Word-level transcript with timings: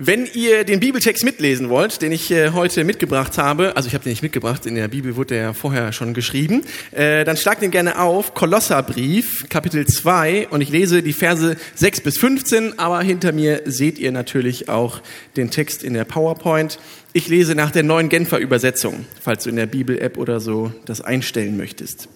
Wenn 0.00 0.28
ihr 0.32 0.62
den 0.62 0.78
Bibeltext 0.78 1.24
mitlesen 1.24 1.70
wollt, 1.70 2.02
den 2.02 2.12
ich 2.12 2.30
äh, 2.30 2.50
heute 2.50 2.84
mitgebracht 2.84 3.36
habe, 3.36 3.76
also 3.76 3.88
ich 3.88 3.94
habe 3.94 4.04
den 4.04 4.10
nicht 4.10 4.22
mitgebracht, 4.22 4.64
in 4.64 4.76
der 4.76 4.86
Bibel 4.86 5.16
wurde 5.16 5.34
der 5.34 5.42
ja 5.42 5.52
vorher 5.52 5.92
schon 5.92 6.14
geschrieben, 6.14 6.62
äh, 6.92 7.24
dann 7.24 7.36
schlagt 7.36 7.62
den 7.62 7.72
gerne 7.72 7.98
auf, 7.98 8.32
Kolosserbrief, 8.32 9.48
Kapitel 9.48 9.84
2, 9.84 10.50
und 10.50 10.60
ich 10.60 10.68
lese 10.68 11.02
die 11.02 11.12
Verse 11.12 11.56
6 11.74 12.02
bis 12.02 12.16
15, 12.16 12.78
aber 12.78 13.02
hinter 13.02 13.32
mir 13.32 13.62
seht 13.64 13.98
ihr 13.98 14.12
natürlich 14.12 14.68
auch 14.68 15.00
den 15.36 15.50
Text 15.50 15.82
in 15.82 15.94
der 15.94 16.04
PowerPoint. 16.04 16.78
Ich 17.12 17.26
lese 17.26 17.56
nach 17.56 17.72
der 17.72 17.82
neuen 17.82 18.08
Genfer 18.08 18.38
Übersetzung, 18.38 19.04
falls 19.20 19.42
du 19.42 19.50
in 19.50 19.56
der 19.56 19.66
Bibel-App 19.66 20.16
oder 20.16 20.38
so 20.38 20.72
das 20.84 21.00
einstellen 21.00 21.56
möchtest. 21.56 22.08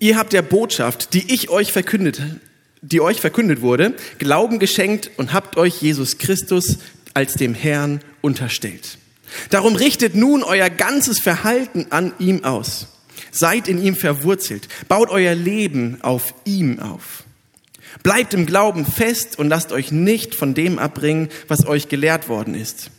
Ihr 0.00 0.18
habt 0.18 0.34
der 0.34 0.42
Botschaft, 0.42 1.14
die 1.14 1.32
ich 1.32 1.48
euch 1.48 1.72
verkündet 1.72 2.20
die 2.92 3.00
euch 3.00 3.20
verkündet 3.20 3.60
wurde, 3.60 3.94
Glauben 4.18 4.58
geschenkt 4.58 5.10
und 5.16 5.32
habt 5.32 5.56
euch 5.56 5.80
Jesus 5.80 6.18
Christus 6.18 6.78
als 7.14 7.34
dem 7.34 7.54
Herrn 7.54 8.00
unterstellt. 8.20 8.98
Darum 9.50 9.76
richtet 9.76 10.14
nun 10.14 10.42
euer 10.42 10.70
ganzes 10.70 11.18
Verhalten 11.18 11.86
an 11.90 12.12
ihm 12.18 12.44
aus. 12.44 12.88
Seid 13.30 13.68
in 13.68 13.82
ihm 13.82 13.96
verwurzelt. 13.96 14.68
Baut 14.88 15.10
euer 15.10 15.34
Leben 15.34 15.98
auf 16.02 16.34
ihm 16.44 16.78
auf. 16.80 17.24
Bleibt 18.02 18.34
im 18.34 18.46
Glauben 18.46 18.84
fest 18.86 19.38
und 19.38 19.48
lasst 19.48 19.72
euch 19.72 19.90
nicht 19.90 20.34
von 20.34 20.54
dem 20.54 20.78
abbringen, 20.78 21.28
was 21.48 21.66
euch 21.66 21.88
gelehrt 21.88 22.28
worden 22.28 22.54
ist. 22.54 22.90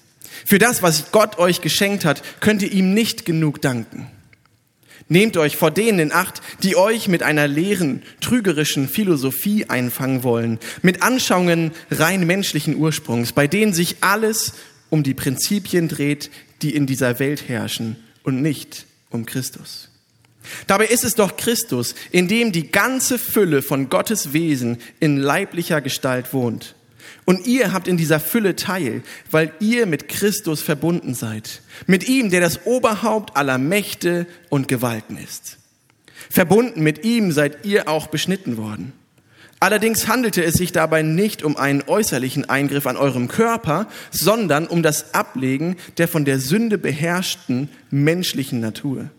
Für 0.45 0.59
das, 0.59 0.83
was 0.83 1.11
Gott 1.11 1.39
euch 1.39 1.61
geschenkt 1.61 2.05
hat, 2.05 2.21
könnt 2.39 2.61
ihr 2.61 2.71
ihm 2.71 2.93
nicht 2.93 3.25
genug 3.25 3.61
danken. 3.61 4.07
Nehmt 5.09 5.37
euch 5.37 5.55
vor 5.55 5.71
denen 5.71 5.99
in 5.99 6.11
Acht, 6.11 6.41
die 6.63 6.75
euch 6.75 7.07
mit 7.07 7.23
einer 7.23 7.47
leeren, 7.47 8.01
trügerischen 8.19 8.89
Philosophie 8.89 9.65
einfangen 9.65 10.23
wollen, 10.23 10.59
mit 10.81 11.01
Anschauungen 11.01 11.71
rein 11.89 12.27
menschlichen 12.27 12.75
Ursprungs, 12.75 13.31
bei 13.31 13.47
denen 13.47 13.73
sich 13.73 13.97
alles 14.01 14.53
um 14.89 15.03
die 15.03 15.13
Prinzipien 15.13 15.87
dreht, 15.87 16.29
die 16.61 16.75
in 16.75 16.87
dieser 16.87 17.19
Welt 17.19 17.47
herrschen 17.47 17.95
und 18.23 18.41
nicht 18.41 18.85
um 19.09 19.25
Christus. 19.25 19.89
Dabei 20.65 20.85
ist 20.85 21.03
es 21.03 21.15
doch 21.15 21.37
Christus, 21.37 21.95
in 22.11 22.27
dem 22.27 22.51
die 22.51 22.71
ganze 22.71 23.19
Fülle 23.19 23.61
von 23.61 23.89
Gottes 23.89 24.33
Wesen 24.33 24.77
in 24.99 25.17
leiblicher 25.17 25.81
Gestalt 25.81 26.33
wohnt. 26.33 26.75
Und 27.29 27.45
ihr 27.45 27.73
habt 27.73 27.89
in 27.89 27.97
dieser 27.97 28.21
Fülle 28.21 28.55
teil, 28.55 29.03
weil 29.31 29.51
ihr 29.59 29.85
mit 29.85 30.07
Christus 30.07 30.61
verbunden 30.61 31.13
seid. 31.13 31.61
Mit 31.85 32.07
ihm, 32.07 32.29
der 32.29 32.39
das 32.39 32.65
Oberhaupt 32.65 33.35
aller 33.35 33.57
Mächte 33.57 34.27
und 34.47 34.69
Gewalten 34.69 35.17
ist. 35.17 35.57
Verbunden 36.29 36.83
mit 36.83 37.03
ihm 37.03 37.33
seid 37.33 37.65
ihr 37.65 37.89
auch 37.89 38.07
beschnitten 38.07 38.55
worden. 38.55 38.93
Allerdings 39.59 40.07
handelte 40.07 40.41
es 40.41 40.53
sich 40.53 40.71
dabei 40.71 41.01
nicht 41.01 41.43
um 41.43 41.57
einen 41.57 41.83
äußerlichen 41.85 42.47
Eingriff 42.49 42.87
an 42.87 42.95
eurem 42.95 43.27
Körper, 43.27 43.87
sondern 44.09 44.65
um 44.65 44.81
das 44.81 45.13
Ablegen 45.13 45.75
der 45.97 46.07
von 46.07 46.23
der 46.23 46.39
Sünde 46.39 46.77
beherrschten 46.77 47.67
menschlichen 47.89 48.61
Natur. 48.61 49.09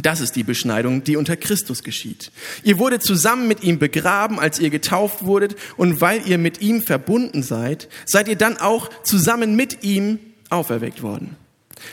Das 0.00 0.20
ist 0.20 0.36
die 0.36 0.42
Beschneidung, 0.42 1.04
die 1.04 1.16
unter 1.16 1.36
Christus 1.36 1.82
geschieht. 1.82 2.32
Ihr 2.62 2.78
wurdet 2.78 3.02
zusammen 3.02 3.46
mit 3.46 3.62
ihm 3.62 3.78
begraben, 3.78 4.40
als 4.40 4.58
ihr 4.58 4.70
getauft 4.70 5.24
wurdet, 5.24 5.54
und 5.76 6.00
weil 6.00 6.26
ihr 6.26 6.38
mit 6.38 6.62
ihm 6.62 6.80
verbunden 6.80 7.42
seid, 7.42 7.88
seid 8.06 8.26
ihr 8.28 8.36
dann 8.36 8.56
auch 8.56 8.88
zusammen 9.02 9.54
mit 9.54 9.84
ihm 9.84 10.18
auferweckt 10.48 11.02
worden. 11.02 11.36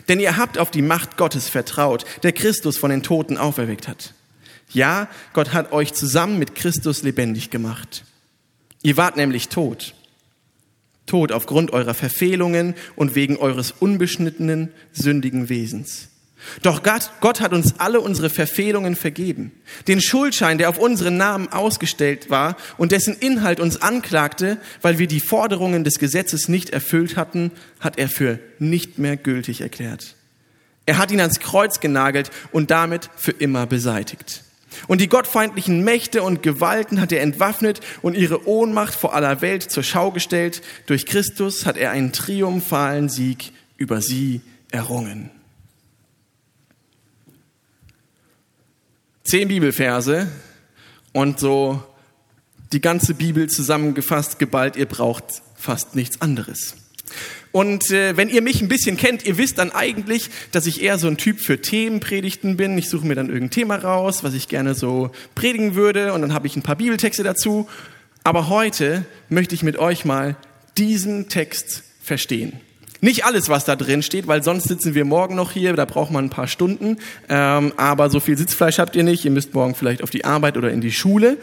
Denn 0.07 0.19
ihr 0.19 0.37
habt 0.37 0.57
auf 0.57 0.71
die 0.71 0.81
Macht 0.81 1.17
Gottes 1.17 1.49
vertraut, 1.49 2.05
der 2.23 2.31
Christus 2.31 2.77
von 2.77 2.89
den 2.89 3.03
Toten 3.03 3.37
auferweckt 3.37 3.87
hat. 3.87 4.13
Ja, 4.71 5.09
Gott 5.33 5.51
hat 5.51 5.71
euch 5.71 5.93
zusammen 5.93 6.39
mit 6.39 6.55
Christus 6.55 7.03
lebendig 7.03 7.49
gemacht. 7.49 8.05
Ihr 8.81 8.97
wart 8.97 9.17
nämlich 9.17 9.49
tot. 9.49 9.93
Tot 11.05 11.31
aufgrund 11.31 11.71
eurer 11.71 11.95
Verfehlungen 11.95 12.75
und 12.95 13.15
wegen 13.15 13.37
eures 13.37 13.71
unbeschnittenen, 13.71 14.71
sündigen 14.93 15.49
Wesens. 15.49 16.09
Doch 16.61 16.83
Gott, 16.83 17.11
Gott 17.19 17.41
hat 17.41 17.53
uns 17.53 17.79
alle 17.79 18.01
unsere 18.01 18.29
Verfehlungen 18.29 18.95
vergeben. 18.95 19.51
Den 19.87 20.01
Schuldschein, 20.01 20.57
der 20.57 20.69
auf 20.69 20.79
unseren 20.79 21.17
Namen 21.17 21.51
ausgestellt 21.51 22.29
war 22.29 22.55
und 22.77 22.91
dessen 22.91 23.15
Inhalt 23.17 23.59
uns 23.59 23.81
anklagte, 23.81 24.57
weil 24.81 24.99
wir 24.99 25.07
die 25.07 25.19
Forderungen 25.19 25.83
des 25.83 25.99
Gesetzes 25.99 26.47
nicht 26.47 26.69
erfüllt 26.69 27.17
hatten, 27.17 27.51
hat 27.79 27.97
er 27.97 28.09
für 28.09 28.39
nicht 28.57 28.97
mehr 28.97 29.17
gültig 29.17 29.61
erklärt. 29.61 30.15
Er 30.85 30.97
hat 30.97 31.11
ihn 31.11 31.21
ans 31.21 31.39
Kreuz 31.39 31.79
genagelt 31.79 32.31
und 32.51 32.71
damit 32.71 33.09
für 33.15 33.31
immer 33.31 33.67
beseitigt. 33.67 34.43
Und 34.87 35.01
die 35.01 35.09
gottfeindlichen 35.09 35.83
Mächte 35.83 36.23
und 36.23 36.41
Gewalten 36.43 37.01
hat 37.01 37.11
er 37.11 37.21
entwaffnet 37.21 37.81
und 38.01 38.15
ihre 38.15 38.47
Ohnmacht 38.47 38.93
vor 38.93 39.13
aller 39.13 39.41
Welt 39.41 39.63
zur 39.63 39.83
Schau 39.83 40.11
gestellt. 40.11 40.61
Durch 40.85 41.05
Christus 41.05 41.65
hat 41.65 41.77
er 41.77 41.91
einen 41.91 42.11
triumphalen 42.11 43.09
Sieg 43.09 43.51
über 43.77 44.01
sie 44.01 44.41
errungen. 44.71 45.31
Zehn 49.29 49.47
Bibelverse 49.47 50.27
und 51.13 51.39
so 51.39 51.83
die 52.73 52.81
ganze 52.81 53.13
Bibel 53.13 53.47
zusammengefasst, 53.47 54.39
geballt, 54.39 54.75
ihr 54.75 54.87
braucht 54.87 55.25
fast 55.55 55.95
nichts 55.95 56.21
anderes. 56.21 56.75
Und 57.51 57.91
äh, 57.91 58.17
wenn 58.17 58.29
ihr 58.29 58.41
mich 58.41 58.61
ein 58.61 58.67
bisschen 58.67 58.97
kennt, 58.97 59.25
ihr 59.25 59.37
wisst 59.37 59.59
dann 59.59 59.71
eigentlich, 59.71 60.29
dass 60.51 60.65
ich 60.65 60.81
eher 60.81 60.97
so 60.97 61.07
ein 61.07 61.17
Typ 61.17 61.39
für 61.39 61.61
Themenpredigten 61.61 62.57
bin. 62.57 62.77
Ich 62.77 62.89
suche 62.89 63.05
mir 63.05 63.15
dann 63.15 63.27
irgendein 63.27 63.51
Thema 63.51 63.75
raus, 63.75 64.23
was 64.23 64.33
ich 64.33 64.47
gerne 64.47 64.73
so 64.73 65.11
predigen 65.35 65.75
würde 65.75 66.13
und 66.13 66.21
dann 66.21 66.33
habe 66.33 66.47
ich 66.47 66.55
ein 66.55 66.63
paar 66.63 66.75
Bibeltexte 66.75 67.23
dazu. 67.23 67.67
Aber 68.23 68.49
heute 68.49 69.05
möchte 69.29 69.53
ich 69.53 69.63
mit 69.63 69.77
euch 69.77 70.05
mal 70.05 70.35
diesen 70.77 71.29
Text 71.29 71.83
verstehen. 72.01 72.59
Nicht 73.01 73.23
alles, 73.23 73.47
was 73.47 73.63
da 73.65 73.75
drin 73.75 74.03
steht, 74.03 74.27
weil 74.27 74.43
sonst 74.43 74.67
sitzen 74.67 74.93
wir 74.93 75.05
morgen 75.05 75.35
noch 75.35 75.51
hier, 75.51 75.73
da 75.73 75.85
braucht 75.85 76.11
man 76.11 76.25
ein 76.25 76.29
paar 76.29 76.47
Stunden. 76.47 76.97
Ähm, 77.29 77.73
aber 77.77 78.09
so 78.09 78.19
viel 78.19 78.37
Sitzfleisch 78.37 78.79
habt 78.79 78.95
ihr 78.95 79.03
nicht, 79.03 79.23
ihr 79.23 79.31
müsst 79.31 79.53
morgen 79.53 79.73
vielleicht 79.73 80.03
auf 80.03 80.09
die 80.09 80.25
Arbeit 80.25 80.57
oder 80.57 80.71
in 80.71 80.81
die 80.81 80.91
Schule. 80.91 81.37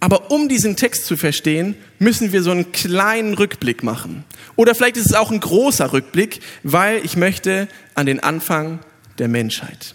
Aber 0.00 0.30
um 0.30 0.48
diesen 0.48 0.76
Text 0.76 1.06
zu 1.06 1.16
verstehen, 1.16 1.76
müssen 1.98 2.32
wir 2.32 2.42
so 2.42 2.50
einen 2.50 2.72
kleinen 2.72 3.34
Rückblick 3.34 3.82
machen. 3.82 4.24
Oder 4.56 4.74
vielleicht 4.74 4.96
ist 4.96 5.06
es 5.06 5.14
auch 5.14 5.30
ein 5.30 5.40
großer 5.40 5.92
Rückblick, 5.92 6.40
weil 6.62 7.04
ich 7.04 7.16
möchte 7.16 7.68
an 7.94 8.06
den 8.06 8.20
Anfang 8.20 8.80
der 9.18 9.28
Menschheit. 9.28 9.94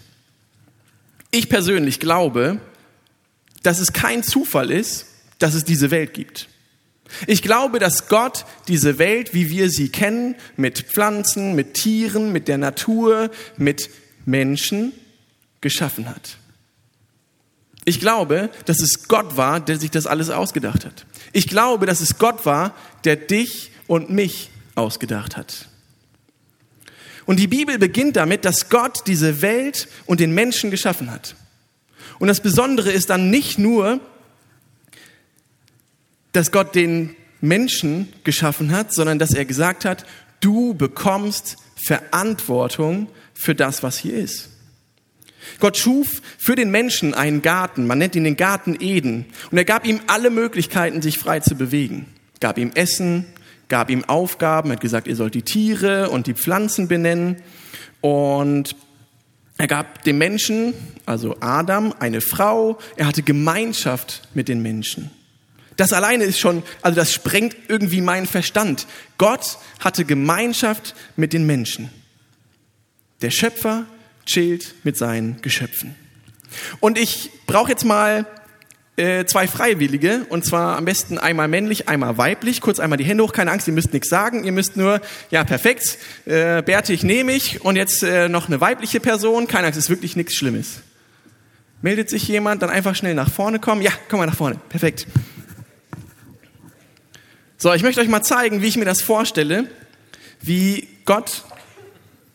Ich 1.30 1.48
persönlich 1.48 2.00
glaube, 2.00 2.58
dass 3.62 3.80
es 3.80 3.92
kein 3.92 4.22
Zufall 4.22 4.70
ist, 4.70 5.06
dass 5.38 5.54
es 5.54 5.64
diese 5.64 5.90
Welt 5.90 6.14
gibt. 6.14 6.48
Ich 7.26 7.42
glaube, 7.42 7.78
dass 7.78 8.08
Gott 8.08 8.44
diese 8.68 8.98
Welt, 8.98 9.34
wie 9.34 9.50
wir 9.50 9.70
sie 9.70 9.88
kennen, 9.88 10.36
mit 10.56 10.80
Pflanzen, 10.80 11.54
mit 11.54 11.74
Tieren, 11.74 12.32
mit 12.32 12.48
der 12.48 12.58
Natur, 12.58 13.30
mit 13.56 13.90
Menschen 14.24 14.92
geschaffen 15.60 16.08
hat. 16.08 16.38
Ich 17.84 18.00
glaube, 18.00 18.50
dass 18.64 18.80
es 18.80 19.08
Gott 19.08 19.36
war, 19.36 19.60
der 19.60 19.78
sich 19.78 19.90
das 19.90 20.06
alles 20.06 20.30
ausgedacht 20.30 20.84
hat. 20.84 21.06
Ich 21.32 21.48
glaube, 21.48 21.86
dass 21.86 22.00
es 22.00 22.18
Gott 22.18 22.46
war, 22.46 22.74
der 23.04 23.16
dich 23.16 23.70
und 23.86 24.10
mich 24.10 24.50
ausgedacht 24.74 25.36
hat. 25.36 25.68
Und 27.26 27.40
die 27.40 27.46
Bibel 27.46 27.78
beginnt 27.78 28.16
damit, 28.16 28.44
dass 28.44 28.68
Gott 28.68 29.06
diese 29.06 29.42
Welt 29.42 29.88
und 30.06 30.20
den 30.20 30.32
Menschen 30.32 30.70
geschaffen 30.70 31.10
hat. 31.10 31.36
Und 32.18 32.28
das 32.28 32.40
Besondere 32.40 32.90
ist 32.90 33.10
dann 33.10 33.30
nicht 33.30 33.58
nur, 33.58 34.00
dass 36.34 36.52
Gott 36.52 36.74
den 36.74 37.16
Menschen 37.40 38.12
geschaffen 38.24 38.72
hat, 38.72 38.92
sondern 38.92 39.18
dass 39.18 39.32
er 39.32 39.44
gesagt 39.44 39.84
hat, 39.84 40.04
du 40.40 40.74
bekommst 40.74 41.56
Verantwortung 41.76 43.08
für 43.32 43.54
das, 43.54 43.82
was 43.82 43.96
hier 43.96 44.14
ist. 44.14 44.50
Gott 45.60 45.76
schuf 45.76 46.22
für 46.38 46.56
den 46.56 46.70
Menschen 46.70 47.14
einen 47.14 47.42
Garten, 47.42 47.86
man 47.86 47.98
nennt 47.98 48.16
ihn 48.16 48.24
den 48.24 48.36
Garten 48.36 48.76
Eden, 48.80 49.26
und 49.50 49.58
er 49.58 49.64
gab 49.64 49.86
ihm 49.86 50.00
alle 50.06 50.30
Möglichkeiten, 50.30 51.02
sich 51.02 51.18
frei 51.18 51.40
zu 51.40 51.54
bewegen. 51.54 52.06
Gab 52.40 52.58
ihm 52.58 52.72
Essen, 52.74 53.26
gab 53.68 53.90
ihm 53.90 54.04
Aufgaben, 54.04 54.72
hat 54.72 54.80
gesagt, 54.80 55.06
ihr 55.06 55.16
sollt 55.16 55.34
die 55.34 55.42
Tiere 55.42 56.10
und 56.10 56.26
die 56.26 56.34
Pflanzen 56.34 56.88
benennen. 56.88 57.36
Und 58.00 58.74
er 59.56 59.66
gab 59.66 60.02
dem 60.02 60.18
Menschen, 60.18 60.74
also 61.06 61.36
Adam, 61.40 61.94
eine 61.98 62.20
Frau, 62.20 62.78
er 62.96 63.06
hatte 63.06 63.22
Gemeinschaft 63.22 64.22
mit 64.34 64.48
den 64.48 64.62
Menschen. 64.62 65.10
Das 65.76 65.92
alleine 65.92 66.24
ist 66.24 66.38
schon, 66.38 66.62
also 66.82 66.96
das 66.96 67.12
sprengt 67.12 67.56
irgendwie 67.68 68.00
meinen 68.00 68.26
Verstand. 68.26 68.86
Gott 69.18 69.58
hatte 69.80 70.04
Gemeinschaft 70.04 70.94
mit 71.16 71.32
den 71.32 71.46
Menschen. 71.46 71.90
Der 73.22 73.30
Schöpfer 73.30 73.86
chillt 74.26 74.74
mit 74.84 74.96
seinen 74.96 75.42
Geschöpfen. 75.42 75.94
Und 76.80 76.98
ich 76.98 77.30
brauche 77.46 77.70
jetzt 77.70 77.84
mal 77.84 78.26
äh, 78.96 79.24
zwei 79.24 79.48
Freiwillige, 79.48 80.24
und 80.28 80.44
zwar 80.44 80.76
am 80.76 80.84
besten 80.84 81.18
einmal 81.18 81.48
männlich, 81.48 81.88
einmal 81.88 82.16
weiblich. 82.16 82.60
Kurz 82.60 82.78
einmal 82.78 82.96
die 82.96 83.04
Hände 83.04 83.24
hoch, 83.24 83.32
keine 83.32 83.50
Angst, 83.50 83.66
ihr 83.66 83.74
müsst 83.74 83.92
nichts 83.92 84.08
sagen, 84.08 84.44
ihr 84.44 84.52
müsst 84.52 84.76
nur, 84.76 85.00
ja 85.30 85.42
perfekt, 85.42 85.98
äh, 86.26 86.62
Bärtig 86.62 87.02
nehme 87.02 87.32
ich 87.32 87.64
und 87.64 87.74
jetzt 87.76 88.04
äh, 88.04 88.28
noch 88.28 88.46
eine 88.46 88.60
weibliche 88.60 89.00
Person, 89.00 89.48
keine 89.48 89.66
Angst, 89.66 89.78
ist 89.78 89.90
wirklich 89.90 90.14
nichts 90.14 90.34
Schlimmes. 90.34 90.82
Meldet 91.82 92.08
sich 92.08 92.28
jemand, 92.28 92.62
dann 92.62 92.70
einfach 92.70 92.94
schnell 92.94 93.14
nach 93.14 93.30
vorne 93.30 93.58
kommen. 93.58 93.82
Ja, 93.82 93.90
komm 94.08 94.20
mal 94.20 94.26
nach 94.26 94.36
vorne, 94.36 94.60
perfekt. 94.68 95.06
So, 97.64 97.72
ich 97.72 97.82
möchte 97.82 98.02
euch 98.02 98.08
mal 98.08 98.20
zeigen, 98.20 98.60
wie 98.60 98.66
ich 98.66 98.76
mir 98.76 98.84
das 98.84 99.00
vorstelle, 99.00 99.66
wie 100.42 100.86
Gott 101.06 101.44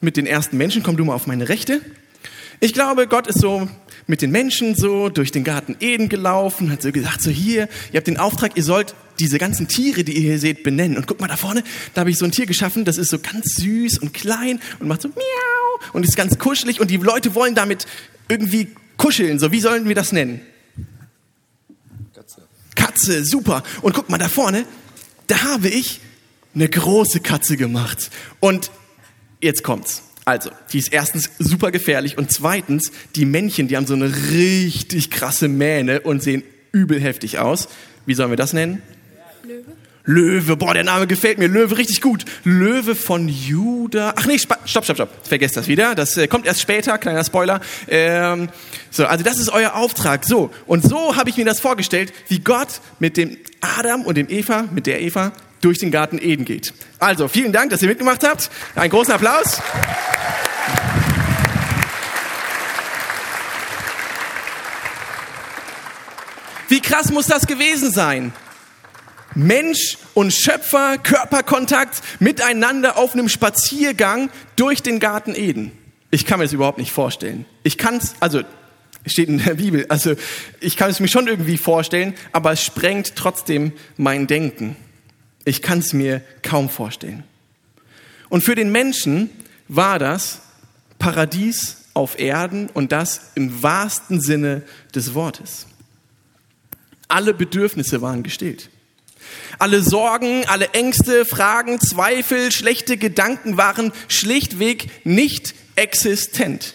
mit 0.01 0.17
den 0.17 0.25
ersten 0.25 0.57
Menschen, 0.57 0.81
komm 0.81 0.97
du 0.97 1.05
mal 1.05 1.13
auf 1.13 1.27
meine 1.27 1.49
Rechte. 1.49 1.81
Ich 2.61 2.73
glaube, 2.73 3.05
Gott 3.05 3.27
ist 3.27 3.39
so 3.39 3.69
mit 4.07 4.23
den 4.23 4.31
Menschen 4.31 4.73
so 4.73 5.09
durch 5.09 5.31
den 5.31 5.43
Garten 5.43 5.75
Eden 5.81 6.09
gelaufen, 6.09 6.71
hat 6.71 6.81
so 6.81 6.91
gesagt, 6.91 7.21
so 7.21 7.29
hier, 7.29 7.69
ihr 7.91 7.97
habt 7.97 8.07
den 8.07 8.17
Auftrag, 8.17 8.57
ihr 8.57 8.63
sollt 8.63 8.95
diese 9.19 9.37
ganzen 9.37 9.67
Tiere, 9.67 10.03
die 10.03 10.13
ihr 10.13 10.21
hier 10.21 10.39
seht, 10.39 10.63
benennen. 10.63 10.97
Und 10.97 11.05
guck 11.05 11.19
mal 11.19 11.27
da 11.27 11.37
vorne, 11.37 11.63
da 11.93 11.99
habe 11.99 12.09
ich 12.09 12.17
so 12.17 12.25
ein 12.25 12.31
Tier 12.31 12.47
geschaffen, 12.47 12.83
das 12.83 12.97
ist 12.97 13.11
so 13.11 13.19
ganz 13.19 13.53
süß 13.53 13.99
und 13.99 14.15
klein 14.15 14.59
und 14.79 14.87
macht 14.87 15.03
so 15.03 15.09
miau 15.09 15.89
und 15.93 16.05
ist 16.05 16.17
ganz 16.17 16.39
kuschelig 16.39 16.79
und 16.79 16.89
die 16.89 16.97
Leute 16.97 17.35
wollen 17.35 17.53
damit 17.53 17.85
irgendwie 18.29 18.69
kuscheln. 18.97 19.37
So, 19.37 19.51
wie 19.51 19.59
sollen 19.59 19.87
wir 19.87 19.93
das 19.93 20.11
nennen? 20.11 20.41
Katze. 22.15 22.41
Katze, 22.73 23.23
super. 23.25 23.61
Und 23.83 23.93
guck 23.93 24.09
mal 24.09 24.17
da 24.17 24.27
vorne, 24.27 24.65
da 25.29 25.41
habe 25.43 25.69
ich 25.69 26.01
eine 26.53 26.67
große 26.67 27.19
Katze 27.21 27.55
gemacht. 27.55 28.09
Und 28.39 28.71
jetzt 29.41 29.63
kommt's. 29.63 30.03
Also, 30.25 30.51
die 30.73 30.77
ist 30.77 30.93
erstens 30.93 31.29
super 31.39 31.71
gefährlich 31.71 32.17
und 32.17 32.31
zweitens, 32.31 32.91
die 33.15 33.25
Männchen, 33.25 33.67
die 33.67 33.77
haben 33.77 33.87
so 33.87 33.95
eine 33.95 34.13
richtig 34.31 35.09
krasse 35.09 35.47
Mähne 35.47 36.01
und 36.01 36.21
sehen 36.21 36.43
übel 36.71 37.01
heftig 37.01 37.39
aus. 37.39 37.67
Wie 38.05 38.13
sollen 38.13 38.29
wir 38.29 38.37
das 38.37 38.53
nennen? 38.53 38.81
Löwe. 40.09 40.57
Boah, 40.57 40.73
der 40.73 40.83
Name 40.83 41.05
gefällt 41.05 41.37
mir. 41.37 41.47
Löwe, 41.47 41.77
richtig 41.77 42.01
gut. 42.01 42.25
Löwe 42.43 42.95
von 42.95 43.27
Juda. 43.27 44.15
Ach 44.15 44.25
nee, 44.25 44.39
stopp, 44.39 44.57
stopp, 44.65 44.83
stopp. 44.83 45.09
Vergesst 45.21 45.55
das 45.55 45.67
wieder. 45.67 45.93
Das 45.93 46.17
äh, 46.17 46.27
kommt 46.27 46.47
erst 46.47 46.61
später, 46.61 46.97
kleiner 46.97 47.23
Spoiler. 47.23 47.61
Ähm, 47.87 48.49
so, 48.89 49.05
also 49.05 49.23
das 49.23 49.37
ist 49.37 49.49
euer 49.49 49.75
Auftrag. 49.75 50.25
So, 50.25 50.49
und 50.65 50.83
so 50.83 51.15
habe 51.15 51.29
ich 51.29 51.37
mir 51.37 51.45
das 51.45 51.59
vorgestellt, 51.59 52.11
wie 52.27 52.39
Gott 52.39 52.81
mit 52.97 53.17
dem 53.17 53.37
Adam 53.61 54.01
und 54.01 54.17
dem 54.17 54.27
Eva, 54.29 54.65
mit 54.71 54.87
der 54.87 54.99
Eva, 54.99 55.31
durch 55.61 55.77
den 55.77 55.91
Garten 55.91 56.17
Eden 56.17 56.43
geht. 56.43 56.73
Also, 56.97 57.27
vielen 57.27 57.51
Dank, 57.51 57.69
dass 57.69 57.83
ihr 57.83 57.89
mitgemacht 57.89 58.27
habt. 58.27 58.49
Einen 58.73 58.89
großen 58.89 59.13
Applaus. 59.13 59.61
Wie 66.67 66.81
krass 66.81 67.11
muss 67.11 67.27
das 67.27 67.45
gewesen 67.45 67.91
sein? 67.91 68.33
Mensch 69.35 69.97
und 70.13 70.33
Schöpfer, 70.33 70.97
Körperkontakt 70.97 72.01
miteinander 72.19 72.97
auf 72.97 73.13
einem 73.13 73.29
Spaziergang 73.29 74.29
durch 74.55 74.81
den 74.81 74.99
Garten 74.99 75.35
Eden. 75.35 75.71
Ich 76.11 76.25
kann 76.25 76.39
mir 76.39 76.45
das 76.45 76.53
überhaupt 76.53 76.77
nicht 76.77 76.91
vorstellen. 76.91 77.45
Ich 77.63 77.77
kann 77.77 77.97
es, 77.97 78.15
also 78.19 78.41
steht 79.05 79.29
in 79.29 79.43
der 79.43 79.55
Bibel, 79.55 79.85
also 79.89 80.15
ich 80.59 80.75
kann 80.75 80.89
es 80.89 80.99
mir 80.99 81.07
schon 81.07 81.27
irgendwie 81.27 81.57
vorstellen, 81.57 82.15
aber 82.31 82.51
es 82.51 82.63
sprengt 82.63 83.15
trotzdem 83.15 83.73
mein 83.97 84.27
Denken. 84.27 84.75
Ich 85.45 85.61
kann 85.61 85.79
es 85.79 85.93
mir 85.93 86.21
kaum 86.41 86.69
vorstellen. 86.69 87.23
Und 88.29 88.43
für 88.43 88.55
den 88.55 88.71
Menschen 88.71 89.29
war 89.67 89.99
das 89.99 90.41
Paradies 90.99 91.77
auf 91.93 92.19
Erden 92.19 92.69
und 92.69 92.91
das 92.91 93.31
im 93.35 93.63
wahrsten 93.63 94.21
Sinne 94.21 94.63
des 94.93 95.13
Wortes. 95.13 95.67
Alle 97.07 97.33
Bedürfnisse 97.33 98.01
waren 98.01 98.21
gestillt. 98.21 98.69
Alle 99.57 99.81
Sorgen, 99.81 100.45
alle 100.47 100.69
Ängste, 100.73 101.25
Fragen, 101.25 101.79
Zweifel, 101.79 102.51
schlechte 102.51 102.97
Gedanken 102.97 103.57
waren 103.57 103.91
schlichtweg 104.07 104.89
nicht 105.05 105.55
existent. 105.75 106.73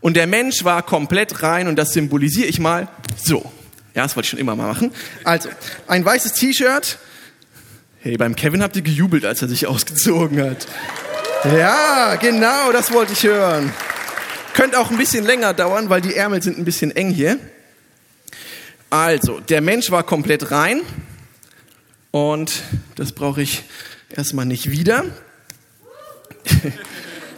Und 0.00 0.16
der 0.16 0.26
Mensch 0.26 0.64
war 0.64 0.82
komplett 0.82 1.42
rein 1.42 1.68
und 1.68 1.76
das 1.76 1.92
symbolisiere 1.92 2.48
ich 2.48 2.58
mal 2.58 2.88
so. 3.16 3.50
Ja, 3.94 4.02
das 4.02 4.16
wollte 4.16 4.26
ich 4.26 4.30
schon 4.30 4.38
immer 4.38 4.56
mal 4.56 4.66
machen. 4.66 4.90
Also, 5.24 5.48
ein 5.86 6.04
weißes 6.04 6.32
T-Shirt, 6.32 6.98
Hey, 8.04 8.16
beim 8.16 8.34
Kevin 8.34 8.64
habt 8.64 8.74
ihr 8.74 8.82
gejubelt, 8.82 9.24
als 9.24 9.42
er 9.42 9.48
sich 9.48 9.68
ausgezogen 9.68 10.42
hat. 10.42 10.66
Ja, 11.56 12.16
genau, 12.16 12.72
das 12.72 12.92
wollte 12.92 13.12
ich 13.12 13.22
hören. 13.22 13.72
Könnte 14.54 14.80
auch 14.80 14.90
ein 14.90 14.98
bisschen 14.98 15.24
länger 15.24 15.54
dauern, 15.54 15.88
weil 15.88 16.00
die 16.00 16.16
Ärmel 16.16 16.42
sind 16.42 16.58
ein 16.58 16.64
bisschen 16.64 16.90
eng 16.90 17.10
hier. 17.10 17.38
Also, 18.92 19.40
der 19.40 19.62
Mensch 19.62 19.90
war 19.90 20.02
komplett 20.02 20.50
rein 20.50 20.82
und 22.10 22.62
das 22.96 23.12
brauche 23.12 23.40
ich 23.40 23.62
erstmal 24.10 24.44
nicht 24.44 24.70
wieder. 24.70 25.06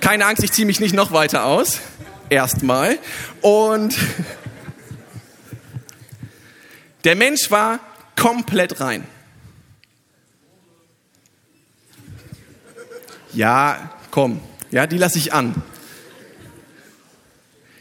Keine 0.01 0.27
Angst, 0.27 0.43
ich 0.43 0.51
ziehe 0.51 0.67
mich 0.67 0.81
nicht 0.81 0.97
noch 0.97 1.13
weiter 1.13 1.45
aus. 1.45 1.79
Erstmal. 2.29 2.99
Und 3.41 3.97
der 7.05 7.15
Mensch 7.15 7.53
war 7.53 7.79
komplett 8.17 8.81
rein. 8.81 9.07
Ja, 13.33 13.93
komm, 14.11 14.41
ja, 14.73 14.89
die 14.89 14.99
lasse 14.99 15.19
ich 15.19 15.33
an. 15.33 15.55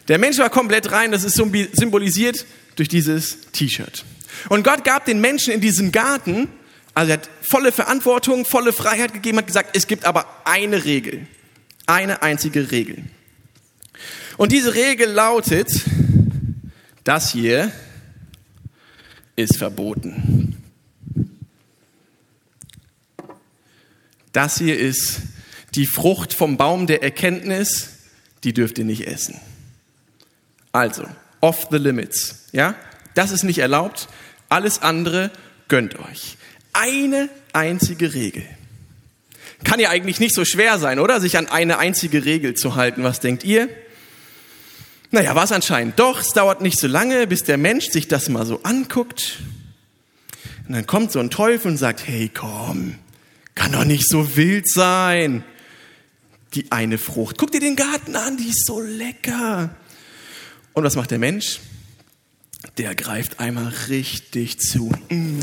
Der 0.10 0.20
Mensch 0.20 0.38
war 0.38 0.52
komplett 0.52 0.92
rein, 0.92 1.12
das 1.12 1.24
ist 1.24 1.34
symbolisiert 1.34 2.46
durch 2.76 2.90
dieses 2.90 3.52
T-Shirt. 3.52 4.06
Und 4.50 4.64
Gott 4.64 4.84
gab 4.84 5.06
den 5.06 5.22
Menschen 5.22 5.54
in 5.54 5.62
diesem 5.62 5.92
Garten, 5.92 6.48
also 6.94 7.12
er 7.12 7.18
hat 7.18 7.30
volle 7.42 7.72
Verantwortung, 7.72 8.46
volle 8.46 8.74
Freiheit 8.74 9.14
gegeben, 9.14 9.38
hat 9.38 9.48
gesagt, 9.48 9.76
es 9.76 9.88
gibt 9.88 10.06
aber 10.06 10.26
eine 10.46 10.86
Regel. 10.86 11.28
Eine 11.86 12.22
einzige 12.22 12.72
Regel. 12.72 13.04
Und 14.38 14.52
diese 14.52 14.74
Regel 14.74 15.10
lautet, 15.10 15.70
das 17.04 17.32
hier 17.32 17.72
ist 19.36 19.58
verboten. 19.58 20.58
Das 24.32 24.58
hier 24.58 24.80
ist 24.80 25.22
die 25.76 25.86
Frucht 25.86 26.34
vom 26.34 26.58
Baum 26.58 26.88
der 26.88 27.04
Erkenntnis, 27.04 27.90
die 28.44 28.54
dürft 28.54 28.78
ihr 28.78 28.86
nicht 28.86 29.08
essen. 29.08 29.40
Also, 30.72 31.06
off 31.44 31.68
the 31.72 31.78
limits. 31.78 32.46
Ja? 32.54 32.76
Das 33.16 33.32
ist 33.32 33.44
nicht 33.44 33.60
erlaubt. 33.60 34.08
Alles 34.48 34.82
andere 34.82 35.30
gönnt 35.68 36.00
euch. 36.00 36.38
Eine 36.72 37.30
einzige 37.52 38.14
Regel. 38.14 38.44
Kann 39.64 39.80
ja 39.80 39.90
eigentlich 39.90 40.20
nicht 40.20 40.34
so 40.34 40.46
schwer 40.46 40.80
sein, 40.80 41.00
oder? 41.00 41.20
Sich 41.20 41.38
an 41.38 41.48
eine 41.48 41.78
einzige 41.80 42.26
Regel 42.26 42.54
zu 42.56 42.76
halten. 42.76 43.04
Was 43.04 43.20
denkt 43.20 43.44
ihr? 43.44 43.70
Naja, 45.12 45.36
war 45.36 45.44
es 45.44 45.52
anscheinend 45.52 46.00
doch. 46.00 46.22
Es 46.22 46.30
dauert 46.30 46.62
nicht 46.62 46.80
so 46.80 46.88
lange, 46.88 47.28
bis 47.28 47.44
der 47.44 47.58
Mensch 47.58 47.90
sich 47.90 48.08
das 48.08 48.30
mal 48.30 48.46
so 48.46 48.64
anguckt. 48.64 49.40
Und 50.68 50.76
dann 50.76 50.88
kommt 50.88 51.12
so 51.12 51.20
ein 51.20 51.30
Teufel 51.30 51.72
und 51.72 51.78
sagt, 51.78 52.08
hey 52.08 52.32
komm, 52.34 52.96
kann 53.54 53.74
doch 53.74 53.86
nicht 53.86 54.08
so 54.08 54.38
wild 54.38 54.68
sein 54.68 55.44
die 56.56 56.72
eine 56.72 56.98
Frucht. 56.98 57.38
Guck 57.38 57.52
dir 57.52 57.60
den 57.60 57.76
Garten 57.76 58.16
an, 58.16 58.38
die 58.38 58.50
ist 58.50 58.66
so 58.66 58.80
lecker. 58.80 59.76
Und 60.74 60.84
was 60.84 60.96
macht 60.96 61.12
der 61.12 61.20
Mensch? 61.20 61.60
Der 62.78 62.96
greift 62.96 63.40
einmal 63.40 63.72
richtig 63.90 64.60
zu. 64.60 64.92
Mm. 65.10 65.40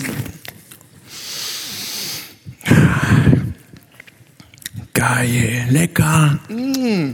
Geil, 4.92 5.66
lecker. 5.70 6.38
Mm. 6.48 7.12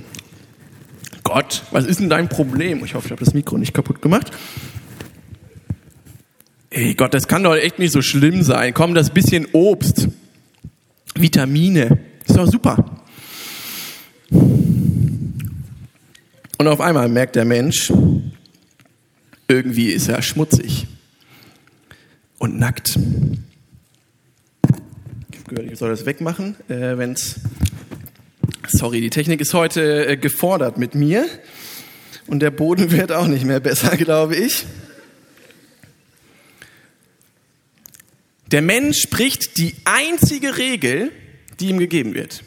Gott, 1.22 1.64
was 1.70 1.84
ist 1.84 2.00
denn 2.00 2.08
dein 2.08 2.28
Problem? 2.28 2.84
Ich 2.84 2.94
hoffe, 2.94 3.06
ich 3.06 3.12
habe 3.12 3.24
das 3.24 3.34
Mikro 3.34 3.58
nicht 3.58 3.74
kaputt 3.74 4.00
gemacht. 4.00 4.30
Ey 6.70 6.94
Gott, 6.94 7.14
das 7.14 7.28
kann 7.28 7.42
doch 7.42 7.54
echt 7.54 7.78
nicht 7.78 7.92
so 7.92 8.02
schlimm 8.02 8.42
sein. 8.42 8.72
Komm, 8.72 8.94
das 8.94 9.10
bisschen 9.10 9.46
Obst, 9.52 10.08
Vitamine, 11.14 11.98
ist 12.26 12.36
doch 12.36 12.46
super. 12.46 13.02
Und 16.58 16.68
auf 16.68 16.80
einmal 16.80 17.08
merkt 17.08 17.36
der 17.36 17.44
Mensch, 17.44 17.92
irgendwie 19.48 19.88
ist 19.88 20.08
er 20.08 20.22
schmutzig 20.22 20.86
und 22.38 22.58
nackt. 22.58 22.98
Ich 25.70 25.78
soll 25.78 25.90
das 25.90 26.06
wegmachen, 26.06 26.56
äh, 26.68 26.96
wenn's. 26.98 27.40
Sorry, 28.68 29.00
die 29.00 29.10
Technik 29.10 29.40
ist 29.40 29.54
heute 29.54 30.06
äh, 30.06 30.16
gefordert 30.16 30.76
mit 30.76 30.94
mir 30.94 31.26
und 32.26 32.40
der 32.40 32.50
Boden 32.50 32.90
wird 32.90 33.12
auch 33.12 33.28
nicht 33.28 33.44
mehr 33.44 33.60
besser, 33.60 33.96
glaube 33.96 34.34
ich. 34.34 34.64
Der 38.50 38.62
Mensch 38.62 39.02
spricht 39.02 39.58
die 39.58 39.74
einzige 39.84 40.56
Regel, 40.56 41.12
die 41.60 41.68
ihm 41.68 41.78
gegeben 41.78 42.14
wird. 42.14 42.42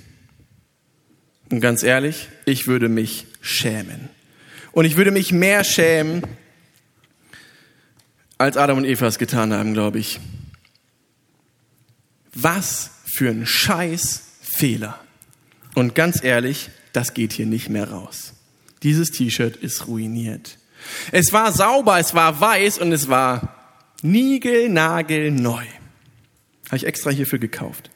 Und 1.49 1.61
ganz 1.61 1.83
ehrlich, 1.83 2.29
ich 2.45 2.67
würde 2.67 2.89
mich 2.89 3.25
schämen. 3.41 4.09
Und 4.71 4.85
ich 4.85 4.97
würde 4.97 5.11
mich 5.11 5.31
mehr 5.31 5.63
schämen, 5.63 6.23
als 8.37 8.55
Adam 8.55 8.77
und 8.77 8.85
Eva 8.85 9.07
es 9.07 9.17
getan 9.17 9.53
haben, 9.53 9.73
glaube 9.73 9.99
ich. 9.99 10.19
Was 12.33 12.91
für 13.05 13.29
ein 13.29 13.45
Scheißfehler. 13.45 14.99
Und 15.75 15.95
ganz 15.95 16.23
ehrlich, 16.23 16.69
das 16.93 17.13
geht 17.13 17.33
hier 17.33 17.45
nicht 17.45 17.69
mehr 17.69 17.89
raus. 17.89 18.33
Dieses 18.83 19.11
T-Shirt 19.11 19.57
ist 19.57 19.87
ruiniert. 19.87 20.57
Es 21.11 21.33
war 21.33 21.51
sauber, 21.51 21.99
es 21.99 22.13
war 22.13 22.39
weiß 22.39 22.77
und 22.77 22.91
es 22.93 23.09
war 23.09 23.55
niegelnagelneu. 24.01 25.65
Habe 26.67 26.77
ich 26.77 26.85
extra 26.85 27.09
hierfür 27.09 27.39
gekauft. 27.39 27.89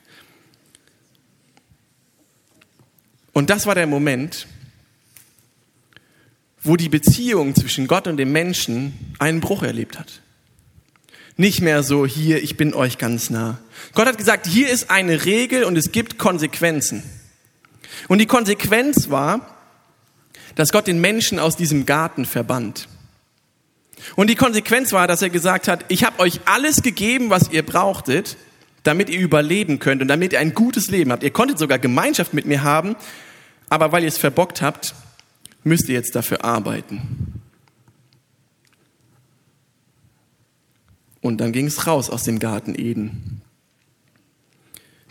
Und 3.33 3.49
das 3.49 3.65
war 3.65 3.75
der 3.75 3.87
Moment, 3.87 4.47
wo 6.61 6.77
die 6.77 6.89
Beziehung 6.89 7.55
zwischen 7.55 7.87
Gott 7.87 8.07
und 8.07 8.17
dem 8.17 8.31
Menschen 8.31 9.15
einen 9.19 9.41
Bruch 9.41 9.63
erlebt 9.63 9.99
hat. 9.99 10.21
Nicht 11.35 11.61
mehr 11.61 11.83
so, 11.83 12.05
hier, 12.05 12.41
ich 12.41 12.57
bin 12.57 12.73
euch 12.73 12.97
ganz 12.97 13.29
nah. 13.29 13.57
Gott 13.95 14.07
hat 14.07 14.17
gesagt, 14.17 14.45
hier 14.47 14.69
ist 14.69 14.91
eine 14.91 15.25
Regel 15.25 15.63
und 15.63 15.75
es 15.77 15.91
gibt 15.91 16.19
Konsequenzen. 16.19 17.03
Und 18.07 18.19
die 18.19 18.27
Konsequenz 18.27 19.09
war, 19.09 19.57
dass 20.55 20.71
Gott 20.71 20.87
den 20.87 21.01
Menschen 21.01 21.39
aus 21.39 21.57
diesem 21.57 21.85
Garten 21.85 22.25
verbannt. 22.25 22.87
Und 24.15 24.29
die 24.29 24.35
Konsequenz 24.35 24.91
war, 24.91 25.07
dass 25.07 25.21
er 25.21 25.29
gesagt 25.29 25.67
hat, 25.67 25.85
ich 25.87 26.03
habe 26.03 26.19
euch 26.19 26.41
alles 26.45 26.83
gegeben, 26.83 27.29
was 27.29 27.49
ihr 27.49 27.65
brauchtet, 27.65 28.37
damit 28.83 29.09
ihr 29.09 29.19
überleben 29.19 29.79
könnt 29.79 30.01
und 30.01 30.07
damit 30.07 30.33
ihr 30.33 30.39
ein 30.39 30.53
gutes 30.53 30.89
Leben 30.89 31.11
habt. 31.11 31.23
Ihr 31.23 31.31
konntet 31.31 31.57
sogar 31.57 31.79
Gemeinschaft 31.79 32.33
mit 32.33 32.45
mir 32.45 32.63
haben, 32.63 32.95
aber 33.69 33.91
weil 33.91 34.03
ihr 34.03 34.09
es 34.09 34.17
verbockt 34.17 34.61
habt, 34.61 34.93
müsst 35.63 35.87
ihr 35.87 35.95
jetzt 35.95 36.15
dafür 36.15 36.43
arbeiten. 36.43 37.41
Und 41.21 41.37
dann 41.39 41.53
ging 41.53 41.67
es 41.67 41.87
raus 41.87 42.09
aus 42.09 42.23
dem 42.23 42.39
Garten 42.39 42.75
Eden. 42.77 43.41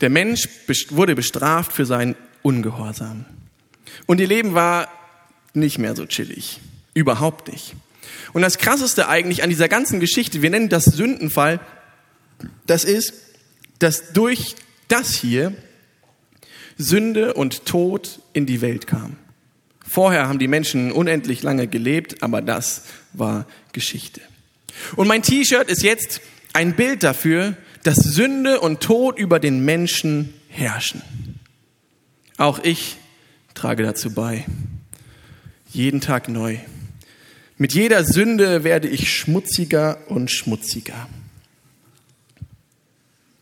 Der 0.03 0.11
Mensch 0.11 0.49
wurde 0.91 1.15
bestraft 1.15 1.73
für 1.73 1.87
seinen 1.87 2.17
Ungehorsam. 2.43 3.25
Und 4.07 4.21
ihr 4.21 4.27
Leben 4.27 4.53
war 4.53 4.89
nicht 5.55 5.79
mehr 5.79 5.97
so 5.97 6.05
chillig. 6.05 6.61
Überhaupt 6.93 7.51
nicht. 7.51 7.75
Und 8.35 8.43
das 8.43 8.59
Krasseste 8.59 9.09
eigentlich 9.09 9.43
an 9.43 9.49
dieser 9.49 9.69
ganzen 9.69 10.01
Geschichte, 10.01 10.43
wir 10.43 10.51
nennen 10.51 10.69
das 10.69 10.85
Sündenfall, 10.85 11.61
das 12.67 12.85
ist, 12.85 13.15
dass 13.79 14.13
durch 14.13 14.55
das 14.89 15.15
hier 15.15 15.55
Sünde 16.79 17.35
und 17.35 17.67
Tod 17.67 18.21
in 18.33 18.47
die 18.47 18.61
Welt 18.61 18.87
kam. 18.87 19.17
Vorher 19.87 20.29
haben 20.29 20.39
die 20.39 20.49
Menschen 20.49 20.93
unendlich 20.93 21.43
lange 21.43 21.67
gelebt, 21.67 22.23
aber 22.23 22.41
das 22.41 22.85
war 23.13 23.47
Geschichte. 23.73 24.21
Und 24.97 25.07
mein 25.07 25.23
T-Shirt 25.23 25.69
ist 25.69 25.83
jetzt 25.83 26.21
ein 26.53 26.75
Bild 26.75 27.03
dafür, 27.03 27.57
dass 27.83 27.97
Sünde 27.97 28.61
und 28.61 28.81
Tod 28.81 29.19
über 29.19 29.39
den 29.39 29.65
Menschen 29.65 30.33
herrschen. 30.49 31.03
Auch 32.37 32.63
ich 32.63 32.97
trage 33.55 33.83
dazu 33.83 34.15
bei. 34.15 34.45
Jeden 35.71 36.01
Tag 36.01 36.29
neu. 36.29 36.59
Mit 37.59 37.75
jeder 37.75 38.05
Sünde 38.05 38.65
werde 38.65 38.89
ich 38.89 39.13
schmutziger 39.13 39.99
und 40.09 40.31
schmutziger. 40.31 41.09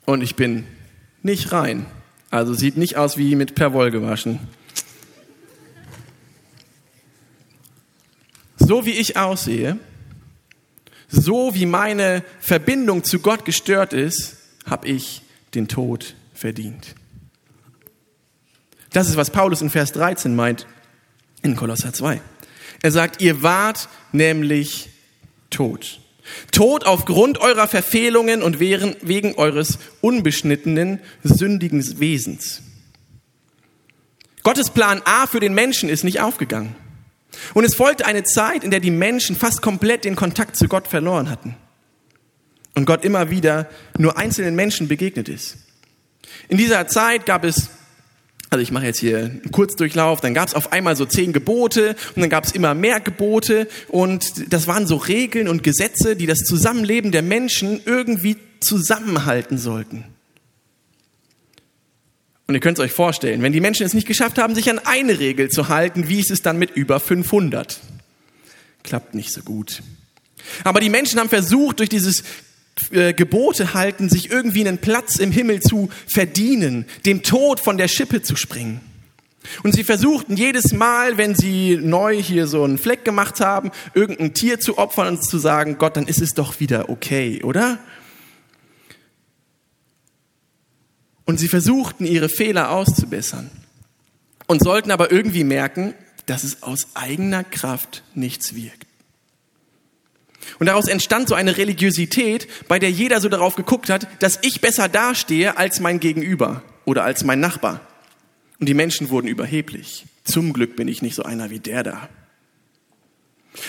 Und 0.05 0.23
ich 0.23 0.37
bin 0.37 0.67
nicht 1.23 1.53
rein. 1.53 1.87
Also 2.31 2.55
sieht 2.55 2.77
nicht 2.77 2.97
aus 2.97 3.17
wie 3.17 3.35
mit 3.35 3.55
Perwoll 3.55 3.91
gewaschen. 3.91 4.41
So 8.57 8.87
wie 8.87 8.93
ich 8.93 9.17
aussehe, 9.17 9.79
so 11.09 11.55
wie 11.55 11.67
meine 11.67 12.23
Verbindung 12.39 13.03
zu 13.03 13.19
Gott 13.19 13.45
gestört 13.45 13.93
ist, 13.93 14.37
habe 14.65 14.87
ich 14.87 15.23
den 15.55 15.67
Tod 15.67 16.15
verdient. 16.35 16.95
Das 18.93 19.09
ist, 19.09 19.17
was 19.17 19.31
Paulus 19.31 19.63
in 19.63 19.71
Vers 19.71 19.93
13 19.93 20.35
meint 20.35 20.67
in 21.43 21.57
Kolosser 21.57 21.93
2. 21.93 22.21
Er 22.83 22.91
sagt, 22.93 23.21
ihr 23.21 23.43
wart 23.43 23.89
nämlich 24.13 24.91
tot. 25.51 26.01
Tot 26.53 26.85
aufgrund 26.85 27.39
eurer 27.39 27.69
Verfehlungen 27.69 28.43
und 28.43 28.61
wegen 28.61 29.35
eures 29.37 29.79
unbeschnittenen, 30.01 31.01
sündigen 31.23 32.01
Wesens. 32.01 32.63
Gottes 34.43 34.71
Plan 34.71 35.03
A 35.05 35.27
für 35.27 35.41
den 35.41 35.55
Menschen 35.55 35.89
ist 35.89 36.05
nicht 36.05 36.21
aufgegangen. 36.21 36.75
Und 37.55 37.65
es 37.65 37.75
folgte 37.75 38.07
eine 38.07 38.25
Zeit, 38.25 38.65
in 38.65 38.71
der 38.71 38.81
die 38.81 38.91
Menschen 38.91 39.37
fast 39.37 39.63
komplett 39.63 40.05
den 40.05 40.17
Kontakt 40.17 40.57
zu 40.57 40.67
Gott 40.67 40.89
verloren 40.89 41.31
hatten. 41.31 41.57
Und 42.75 42.87
Gott 42.87 43.05
immer 43.05 43.31
wieder 43.31 43.69
nur 43.99 44.17
einzelnen 44.17 44.55
Menschen 44.55 44.89
begegnet 44.89 45.29
ist. 45.29 45.57
In 46.49 46.57
dieser 46.57 46.87
Zeit 46.89 47.27
gab 47.27 47.45
es 47.45 47.71
also 48.51 48.63
ich 48.63 48.73
mache 48.73 48.87
jetzt 48.87 48.99
hier 48.99 49.19
einen 49.19 49.53
Kurzdurchlauf, 49.53 50.21
dann 50.21 50.35
gab 50.35 50.49
es 50.49 50.55
auf 50.55 50.73
einmal 50.73 50.97
so 50.97 51.07
zehn 51.07 51.33
Gebote 51.33 51.95
und 52.17 52.23
dann 52.23 52.31
gab 52.31 52.45
es 52.45 52.53
immer 52.53 52.75
mehr 52.75 52.99
Gebote 52.99 53.69
und 53.87 54.53
das 54.53 54.67
waren 54.67 54.89
so 54.89 54.97
Regeln 54.97 55.49
und 55.49 55.63
Gesetze, 55.63 56.17
die 56.17 56.27
das 56.27 56.41
Zusammenleben 56.41 57.13
der 57.13 57.23
Menschen 57.23 57.81
irgendwie 57.85 58.37
zusammenhalten 58.61 59.57
sollten. 59.57 60.05
Und 62.49 62.55
ihr 62.55 62.61
könnt 62.61 62.79
es 62.79 62.85
euch 62.85 62.91
vorstellen, 62.91 63.43
wenn 63.43 63.53
die 63.53 63.61
Menschen 63.61 63.87
es 63.87 63.95
nicht 63.95 64.09
geschafft 64.09 64.37
haben, 64.37 64.57
sich 64.57 64.69
an 64.69 64.81
eine 64.81 65.21
Regel 65.21 65.51
zu 65.51 65.69
halten, 65.69 66.09
wie 66.09 66.19
ist 66.19 66.33
es 66.33 66.43
dann 66.43 66.59
mit 66.59 66.71
über 66.71 66.99
500? 66.99 67.79
Klappt 68.83 69.15
nicht 69.15 69.33
so 69.33 69.43
gut. 69.43 69.85
Aber 70.65 70.81
die 70.81 70.91
Menschen 70.91 71.21
haben 71.21 71.29
versucht, 71.29 71.79
durch 71.79 71.89
dieses 71.89 72.25
äh, 72.91 73.13
Gebote 73.13 73.75
halten, 73.75 74.09
sich 74.09 74.31
irgendwie 74.31 74.67
einen 74.67 74.79
Platz 74.79 75.17
im 75.17 75.33
Himmel 75.33 75.61
zu 75.61 75.91
verdienen, 76.07 76.87
dem 77.05 77.23
Tod 77.23 77.61
von 77.61 77.79
der 77.79 77.89
Schippe 77.89 78.23
zu 78.23 78.37
springen. 78.37 78.81
Und 79.63 79.75
sie 79.75 79.85
versuchten 79.85 80.37
jedes 80.37 80.73
Mal, 80.73 81.17
wenn 81.17 81.35
sie 81.35 81.77
neu 81.77 82.21
hier 82.21 82.47
so 82.47 82.65
einen 82.65 82.79
Fleck 82.79 83.05
gemacht 83.05 83.41
haben, 83.41 83.71
irgendein 83.95 84.35
Tier 84.35 84.61
zu 84.61 84.79
opfern 84.79 85.09
und 85.09 85.25
zu 85.25 85.39
sagen, 85.39 85.79
Gott, 85.79 85.97
dann 85.97 86.07
ist 86.07 86.21
es 86.21 86.31
doch 86.31 86.61
wieder 86.61 86.89
okay, 86.89 87.43
oder? 87.43 87.79
Und 91.25 91.39
sie 91.39 91.49
versuchten, 91.49 92.05
ihre 92.05 92.29
Fehler 92.29 92.71
auszubessern 92.71 93.51
und 94.47 94.63
sollten 94.63 94.91
aber 94.91 95.11
irgendwie 95.13 95.45
merken, 95.45 95.95
dass 96.27 96.45
es 96.45 96.63
aus 96.63 96.89
eigener 96.95 97.45
Kraft 97.45 98.03
nichts 98.15 98.55
wirkt. 98.55 98.90
Und 100.59 100.67
daraus 100.67 100.89
entstand 100.89 101.29
so 101.29 101.35
eine 101.35 101.57
Religiosität, 101.57 102.49
bei 102.69 102.79
der 102.79 102.91
jeder 102.91 103.21
so 103.21 103.29
darauf 103.29 103.57
geguckt 103.57 103.91
hat, 103.91 104.07
dass 104.23 104.39
ich 104.43 104.61
besser 104.61 104.89
dastehe 104.89 105.57
als 105.57 105.81
mein 105.81 106.01
Gegenüber 106.01 106.63
oder 106.85 107.05
als 107.05 107.25
mein 107.25 107.41
Nachbar. 107.41 107.81
Und 108.59 108.69
die 108.69 108.75
Menschen 108.75 109.11
wurden 109.11 109.29
überheblich. 109.29 110.07
Zum 110.25 110.53
Glück 110.53 110.77
bin 110.77 110.89
ich 110.89 111.03
nicht 111.03 111.15
so 111.15 111.23
einer 111.23 111.51
wie 111.51 111.61
der 111.61 111.83
da. 111.83 112.09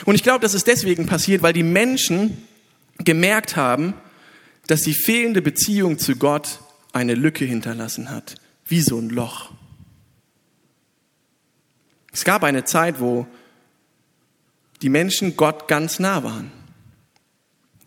Und 0.06 0.16
ich 0.16 0.24
glaube, 0.24 0.42
das 0.42 0.54
ist 0.54 0.68
deswegen 0.68 1.06
passiert, 1.06 1.42
weil 1.42 1.54
die 1.54 1.64
Menschen 1.64 2.46
gemerkt 3.00 3.56
haben, 3.56 3.94
dass 4.68 4.82
die 4.82 4.94
fehlende 4.94 5.42
Beziehung 5.42 5.98
zu 5.98 6.16
Gott 6.16 6.60
eine 6.94 7.16
Lücke 7.16 7.46
hinterlassen 7.46 8.10
hat, 8.10 8.36
wie 8.66 8.82
so 8.82 8.98
ein 8.98 9.10
Loch. 9.10 9.52
Es 12.14 12.24
gab 12.24 12.44
eine 12.44 12.66
Zeit, 12.66 13.00
wo 13.00 13.26
die 14.82 14.90
Menschen 14.90 15.38
Gott 15.38 15.68
ganz 15.68 16.00
nah 16.00 16.24
waren. 16.24 16.52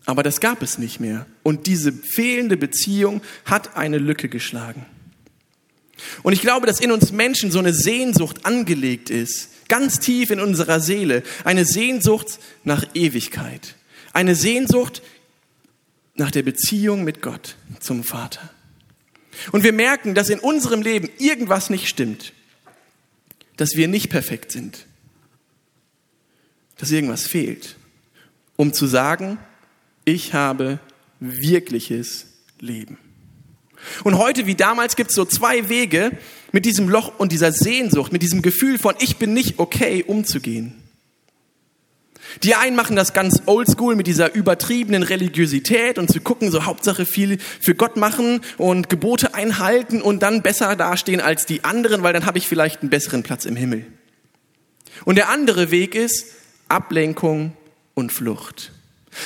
Aber 0.05 0.23
das 0.23 0.39
gab 0.39 0.61
es 0.61 0.77
nicht 0.77 0.99
mehr. 0.99 1.25
Und 1.43 1.67
diese 1.67 1.91
fehlende 1.91 2.57
Beziehung 2.57 3.21
hat 3.45 3.75
eine 3.75 3.97
Lücke 3.97 4.29
geschlagen. 4.29 4.85
Und 6.23 6.33
ich 6.33 6.41
glaube, 6.41 6.67
dass 6.67 6.79
in 6.79 6.91
uns 6.91 7.11
Menschen 7.11 7.51
so 7.51 7.59
eine 7.59 7.73
Sehnsucht 7.73 8.45
angelegt 8.45 9.09
ist, 9.09 9.67
ganz 9.67 9.99
tief 9.99 10.29
in 10.29 10.39
unserer 10.39 10.79
Seele, 10.79 11.23
eine 11.43 11.65
Sehnsucht 11.65 12.39
nach 12.63 12.85
Ewigkeit, 12.93 13.75
eine 14.13 14.35
Sehnsucht 14.35 15.01
nach 16.15 16.31
der 16.31 16.43
Beziehung 16.43 17.03
mit 17.03 17.21
Gott 17.21 17.55
zum 17.79 18.03
Vater. 18.03 18.49
Und 19.51 19.63
wir 19.63 19.73
merken, 19.73 20.15
dass 20.15 20.29
in 20.29 20.39
unserem 20.39 20.81
Leben 20.81 21.09
irgendwas 21.17 21.69
nicht 21.69 21.87
stimmt, 21.87 22.33
dass 23.57 23.75
wir 23.75 23.87
nicht 23.87 24.09
perfekt 24.09 24.51
sind, 24.51 24.85
dass 26.77 26.91
irgendwas 26.91 27.25
fehlt, 27.25 27.75
um 28.55 28.73
zu 28.73 28.85
sagen, 28.85 29.37
ich 30.05 30.33
habe 30.33 30.79
wirkliches 31.19 32.27
Leben. 32.59 32.97
Und 34.03 34.17
heute 34.17 34.45
wie 34.45 34.55
damals 34.55 34.95
gibt 34.95 35.09
es 35.09 35.15
so 35.15 35.25
zwei 35.25 35.69
Wege, 35.69 36.11
mit 36.51 36.65
diesem 36.65 36.87
Loch 36.87 37.19
und 37.19 37.31
dieser 37.31 37.51
Sehnsucht, 37.51 38.13
mit 38.13 38.21
diesem 38.21 38.41
Gefühl 38.41 38.79
von 38.79 38.95
ich 38.99 39.17
bin 39.17 39.33
nicht 39.33 39.59
okay 39.59 40.03
umzugehen. 40.07 40.73
Die 42.43 42.55
einen 42.55 42.75
machen 42.75 42.95
das 42.95 43.13
ganz 43.13 43.43
oldschool 43.45 43.95
mit 43.95 44.07
dieser 44.07 44.33
übertriebenen 44.33 45.03
Religiosität 45.03 45.97
und 45.97 46.09
zu 46.09 46.19
gucken, 46.19 46.51
so 46.51 46.65
Hauptsache 46.65 47.05
viel 47.05 47.37
für 47.59 47.75
Gott 47.75 47.97
machen 47.97 48.41
und 48.57 48.89
Gebote 48.89 49.35
einhalten 49.35 50.01
und 50.01 50.23
dann 50.23 50.41
besser 50.41 50.75
dastehen 50.75 51.21
als 51.21 51.45
die 51.45 51.63
anderen, 51.63 52.03
weil 52.03 52.13
dann 52.13 52.25
habe 52.25 52.37
ich 52.37 52.47
vielleicht 52.47 52.81
einen 52.81 52.89
besseren 52.89 53.23
Platz 53.23 53.45
im 53.45 53.55
Himmel. 53.55 53.85
Und 55.05 55.15
der 55.15 55.29
andere 55.29 55.71
Weg 55.71 55.95
ist 55.95 56.25
Ablenkung 56.67 57.53
und 57.93 58.11
Flucht. 58.11 58.71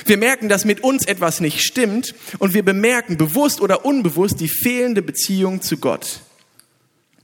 Wir 0.06 0.18
merken, 0.18 0.50
dass 0.50 0.66
mit 0.66 0.82
uns 0.82 1.06
etwas 1.06 1.40
nicht 1.40 1.62
stimmt 1.62 2.16
und 2.40 2.54
wir 2.54 2.64
bemerken 2.64 3.18
bewusst 3.18 3.62
oder 3.62 3.86
unbewusst 3.86 4.40
die 4.40 4.50
fehlende 4.50 5.02
Beziehung 5.02 5.62
zu 5.62 5.78
Gott. 5.78 6.22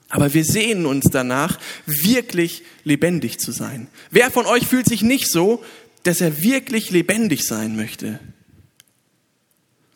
Aber 0.09 0.33
wir 0.33 0.45
sehnen 0.45 0.85
uns 0.85 1.05
danach, 1.11 1.59
wirklich 1.85 2.63
lebendig 2.83 3.39
zu 3.39 3.51
sein. 3.51 3.87
Wer 4.11 4.31
von 4.31 4.45
euch 4.45 4.67
fühlt 4.67 4.87
sich 4.87 5.01
nicht 5.01 5.31
so, 5.31 5.63
dass 6.03 6.21
er 6.21 6.41
wirklich 6.41 6.91
lebendig 6.91 7.45
sein 7.45 7.75
möchte? 7.75 8.19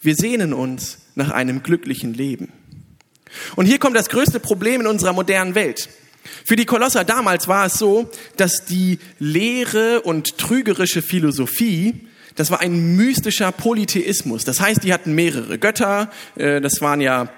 Wir 0.01 0.15
sehnen 0.15 0.53
uns 0.53 0.99
nach 1.15 1.29
einem 1.29 1.61
glücklichen 1.61 2.13
Leben. 2.13 2.51
Und 3.55 3.65
hier 3.65 3.79
kommt 3.79 3.95
das 3.95 4.09
größte 4.09 4.39
Problem 4.39 4.81
in 4.81 4.87
unserer 4.87 5.13
modernen 5.13 5.55
Welt. 5.55 5.89
Für 6.45 6.55
die 6.55 6.65
Kolosser 6.65 7.03
damals 7.03 7.47
war 7.47 7.65
es 7.65 7.73
so, 7.73 8.09
dass 8.37 8.65
die 8.65 8.99
leere 9.19 10.01
und 10.01 10.37
trügerische 10.37 11.01
Philosophie, 11.01 12.07
das 12.35 12.51
war 12.51 12.59
ein 12.59 12.95
mystischer 12.95 13.51
Polytheismus. 13.51 14.45
Das 14.45 14.59
heißt, 14.59 14.83
die 14.83 14.93
hatten 14.93 15.13
mehrere 15.13 15.57
Götter. 15.57 16.09
Äh, 16.35 16.61
das 16.61 16.81
waren 16.81 17.01
ja 17.01 17.29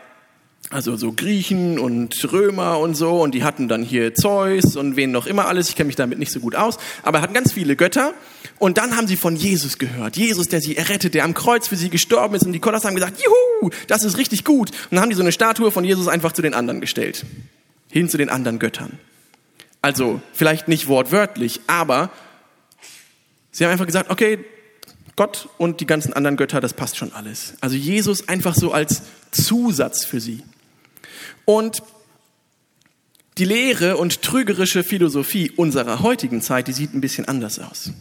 also 0.69 0.95
so 0.95 1.11
Griechen 1.11 1.79
und 1.79 2.31
Römer 2.31 2.79
und 2.79 2.95
so. 2.95 3.21
Und 3.21 3.33
die 3.33 3.43
hatten 3.43 3.67
dann 3.67 3.83
hier 3.83 4.13
Zeus 4.13 4.75
und 4.75 4.95
wen 4.95 5.11
noch 5.11 5.27
immer 5.27 5.47
alles. 5.47 5.69
Ich 5.69 5.75
kenne 5.75 5.87
mich 5.87 5.95
damit 5.95 6.19
nicht 6.19 6.31
so 6.31 6.39
gut 6.39 6.55
aus. 6.55 6.77
Aber 7.03 7.21
hatten 7.21 7.33
ganz 7.33 7.51
viele 7.51 7.75
Götter. 7.75 8.13
Und 8.59 8.77
dann 8.77 8.95
haben 8.95 9.07
sie 9.07 9.17
von 9.17 9.35
Jesus 9.35 9.77
gehört. 9.77 10.17
Jesus, 10.17 10.47
der 10.47 10.61
sie 10.61 10.77
errettet, 10.77 11.13
der 11.13 11.23
am 11.23 11.33
Kreuz 11.33 11.67
für 11.67 11.75
sie 11.75 11.89
gestorben 11.89 12.35
ist. 12.35 12.45
Und 12.45 12.53
die 12.53 12.59
Kolosser 12.59 12.87
haben 12.87 12.95
gesagt, 12.95 13.21
juhu, 13.21 13.71
das 13.87 14.03
ist 14.03 14.17
richtig 14.17 14.45
gut. 14.45 14.69
Und 14.69 14.91
dann 14.91 15.01
haben 15.01 15.09
die 15.09 15.15
so 15.15 15.23
eine 15.23 15.31
Statue 15.31 15.71
von 15.71 15.83
Jesus 15.83 16.07
einfach 16.07 16.31
zu 16.31 16.41
den 16.41 16.53
anderen 16.53 16.79
gestellt. 16.79 17.25
Hin 17.91 18.07
zu 18.07 18.17
den 18.17 18.29
anderen 18.29 18.59
Göttern. 18.59 18.99
Also 19.81 20.21
vielleicht 20.31 20.67
nicht 20.67 20.87
wortwörtlich, 20.87 21.61
aber 21.65 22.11
sie 23.49 23.65
haben 23.65 23.71
einfach 23.71 23.87
gesagt, 23.87 24.11
okay, 24.11 24.39
Gott 25.15 25.49
und 25.57 25.81
die 25.81 25.85
ganzen 25.85 26.13
anderen 26.13 26.37
Götter, 26.37 26.61
das 26.61 26.73
passt 26.73 26.97
schon 26.97 27.13
alles. 27.13 27.55
Also 27.61 27.75
Jesus 27.75 28.27
einfach 28.27 28.55
so 28.55 28.71
als 28.71 29.03
Zusatz 29.31 30.05
für 30.05 30.19
sie. 30.19 30.43
Und 31.45 31.83
die 33.37 33.45
leere 33.45 33.97
und 33.97 34.21
trügerische 34.21 34.83
Philosophie 34.83 35.51
unserer 35.51 36.01
heutigen 36.01 36.41
Zeit, 36.41 36.67
die 36.67 36.73
sieht 36.73 36.93
ein 36.93 37.01
bisschen 37.01 37.27
anders 37.27 37.59
aus. 37.59 37.91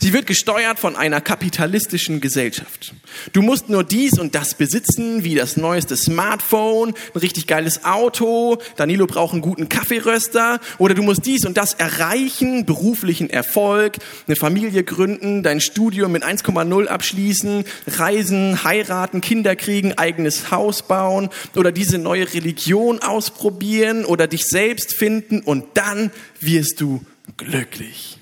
Sie 0.00 0.12
wird 0.12 0.26
gesteuert 0.26 0.78
von 0.78 0.96
einer 0.96 1.20
kapitalistischen 1.20 2.20
Gesellschaft. 2.20 2.94
Du 3.32 3.42
musst 3.42 3.68
nur 3.68 3.84
dies 3.84 4.18
und 4.18 4.34
das 4.34 4.54
besitzen, 4.54 5.24
wie 5.24 5.34
das 5.34 5.56
neueste 5.56 5.96
Smartphone, 5.96 6.94
ein 7.14 7.18
richtig 7.18 7.46
geiles 7.46 7.84
Auto, 7.84 8.58
Danilo 8.76 9.06
braucht 9.06 9.32
einen 9.32 9.42
guten 9.42 9.68
Kaffeeröster, 9.68 10.60
oder 10.78 10.94
du 10.94 11.02
musst 11.02 11.26
dies 11.26 11.44
und 11.44 11.56
das 11.56 11.74
erreichen, 11.74 12.64
beruflichen 12.66 13.30
Erfolg, 13.30 13.96
eine 14.26 14.36
Familie 14.36 14.84
gründen, 14.84 15.42
dein 15.42 15.60
Studium 15.60 16.12
mit 16.12 16.24
1,0 16.24 16.86
abschließen, 16.86 17.64
reisen, 17.86 18.64
heiraten, 18.64 19.20
Kinder 19.20 19.56
kriegen, 19.56 19.98
eigenes 19.98 20.50
Haus 20.50 20.82
bauen, 20.82 21.30
oder 21.56 21.72
diese 21.72 21.98
neue 21.98 22.32
Religion 22.32 23.00
ausprobieren, 23.00 24.04
oder 24.04 24.26
dich 24.26 24.44
selbst 24.44 24.94
finden, 24.94 25.40
und 25.40 25.64
dann 25.74 26.10
wirst 26.40 26.80
du 26.80 27.04
glücklich. 27.36 28.19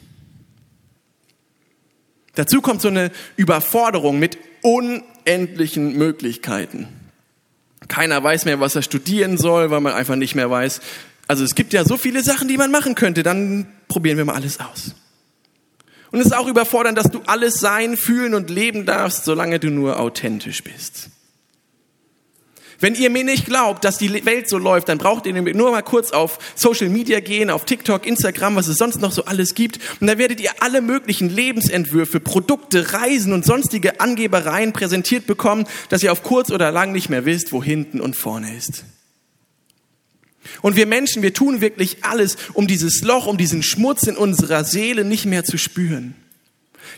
Dazu 2.38 2.60
kommt 2.60 2.80
so 2.80 2.86
eine 2.86 3.10
Überforderung 3.34 4.20
mit 4.20 4.38
unendlichen 4.62 5.96
Möglichkeiten. 5.96 6.86
Keiner 7.88 8.22
weiß 8.22 8.44
mehr, 8.44 8.60
was 8.60 8.76
er 8.76 8.82
studieren 8.82 9.36
soll, 9.38 9.72
weil 9.72 9.80
man 9.80 9.92
einfach 9.92 10.14
nicht 10.14 10.36
mehr 10.36 10.48
weiß. 10.48 10.80
Also 11.26 11.42
es 11.42 11.56
gibt 11.56 11.72
ja 11.72 11.84
so 11.84 11.96
viele 11.96 12.22
Sachen, 12.22 12.46
die 12.46 12.56
man 12.56 12.70
machen 12.70 12.94
könnte. 12.94 13.24
Dann 13.24 13.66
probieren 13.88 14.18
wir 14.18 14.24
mal 14.24 14.36
alles 14.36 14.60
aus. 14.60 14.94
Und 16.12 16.20
es 16.20 16.26
ist 16.26 16.32
auch 16.32 16.46
überfordernd, 16.46 16.96
dass 16.96 17.10
du 17.10 17.22
alles 17.26 17.58
sein, 17.58 17.96
fühlen 17.96 18.34
und 18.34 18.50
leben 18.50 18.86
darfst, 18.86 19.24
solange 19.24 19.58
du 19.58 19.70
nur 19.70 19.98
authentisch 19.98 20.62
bist. 20.62 21.10
Wenn 22.80 22.94
ihr 22.94 23.10
mir 23.10 23.24
nicht 23.24 23.46
glaubt, 23.46 23.84
dass 23.84 23.98
die 23.98 24.24
Welt 24.24 24.48
so 24.48 24.56
läuft, 24.56 24.88
dann 24.88 24.98
braucht 24.98 25.26
ihr 25.26 25.32
nur 25.32 25.72
mal 25.72 25.82
kurz 25.82 26.12
auf 26.12 26.38
Social 26.54 26.88
Media 26.88 27.18
gehen, 27.18 27.50
auf 27.50 27.64
TikTok, 27.64 28.06
Instagram, 28.06 28.54
was 28.54 28.68
es 28.68 28.76
sonst 28.76 29.00
noch 29.00 29.10
so 29.10 29.24
alles 29.24 29.56
gibt. 29.56 29.80
Und 30.00 30.06
da 30.06 30.16
werdet 30.16 30.40
ihr 30.40 30.52
alle 30.60 30.80
möglichen 30.80 31.28
Lebensentwürfe, 31.28 32.20
Produkte, 32.20 32.92
Reisen 32.92 33.32
und 33.32 33.44
sonstige 33.44 33.98
Angebereien 33.98 34.72
präsentiert 34.72 35.26
bekommen, 35.26 35.66
dass 35.88 36.04
ihr 36.04 36.12
auf 36.12 36.22
kurz 36.22 36.52
oder 36.52 36.70
lang 36.70 36.92
nicht 36.92 37.08
mehr 37.08 37.24
wisst, 37.24 37.50
wo 37.52 37.64
hinten 37.64 38.00
und 38.00 38.14
vorne 38.14 38.56
ist. 38.56 38.84
Und 40.62 40.76
wir 40.76 40.86
Menschen, 40.86 41.22
wir 41.22 41.34
tun 41.34 41.60
wirklich 41.60 42.04
alles, 42.04 42.36
um 42.54 42.68
dieses 42.68 43.02
Loch, 43.02 43.26
um 43.26 43.36
diesen 43.36 43.64
Schmutz 43.64 44.04
in 44.04 44.16
unserer 44.16 44.62
Seele 44.62 45.04
nicht 45.04 45.26
mehr 45.26 45.44
zu 45.44 45.58
spüren. 45.58 46.14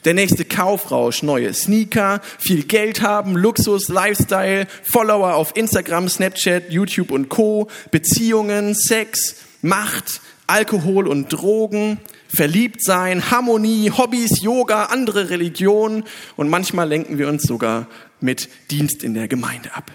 Der 0.04 0.14
nächste 0.14 0.44
Kaufrausch, 0.44 1.22
neue 1.22 1.52
Sneaker, 1.54 2.20
viel 2.38 2.64
Geld 2.64 3.02
haben, 3.02 3.36
Luxus, 3.36 3.88
Lifestyle, 3.88 4.66
Follower 4.82 5.34
auf 5.34 5.56
Instagram, 5.56 6.08
Snapchat, 6.08 6.70
YouTube 6.70 7.10
und 7.10 7.28
Co, 7.28 7.68
Beziehungen, 7.90 8.74
Sex, 8.74 9.36
Macht, 9.62 10.20
Alkohol 10.46 11.06
und 11.06 11.28
Drogen, 11.32 11.98
verliebt 12.28 12.82
sein, 12.82 13.30
Harmonie, 13.30 13.90
Hobbys, 13.90 14.42
Yoga, 14.42 14.86
andere 14.86 15.30
Religionen 15.30 16.04
und 16.36 16.48
manchmal 16.48 16.88
lenken 16.88 17.18
wir 17.18 17.28
uns 17.28 17.42
sogar 17.42 17.86
mit 18.20 18.48
Dienst 18.70 19.02
in 19.02 19.14
der 19.14 19.28
Gemeinde 19.28 19.74
ab. 19.74 19.90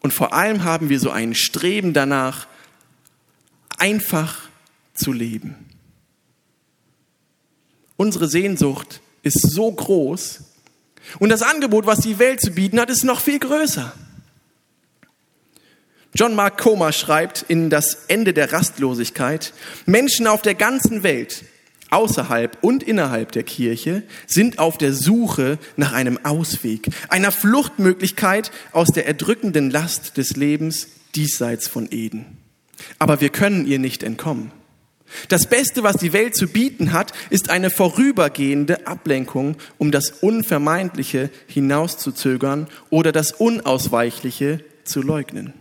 Und 0.00 0.12
vor 0.12 0.32
allem 0.32 0.64
haben 0.64 0.88
wir 0.88 0.98
so 0.98 1.10
ein 1.10 1.34
Streben 1.34 1.92
danach, 1.92 2.46
einfach 3.78 4.48
zu 4.94 5.12
leben. 5.12 5.69
Unsere 8.00 8.28
Sehnsucht 8.28 9.02
ist 9.22 9.42
so 9.42 9.70
groß 9.70 10.40
und 11.18 11.28
das 11.28 11.42
Angebot, 11.42 11.84
was 11.84 11.98
die 11.98 12.18
Welt 12.18 12.40
zu 12.40 12.52
bieten 12.52 12.80
hat, 12.80 12.88
ist 12.88 13.04
noch 13.04 13.20
viel 13.20 13.38
größer. 13.38 13.92
John 16.14 16.34
Mark 16.34 16.56
Comer 16.56 16.92
schreibt 16.92 17.44
in 17.48 17.68
Das 17.68 18.06
Ende 18.08 18.32
der 18.32 18.54
Rastlosigkeit, 18.54 19.52
Menschen 19.84 20.26
auf 20.26 20.40
der 20.40 20.54
ganzen 20.54 21.02
Welt, 21.02 21.44
außerhalb 21.90 22.56
und 22.62 22.82
innerhalb 22.82 23.32
der 23.32 23.42
Kirche, 23.42 24.02
sind 24.26 24.58
auf 24.58 24.78
der 24.78 24.94
Suche 24.94 25.58
nach 25.76 25.92
einem 25.92 26.24
Ausweg, 26.24 26.88
einer 27.10 27.32
Fluchtmöglichkeit 27.32 28.50
aus 28.72 28.88
der 28.88 29.08
erdrückenden 29.08 29.68
Last 29.68 30.16
des 30.16 30.36
Lebens 30.36 30.88
diesseits 31.14 31.68
von 31.68 31.86
Eden. 31.90 32.38
Aber 32.98 33.20
wir 33.20 33.28
können 33.28 33.66
ihr 33.66 33.78
nicht 33.78 34.02
entkommen. 34.02 34.52
Das 35.28 35.46
Beste, 35.46 35.82
was 35.82 35.96
die 35.96 36.12
Welt 36.12 36.36
zu 36.36 36.46
bieten 36.46 36.92
hat, 36.92 37.12
ist 37.30 37.50
eine 37.50 37.70
vorübergehende 37.70 38.86
Ablenkung, 38.86 39.56
um 39.78 39.90
das 39.90 40.10
Unvermeidliche 40.10 41.30
hinauszuzögern 41.46 42.68
oder 42.90 43.12
das 43.12 43.32
Unausweichliche 43.32 44.64
zu 44.84 45.02
leugnen. 45.02 45.52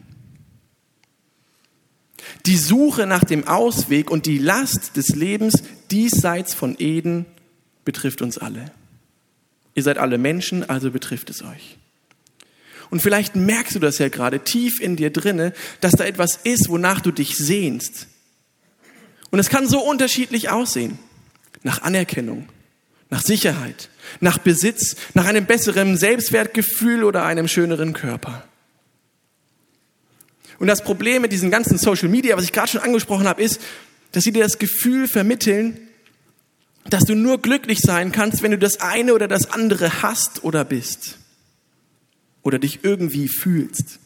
Die 2.46 2.58
Suche 2.58 3.06
nach 3.06 3.24
dem 3.24 3.48
Ausweg 3.48 4.12
und 4.12 4.26
die 4.26 4.38
Last 4.38 4.96
des 4.98 5.10
Lebens 5.10 5.64
diesseits 5.92 6.54
von 6.54 6.76
Eden 6.78 7.26
betrifft 7.86 8.22
uns 8.22 8.38
alle. 8.38 8.72
Ihr 9.74 9.84
seid 9.84 9.98
alle 9.98 10.18
Menschen, 10.18 10.70
also 10.70 10.92
betrifft 10.92 11.30
es 11.30 11.42
euch. 11.44 11.78
Und 12.90 13.02
vielleicht 13.02 13.36
merkst 13.36 13.76
du 13.76 13.80
das 13.80 13.98
ja 14.00 14.10
gerade 14.10 14.40
tief 14.44 14.80
in 14.80 14.96
dir 14.96 15.12
drinne, 15.12 15.54
dass 15.80 15.94
da 15.94 16.06
etwas 16.06 16.40
ist, 16.44 16.70
wonach 16.70 17.02
du 17.02 17.12
dich 17.12 17.38
sehnst 17.38 18.08
und 19.32 19.40
es 19.40 19.50
kann 19.50 19.68
so 19.68 19.80
unterschiedlich 19.82 20.50
aussehen. 20.50 20.98
Nach 21.64 21.82
Anerkennung, 21.82 22.48
nach 23.10 23.22
Sicherheit, 23.22 23.90
nach 24.20 24.38
Besitz, 24.38 24.96
nach 25.14 25.26
einem 25.26 25.46
besseren 25.46 25.98
Selbstwertgefühl 25.98 27.04
oder 27.04 27.26
einem 27.26 27.48
schöneren 27.48 27.94
Körper. 27.94 28.46
Und 30.60 30.68
das 30.68 30.84
Problem 30.84 31.22
mit 31.22 31.32
diesen 31.32 31.52
ganzen 31.52 31.78
Social 31.78 32.10
Media, 32.10 32.36
was 32.36 32.44
ich 32.44 32.52
gerade 32.52 32.70
schon 32.70 32.82
angesprochen 32.82 33.28
habe, 33.28 33.42
ist, 33.42 33.62
dass 34.12 34.24
sie 34.24 34.32
dir 34.32 34.44
das 34.44 34.60
Gefühl 34.60 35.08
vermitteln, 35.08 35.80
dass 36.90 37.06
du 37.06 37.16
nur 37.16 37.42
glücklich 37.42 37.80
sein 37.80 38.12
kannst, 38.12 38.42
wenn 38.42 38.52
du 38.52 38.58
das 38.58 38.82
eine 38.82 39.14
oder 39.14 39.28
das 39.28 39.52
andere 39.52 40.02
hast 40.02 40.44
oder 40.44 40.66
bist. 40.66 41.18
Oder 42.42 42.60
dich 42.60 42.84
irgendwie 42.84 43.28
fühlst. 43.28 44.00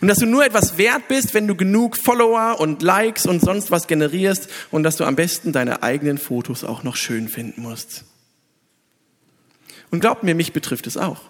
Und 0.00 0.08
dass 0.08 0.18
du 0.18 0.26
nur 0.26 0.44
etwas 0.44 0.78
wert 0.78 1.08
bist, 1.08 1.34
wenn 1.34 1.46
du 1.46 1.54
genug 1.54 1.96
Follower 1.96 2.60
und 2.60 2.82
Likes 2.82 3.26
und 3.26 3.40
sonst 3.40 3.70
was 3.70 3.86
generierst 3.86 4.48
und 4.70 4.82
dass 4.82 4.96
du 4.96 5.04
am 5.04 5.16
besten 5.16 5.52
deine 5.52 5.82
eigenen 5.82 6.18
Fotos 6.18 6.64
auch 6.64 6.82
noch 6.82 6.96
schön 6.96 7.28
finden 7.28 7.62
musst. 7.62 8.04
Und 9.90 10.00
glaubt 10.00 10.22
mir, 10.22 10.34
mich 10.34 10.52
betrifft 10.52 10.86
es 10.86 10.96
auch. 10.96 11.20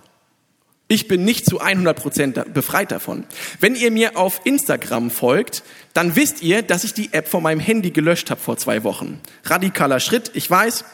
Ich 0.86 1.08
bin 1.08 1.24
nicht 1.24 1.46
zu 1.46 1.60
100 1.60 1.96
Prozent 1.96 2.54
befreit 2.54 2.92
davon. 2.92 3.24
Wenn 3.58 3.74
ihr 3.74 3.90
mir 3.90 4.16
auf 4.18 4.42
Instagram 4.44 5.10
folgt, 5.10 5.62
dann 5.94 6.14
wisst 6.14 6.42
ihr, 6.42 6.62
dass 6.62 6.84
ich 6.84 6.92
die 6.92 7.12
App 7.12 7.28
von 7.28 7.42
meinem 7.42 7.60
Handy 7.60 7.90
gelöscht 7.90 8.30
habe 8.30 8.40
vor 8.40 8.58
zwei 8.58 8.84
Wochen. 8.84 9.20
Radikaler 9.44 9.98
Schritt, 9.98 10.30
ich 10.34 10.50
weiß. 10.50 10.84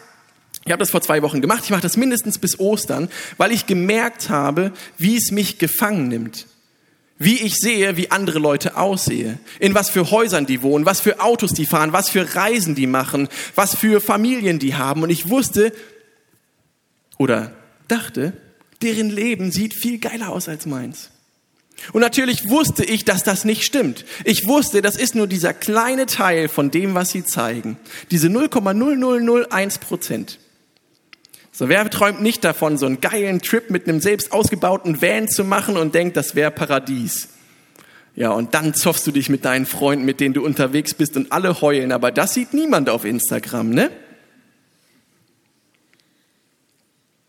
Ich 0.65 0.73
habe 0.73 0.79
das 0.79 0.91
vor 0.91 1.01
zwei 1.01 1.23
Wochen 1.23 1.41
gemacht. 1.41 1.65
Ich 1.65 1.71
mache 1.71 1.83
das 1.83 1.97
mindestens 1.97 2.39
bis 2.39 2.61
Ostern, 2.61 3.09
weil 3.37 3.51
ich 3.51 3.67
gemerkt 3.67 4.31
habe, 4.31 4.73
wie 4.97 5.17
es 5.17 5.33
mich 5.33 5.59
gefangen 5.59 6.09
nimmt 6.09 6.47
wie 7.21 7.37
ich 7.37 7.57
sehe, 7.57 7.99
wie 7.99 8.11
andere 8.11 8.39
Leute 8.39 8.79
aussehe, 8.79 9.39
in 9.61 9.75
was 9.75 9.91
für 9.91 10.11
Häusern 10.11 10.47
die 10.47 10.63
wohnen, 10.63 10.87
was 10.87 11.01
für 11.01 11.21
Autos 11.21 11.53
die 11.53 11.67
fahren, 11.67 11.93
was 11.93 12.09
für 12.09 12.35
Reisen 12.35 12.75
die 12.75 12.87
machen, 12.87 13.29
was 13.55 13.77
für 13.77 14.01
Familien 14.01 14.59
die 14.59 14.75
haben. 14.75 15.03
Und 15.03 15.11
ich 15.11 15.29
wusste 15.29 15.73
oder 17.19 17.53
dachte, 17.89 18.33
deren 18.81 19.11
Leben 19.11 19.53
sieht 19.53 19.75
viel 19.75 19.99
geiler 19.99 20.31
aus 20.31 20.49
als 20.49 20.65
meins. 20.65 21.11
Und 21.93 22.01
natürlich 22.01 22.49
wusste 22.49 22.85
ich, 22.85 23.05
dass 23.05 23.23
das 23.23 23.45
nicht 23.45 23.65
stimmt. 23.65 24.07
Ich 24.25 24.47
wusste, 24.47 24.81
das 24.81 24.97
ist 24.97 25.15
nur 25.15 25.27
dieser 25.27 25.53
kleine 25.53 26.07
Teil 26.07 26.49
von 26.49 26.71
dem, 26.71 26.95
was 26.95 27.11
sie 27.11 27.25
zeigen. 27.25 27.77
Diese 28.11 28.29
0,0001 28.29 29.79
Prozent. 29.79 30.39
So, 31.61 31.69
wer 31.69 31.91
träumt 31.91 32.23
nicht 32.23 32.43
davon, 32.43 32.79
so 32.79 32.87
einen 32.87 33.03
geilen 33.03 33.43
Trip 33.43 33.69
mit 33.69 33.87
einem 33.87 34.01
selbst 34.01 34.33
ausgebauten 34.33 35.03
Van 35.03 35.29
zu 35.29 35.45
machen 35.45 35.77
und 35.77 35.95
denkt, 35.95 36.17
das 36.17 36.35
wäre 36.35 36.51
Paradies? 36.51 37.29
Ja, 38.17 38.31
und 38.31 38.55
dann 38.55 38.73
zoffst 38.73 39.07
du 39.07 39.11
dich 39.11 39.29
mit 39.29 39.45
deinen 39.45 39.67
Freunden, 39.67 40.07
mit 40.07 40.21
denen 40.21 40.33
du 40.33 40.43
unterwegs 40.43 40.95
bist 40.95 41.19
und 41.19 41.33
alle 41.33 41.61
heulen, 41.61 41.93
aber 41.93 42.13
das 42.13 42.33
sieht 42.33 42.55
niemand 42.55 42.89
auf 42.89 43.05
Instagram, 43.05 43.69
ne? 43.69 43.91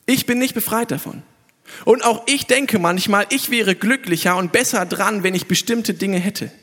Ich 0.05 0.25
bin 0.25 0.39
nicht 0.39 0.53
befreit 0.53 0.91
davon. 0.91 1.23
Und 1.83 2.05
auch 2.05 2.23
ich 2.25 2.45
denke 2.45 2.79
manchmal, 2.79 3.25
ich 3.31 3.49
wäre 3.49 3.75
glücklicher 3.75 4.37
und 4.37 4.53
besser 4.53 4.85
dran, 4.85 5.23
wenn 5.23 5.35
ich 5.35 5.47
bestimmte 5.47 5.93
Dinge 5.93 6.19
hätte. 6.19 6.53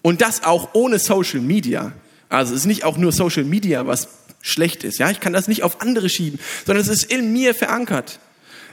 Und 0.00 0.22
das 0.22 0.42
auch 0.44 0.70
ohne 0.72 0.98
Social 0.98 1.40
Media. 1.40 1.92
Also 2.30 2.54
es 2.54 2.60
ist 2.60 2.66
nicht 2.66 2.84
auch 2.84 2.96
nur 2.96 3.12
Social 3.12 3.44
Media, 3.44 3.86
was 3.86 4.19
schlecht 4.42 4.84
ist. 4.84 4.98
Ja, 4.98 5.10
ich 5.10 5.20
kann 5.20 5.32
das 5.32 5.48
nicht 5.48 5.62
auf 5.62 5.80
andere 5.80 6.08
schieben, 6.08 6.38
sondern 6.66 6.82
es 6.82 6.88
ist 6.88 7.04
in 7.04 7.32
mir 7.32 7.54
verankert. 7.54 8.18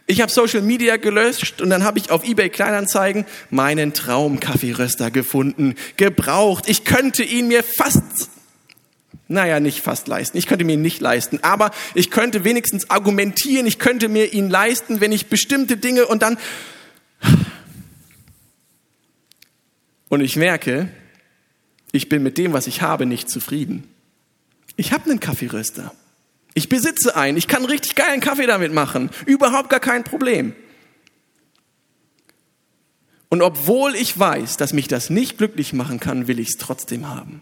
Ich 0.09 0.21
habe 0.21 0.31
Social 0.31 0.61
Media 0.61 0.95
gelöscht 0.95 1.61
und 1.61 1.69
dann 1.69 1.83
habe 1.83 1.99
ich 1.99 2.11
auf 2.11 2.23
eBay 2.23 2.49
Kleinanzeigen 2.49 3.25
meinen 3.49 3.93
Traum-Kaffeeröster 3.93 5.11
gefunden, 5.11 5.75
gebraucht. 5.97 6.69
Ich 6.69 6.85
könnte 6.85 7.23
ihn 7.23 7.49
mir 7.49 7.61
fast, 7.61 8.03
naja, 9.27 9.59
nicht 9.59 9.81
fast 9.81 10.07
leisten. 10.07 10.37
Ich 10.37 10.47
könnte 10.47 10.63
mir 10.63 10.73
ihn 10.73 10.81
nicht 10.81 11.01
leisten, 11.01 11.39
aber 11.41 11.71
ich 11.93 12.09
könnte 12.09 12.45
wenigstens 12.45 12.89
argumentieren. 12.89 13.67
Ich 13.67 13.79
könnte 13.79 14.07
mir 14.07 14.31
ihn 14.33 14.49
leisten, 14.49 15.01
wenn 15.01 15.11
ich 15.11 15.27
bestimmte 15.27 15.75
Dinge 15.75 16.05
und 16.05 16.21
dann 16.21 16.37
und 20.09 20.21
ich 20.21 20.37
merke, 20.37 20.87
ich 21.91 22.07
bin 22.07 22.23
mit 22.23 22.37
dem, 22.37 22.53
was 22.53 22.67
ich 22.67 22.81
habe, 22.81 23.05
nicht 23.05 23.29
zufrieden. 23.29 23.83
Ich 24.77 24.93
habe 24.93 25.09
einen 25.09 25.19
Kaffeeröster. 25.19 25.93
Ich 26.53 26.69
besitze 26.69 27.15
einen. 27.15 27.37
Ich 27.37 27.47
kann 27.47 27.65
richtig 27.65 27.95
geilen 27.95 28.21
Kaffee 28.21 28.47
damit 28.47 28.73
machen. 28.73 29.09
Überhaupt 29.25 29.69
gar 29.69 29.81
kein 29.81 30.03
Problem. 30.03 30.55
Und 33.29 33.41
obwohl 33.41 33.93
ich 33.95 34.17
weiß, 34.17 34.55
dass 34.55 34.71
mich 34.71 34.87
das 34.87 35.09
nicht 35.09 35.37
glücklich 35.37 35.73
machen 35.73 35.99
kann, 35.99 36.27
will 36.27 36.39
ich 36.39 36.49
es 36.49 36.57
trotzdem 36.57 37.09
haben. 37.09 37.41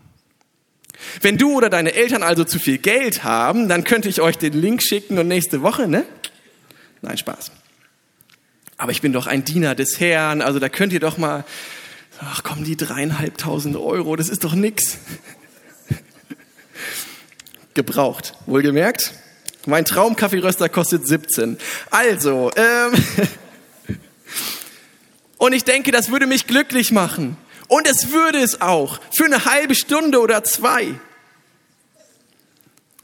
Wenn 1.21 1.38
du 1.38 1.54
oder 1.54 1.69
deine 1.69 1.93
Eltern 1.93 2.24
also 2.24 2.43
zu 2.43 2.58
viel 2.58 2.80
Geld 2.80 3.24
haben, 3.24 3.69
dann 3.69 3.84
könnte 3.84 4.10
ich 4.10 4.21
euch 4.21 4.38
den 4.38 4.54
Link 4.54 4.82
schicken 4.82 5.19
und 5.19 5.28
nächste 5.28 5.62
Woche, 5.62 5.88
ne? 5.88 6.06
Nein, 7.04 7.17
Spaß. 7.17 7.52
Aber 8.78 8.91
ich 8.91 9.02
bin 9.02 9.13
doch 9.13 9.28
ein 9.28 9.45
Diener 9.45 9.76
des 9.76 10.00
Herrn, 10.00 10.41
also 10.41 10.58
da 10.60 10.69
könnt 10.69 10.91
ihr 10.91 11.00
doch 11.00 11.17
mal 11.17 11.45
Ach 12.21 12.43
komm, 12.43 12.63
die 12.63 12.78
dreieinhalbtausend 12.78 13.76
Euro, 13.76 14.15
das 14.15 14.30
ist 14.30 14.43
doch 14.43 14.54
nix. 14.54 14.98
Gebraucht, 17.75 18.33
wohlgemerkt. 18.45 19.13
Mein 19.67 19.85
Traumkaffeeröster 19.85 20.69
kostet 20.69 21.07
17. 21.07 21.57
Also, 21.91 22.51
ähm, 22.55 22.93
und 25.38 25.53
ich 25.53 25.63
denke, 25.63 25.91
das 25.91 26.09
würde 26.09 26.25
mich 26.25 26.47
glücklich 26.47 26.91
machen. 26.91 27.38
Und 27.67 27.88
es 27.88 28.11
würde 28.11 28.39
es 28.39 28.61
auch. 28.61 28.99
Für 29.15 29.25
eine 29.25 29.45
halbe 29.45 29.75
Stunde 29.75 30.19
oder 30.21 30.43
zwei. 30.43 30.95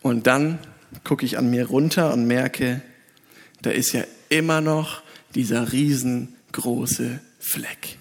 Und 0.01 0.25
dann 0.25 0.59
gucke 1.03 1.25
ich 1.25 1.37
an 1.37 1.49
mir 1.49 1.67
runter 1.67 2.13
und 2.13 2.25
merke, 2.25 2.81
da 3.61 3.71
ist 3.71 3.91
ja 3.91 4.03
immer 4.29 4.61
noch 4.61 5.03
dieser 5.35 5.71
riesengroße 5.73 7.19
Fleck 7.39 7.97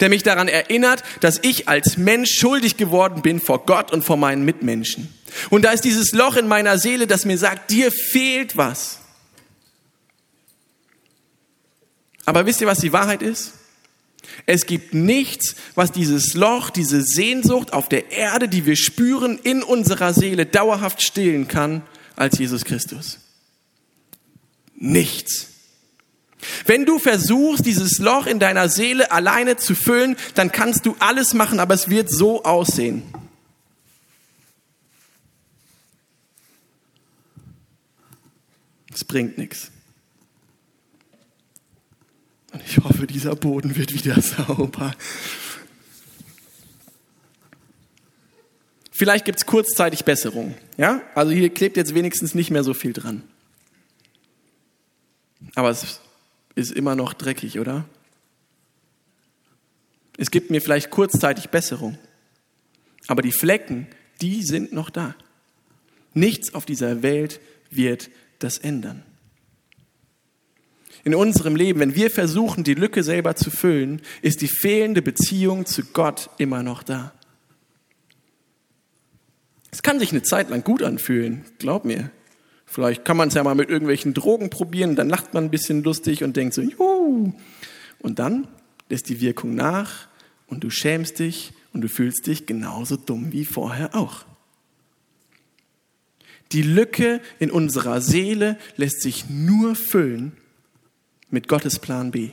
der 0.00 0.08
mich 0.08 0.22
daran 0.22 0.48
erinnert, 0.48 1.02
dass 1.20 1.38
ich 1.42 1.68
als 1.68 1.96
Mensch 1.96 2.30
schuldig 2.38 2.76
geworden 2.76 3.22
bin 3.22 3.40
vor 3.40 3.66
Gott 3.66 3.92
und 3.92 4.02
vor 4.02 4.16
meinen 4.16 4.44
Mitmenschen. 4.44 5.12
Und 5.50 5.64
da 5.64 5.72
ist 5.72 5.84
dieses 5.84 6.12
Loch 6.12 6.36
in 6.36 6.48
meiner 6.48 6.78
Seele, 6.78 7.06
das 7.06 7.24
mir 7.24 7.38
sagt, 7.38 7.70
dir 7.70 7.90
fehlt 7.90 8.56
was. 8.56 8.98
Aber 12.24 12.46
wisst 12.46 12.60
ihr, 12.60 12.66
was 12.66 12.78
die 12.78 12.92
Wahrheit 12.92 13.22
ist? 13.22 13.52
Es 14.44 14.66
gibt 14.66 14.92
nichts, 14.92 15.54
was 15.74 15.92
dieses 15.92 16.34
Loch, 16.34 16.70
diese 16.70 17.02
Sehnsucht 17.02 17.72
auf 17.72 17.88
der 17.88 18.10
Erde, 18.10 18.48
die 18.48 18.66
wir 18.66 18.76
spüren, 18.76 19.38
in 19.42 19.62
unserer 19.62 20.12
Seele 20.12 20.46
dauerhaft 20.46 21.02
stillen 21.02 21.48
kann, 21.48 21.82
als 22.16 22.38
Jesus 22.38 22.64
Christus. 22.64 23.18
Nichts. 24.74 25.55
Wenn 26.66 26.84
du 26.84 26.98
versuchst, 26.98 27.66
dieses 27.66 27.98
Loch 27.98 28.26
in 28.26 28.38
deiner 28.38 28.68
Seele 28.68 29.10
alleine 29.10 29.56
zu 29.56 29.74
füllen, 29.74 30.16
dann 30.34 30.52
kannst 30.52 30.86
du 30.86 30.96
alles 30.98 31.34
machen, 31.34 31.60
aber 31.60 31.74
es 31.74 31.88
wird 31.88 32.10
so 32.10 32.44
aussehen. 32.44 33.02
Es 38.92 39.04
bringt 39.04 39.36
nichts. 39.36 39.70
Und 42.52 42.62
ich 42.66 42.78
hoffe, 42.78 43.06
dieser 43.06 43.36
Boden 43.36 43.76
wird 43.76 43.92
wieder 43.92 44.20
sauber. 44.22 44.94
Vielleicht 48.90 49.26
gibt 49.26 49.38
es 49.40 49.44
kurzzeitig 49.44 50.06
Besserung. 50.06 50.54
Ja? 50.78 51.02
Also 51.14 51.32
hier 51.32 51.50
klebt 51.52 51.76
jetzt 51.76 51.94
wenigstens 51.94 52.34
nicht 52.34 52.50
mehr 52.50 52.64
so 52.64 52.72
viel 52.72 52.94
dran. 52.94 53.22
Aber 55.54 55.68
es 55.68 56.00
ist 56.56 56.72
immer 56.72 56.96
noch 56.96 57.14
dreckig, 57.14 57.60
oder? 57.60 57.84
Es 60.18 60.30
gibt 60.32 60.50
mir 60.50 60.60
vielleicht 60.60 60.90
kurzzeitig 60.90 61.50
Besserung, 61.50 61.98
aber 63.06 63.22
die 63.22 63.32
Flecken, 63.32 63.86
die 64.20 64.42
sind 64.42 64.72
noch 64.72 64.90
da. 64.90 65.14
Nichts 66.14 66.54
auf 66.54 66.64
dieser 66.64 67.02
Welt 67.02 67.40
wird 67.70 68.10
das 68.38 68.58
ändern. 68.58 69.02
In 71.04 71.14
unserem 71.14 71.54
Leben, 71.54 71.78
wenn 71.78 71.94
wir 71.94 72.10
versuchen, 72.10 72.64
die 72.64 72.74
Lücke 72.74 73.04
selber 73.04 73.36
zu 73.36 73.50
füllen, 73.50 74.02
ist 74.22 74.40
die 74.40 74.48
fehlende 74.48 75.02
Beziehung 75.02 75.66
zu 75.66 75.84
Gott 75.84 76.30
immer 76.38 76.64
noch 76.64 76.82
da. 76.82 77.12
Es 79.70 79.82
kann 79.82 80.00
sich 80.00 80.10
eine 80.10 80.22
Zeit 80.22 80.48
lang 80.48 80.64
gut 80.64 80.82
anfühlen, 80.82 81.44
glaub 81.58 81.84
mir. 81.84 82.10
Vielleicht 82.66 83.04
kann 83.04 83.16
man 83.16 83.28
es 83.28 83.34
ja 83.34 83.44
mal 83.44 83.54
mit 83.54 83.70
irgendwelchen 83.70 84.12
Drogen 84.12 84.50
probieren, 84.50 84.96
dann 84.96 85.08
lacht 85.08 85.32
man 85.32 85.44
ein 85.44 85.50
bisschen 85.50 85.82
lustig 85.84 86.24
und 86.24 86.36
denkt 86.36 86.52
so, 86.52 86.62
juhu. 86.62 87.32
Und 88.00 88.18
dann 88.18 88.48
lässt 88.90 89.08
die 89.08 89.20
Wirkung 89.20 89.54
nach 89.54 90.08
und 90.46 90.64
du 90.64 90.70
schämst 90.70 91.20
dich 91.20 91.52
und 91.72 91.80
du 91.80 91.88
fühlst 91.88 92.26
dich 92.26 92.46
genauso 92.46 92.96
dumm 92.96 93.32
wie 93.32 93.44
vorher 93.44 93.94
auch. 93.94 94.24
Die 96.52 96.62
Lücke 96.62 97.20
in 97.38 97.50
unserer 97.50 98.00
Seele 98.00 98.56
lässt 98.76 99.02
sich 99.02 99.28
nur 99.28 99.74
füllen 99.74 100.32
mit 101.30 101.48
Gottes 101.48 101.78
Plan 101.78 102.10
B. 102.10 102.30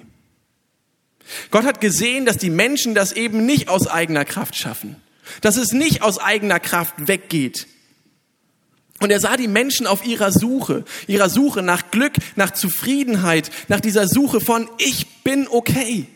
Gott 1.51 1.65
hat 1.65 1.81
gesehen, 1.81 2.25
dass 2.25 2.37
die 2.37 2.49
Menschen 2.49 2.95
das 2.95 3.11
eben 3.11 3.45
nicht 3.45 3.69
aus 3.69 3.87
eigener 3.87 4.25
Kraft 4.25 4.55
schaffen, 4.55 4.97
dass 5.41 5.57
es 5.57 5.71
nicht 5.71 6.01
aus 6.01 6.19
eigener 6.19 6.59
Kraft 6.59 7.07
weggeht, 7.07 7.67
und 8.99 9.11
er 9.11 9.19
sah 9.19 9.35
die 9.35 9.47
Menschen 9.47 9.87
auf 9.87 10.05
ihrer 10.05 10.31
Suche, 10.31 10.85
ihrer 11.07 11.29
Suche 11.29 11.61
nach 11.61 11.91
Glück, 11.91 12.13
nach 12.35 12.51
Zufriedenheit, 12.51 13.51
nach 13.67 13.81
dieser 13.81 14.07
Suche 14.07 14.39
von 14.39 14.69
ich 14.77 15.23
bin 15.23 15.47
okay. 15.49 16.07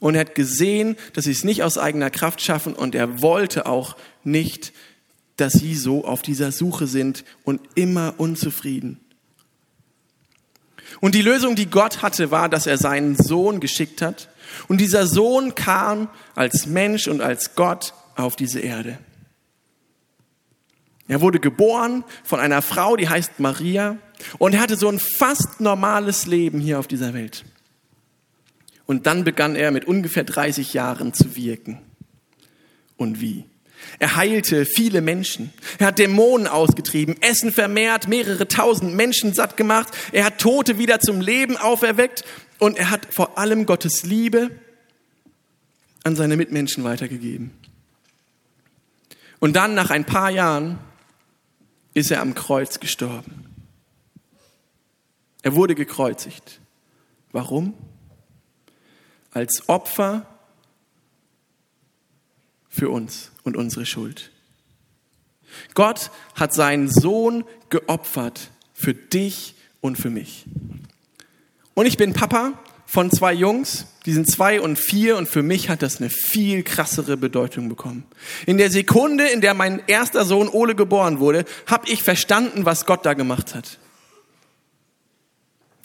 Und 0.00 0.14
er 0.16 0.22
hat 0.22 0.34
gesehen, 0.34 0.96
dass 1.12 1.24
sie 1.24 1.30
es 1.30 1.44
nicht 1.44 1.62
aus 1.62 1.78
eigener 1.78 2.10
Kraft 2.10 2.40
schaffen 2.40 2.74
und 2.74 2.94
er 2.94 3.22
wollte 3.22 3.66
auch 3.66 3.96
nicht, 4.22 4.72
dass 5.36 5.54
sie 5.54 5.74
so 5.74 6.04
auf 6.04 6.22
dieser 6.22 6.52
Suche 6.52 6.86
sind 6.86 7.24
und 7.44 7.60
immer 7.74 8.14
unzufrieden. 8.18 9.00
Und 11.00 11.14
die 11.14 11.22
Lösung, 11.22 11.56
die 11.56 11.70
Gott 11.70 12.02
hatte, 12.02 12.30
war, 12.30 12.48
dass 12.48 12.66
er 12.66 12.78
seinen 12.78 13.16
Sohn 13.16 13.60
geschickt 13.60 14.02
hat. 14.02 14.28
Und 14.68 14.80
dieser 14.80 15.06
Sohn 15.06 15.54
kam 15.54 16.08
als 16.34 16.66
Mensch 16.66 17.08
und 17.08 17.20
als 17.20 17.54
Gott 17.54 17.94
auf 18.14 18.36
diese 18.36 18.60
Erde. 18.60 18.98
Er 21.06 21.20
wurde 21.20 21.38
geboren 21.38 22.04
von 22.22 22.40
einer 22.40 22.62
Frau, 22.62 22.96
die 22.96 23.08
heißt 23.08 23.38
Maria, 23.40 23.98
und 24.38 24.54
er 24.54 24.60
hatte 24.60 24.76
so 24.76 24.88
ein 24.88 24.98
fast 24.98 25.60
normales 25.60 26.26
Leben 26.26 26.60
hier 26.60 26.78
auf 26.78 26.86
dieser 26.86 27.12
Welt. 27.12 27.44
Und 28.86 29.06
dann 29.06 29.24
begann 29.24 29.56
er 29.56 29.70
mit 29.70 29.86
ungefähr 29.86 30.24
30 30.24 30.72
Jahren 30.74 31.12
zu 31.12 31.36
wirken. 31.36 31.80
Und 32.96 33.20
wie? 33.20 33.44
Er 33.98 34.16
heilte 34.16 34.64
viele 34.64 35.00
Menschen. 35.00 35.52
Er 35.78 35.88
hat 35.88 35.98
Dämonen 35.98 36.46
ausgetrieben, 36.46 37.20
Essen 37.20 37.52
vermehrt, 37.52 38.08
mehrere 38.08 38.48
tausend 38.48 38.94
Menschen 38.94 39.34
satt 39.34 39.56
gemacht. 39.56 39.88
Er 40.12 40.24
hat 40.24 40.38
Tote 40.38 40.78
wieder 40.78 41.00
zum 41.00 41.20
Leben 41.20 41.56
auferweckt 41.56 42.24
und 42.58 42.78
er 42.78 42.90
hat 42.90 43.06
vor 43.10 43.38
allem 43.38 43.66
Gottes 43.66 44.04
Liebe 44.04 44.50
an 46.02 46.16
seine 46.16 46.36
Mitmenschen 46.36 46.84
weitergegeben. 46.84 47.52
Und 49.38 49.54
dann 49.56 49.74
nach 49.74 49.90
ein 49.90 50.04
paar 50.04 50.30
Jahren 50.30 50.78
ist 51.94 52.10
er 52.10 52.20
am 52.20 52.34
Kreuz 52.34 52.80
gestorben. 52.80 53.46
Er 55.42 55.54
wurde 55.54 55.74
gekreuzigt. 55.74 56.60
Warum? 57.32 57.74
Als 59.30 59.68
Opfer 59.68 60.26
für 62.68 62.90
uns 62.90 63.30
und 63.44 63.56
unsere 63.56 63.86
Schuld. 63.86 64.32
Gott 65.74 66.10
hat 66.34 66.52
seinen 66.52 66.88
Sohn 66.88 67.44
geopfert 67.68 68.50
für 68.72 68.94
dich 68.94 69.54
und 69.80 69.96
für 69.96 70.10
mich. 70.10 70.46
Und 71.74 71.86
ich 71.86 71.96
bin 71.96 72.12
Papa 72.12 72.58
von 72.86 73.10
zwei 73.10 73.32
Jungs, 73.32 73.86
die 74.06 74.12
sind 74.12 74.30
zwei 74.30 74.60
und 74.60 74.78
vier 74.78 75.16
und 75.16 75.28
für 75.28 75.42
mich 75.42 75.68
hat 75.68 75.82
das 75.82 75.98
eine 76.00 76.10
viel 76.10 76.62
krassere 76.62 77.16
Bedeutung 77.16 77.68
bekommen. 77.68 78.04
In 78.46 78.58
der 78.58 78.70
Sekunde, 78.70 79.26
in 79.28 79.40
der 79.40 79.54
mein 79.54 79.82
erster 79.86 80.24
Sohn 80.24 80.48
Ole 80.48 80.74
geboren 80.74 81.18
wurde, 81.18 81.44
habe 81.66 81.88
ich 81.88 82.02
verstanden, 82.02 82.64
was 82.64 82.86
Gott 82.86 83.06
da 83.06 83.14
gemacht 83.14 83.54
hat. 83.54 83.78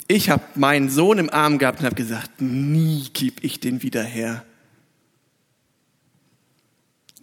Ich 0.08 0.30
habe 0.30 0.44
meinen 0.56 0.90
Sohn 0.90 1.20
im 1.20 1.30
Arm 1.30 1.60
gehabt 1.60 1.80
und 1.80 1.86
habe 1.86 1.96
gesagt, 1.96 2.42
nie 2.42 3.08
gebe 3.14 3.42
ich 3.42 3.60
den 3.60 3.84
wieder 3.84 4.04
her. 4.04 4.44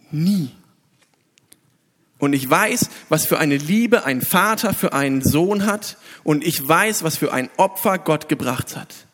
Nie. 0.09 0.51
Und 2.17 2.33
ich 2.33 2.49
weiß, 2.49 2.89
was 3.09 3.25
für 3.25 3.37
eine 3.39 3.57
Liebe 3.57 4.05
ein 4.05 4.21
Vater 4.21 4.73
für 4.73 4.93
einen 4.93 5.21
Sohn 5.21 5.65
hat. 5.65 5.97
Und 6.23 6.45
ich 6.45 6.65
weiß, 6.65 7.03
was 7.03 7.17
für 7.17 7.31
ein 7.31 7.49
Opfer 7.57 7.99
Gott 7.99 8.29
gebracht 8.29 8.75
hat. 8.75 9.06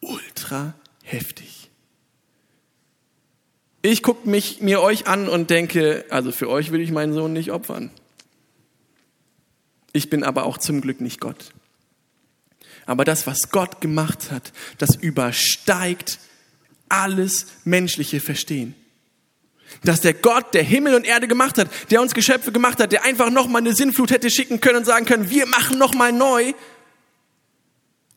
Ultra 0.00 0.74
heftig. 1.02 1.70
Ich 3.82 4.02
gucke 4.02 4.28
mich 4.28 4.60
mir 4.60 4.82
euch 4.82 5.06
an 5.06 5.28
und 5.28 5.50
denke, 5.50 6.04
also 6.10 6.32
für 6.32 6.48
euch 6.48 6.70
will 6.70 6.80
ich 6.80 6.90
meinen 6.90 7.12
Sohn 7.12 7.32
nicht 7.32 7.50
opfern. 7.50 7.90
Ich 9.92 10.10
bin 10.10 10.22
aber 10.22 10.44
auch 10.44 10.58
zum 10.58 10.80
Glück 10.80 11.00
nicht 11.00 11.20
Gott. 11.20 11.52
Aber 12.86 13.04
das, 13.04 13.26
was 13.26 13.50
Gott 13.50 13.80
gemacht 13.80 14.30
hat, 14.30 14.52
das 14.78 14.96
übersteigt 14.96 16.18
alles 16.88 17.46
menschliche 17.64 18.20
Verstehen 18.20 18.74
dass 19.84 20.00
der 20.00 20.14
Gott, 20.14 20.54
der 20.54 20.62
Himmel 20.62 20.94
und 20.94 21.06
Erde 21.06 21.28
gemacht 21.28 21.58
hat, 21.58 21.68
der 21.90 22.00
uns 22.00 22.14
Geschöpfe 22.14 22.52
gemacht 22.52 22.80
hat, 22.80 22.92
der 22.92 23.04
einfach 23.04 23.30
nochmal 23.30 23.62
eine 23.62 23.74
Sinnflut 23.74 24.10
hätte 24.10 24.30
schicken 24.30 24.60
können 24.60 24.78
und 24.78 24.84
sagen 24.84 25.06
können, 25.06 25.30
wir 25.30 25.46
machen 25.46 25.78
nochmal 25.78 26.12
neu, 26.12 26.52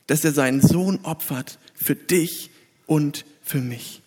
dass 0.08 0.24
er 0.24 0.32
seinen 0.32 0.62
Sohn 0.62 1.00
opfert 1.04 1.60
für 1.74 1.96
dich 1.96 2.50
und 2.86 3.26
für 3.42 3.60
mich, 3.60 4.02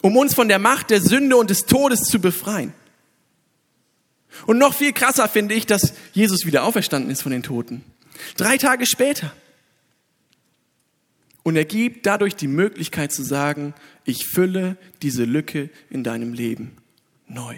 um 0.00 0.16
uns 0.16 0.34
von 0.34 0.48
der 0.48 0.58
Macht 0.58 0.90
der 0.90 1.00
Sünde 1.00 1.36
und 1.36 1.50
des 1.50 1.66
Todes 1.66 2.00
zu 2.00 2.20
befreien. 2.20 2.72
Und 4.46 4.58
noch 4.58 4.74
viel 4.74 4.92
krasser 4.92 5.28
finde 5.28 5.54
ich, 5.54 5.66
dass 5.66 5.94
Jesus 6.12 6.44
wieder 6.44 6.64
auferstanden 6.64 7.10
ist 7.10 7.22
von 7.22 7.32
den 7.32 7.42
Toten. 7.42 7.84
Drei 8.36 8.58
Tage 8.58 8.86
später. 8.86 9.32
Und 11.42 11.56
er 11.56 11.64
gibt 11.64 12.06
dadurch 12.06 12.34
die 12.34 12.48
Möglichkeit 12.48 13.12
zu 13.12 13.22
sagen, 13.22 13.74
ich 14.04 14.26
fülle 14.26 14.76
diese 15.02 15.24
Lücke 15.24 15.70
in 15.90 16.02
deinem 16.02 16.32
Leben 16.32 16.76
neu. 17.28 17.56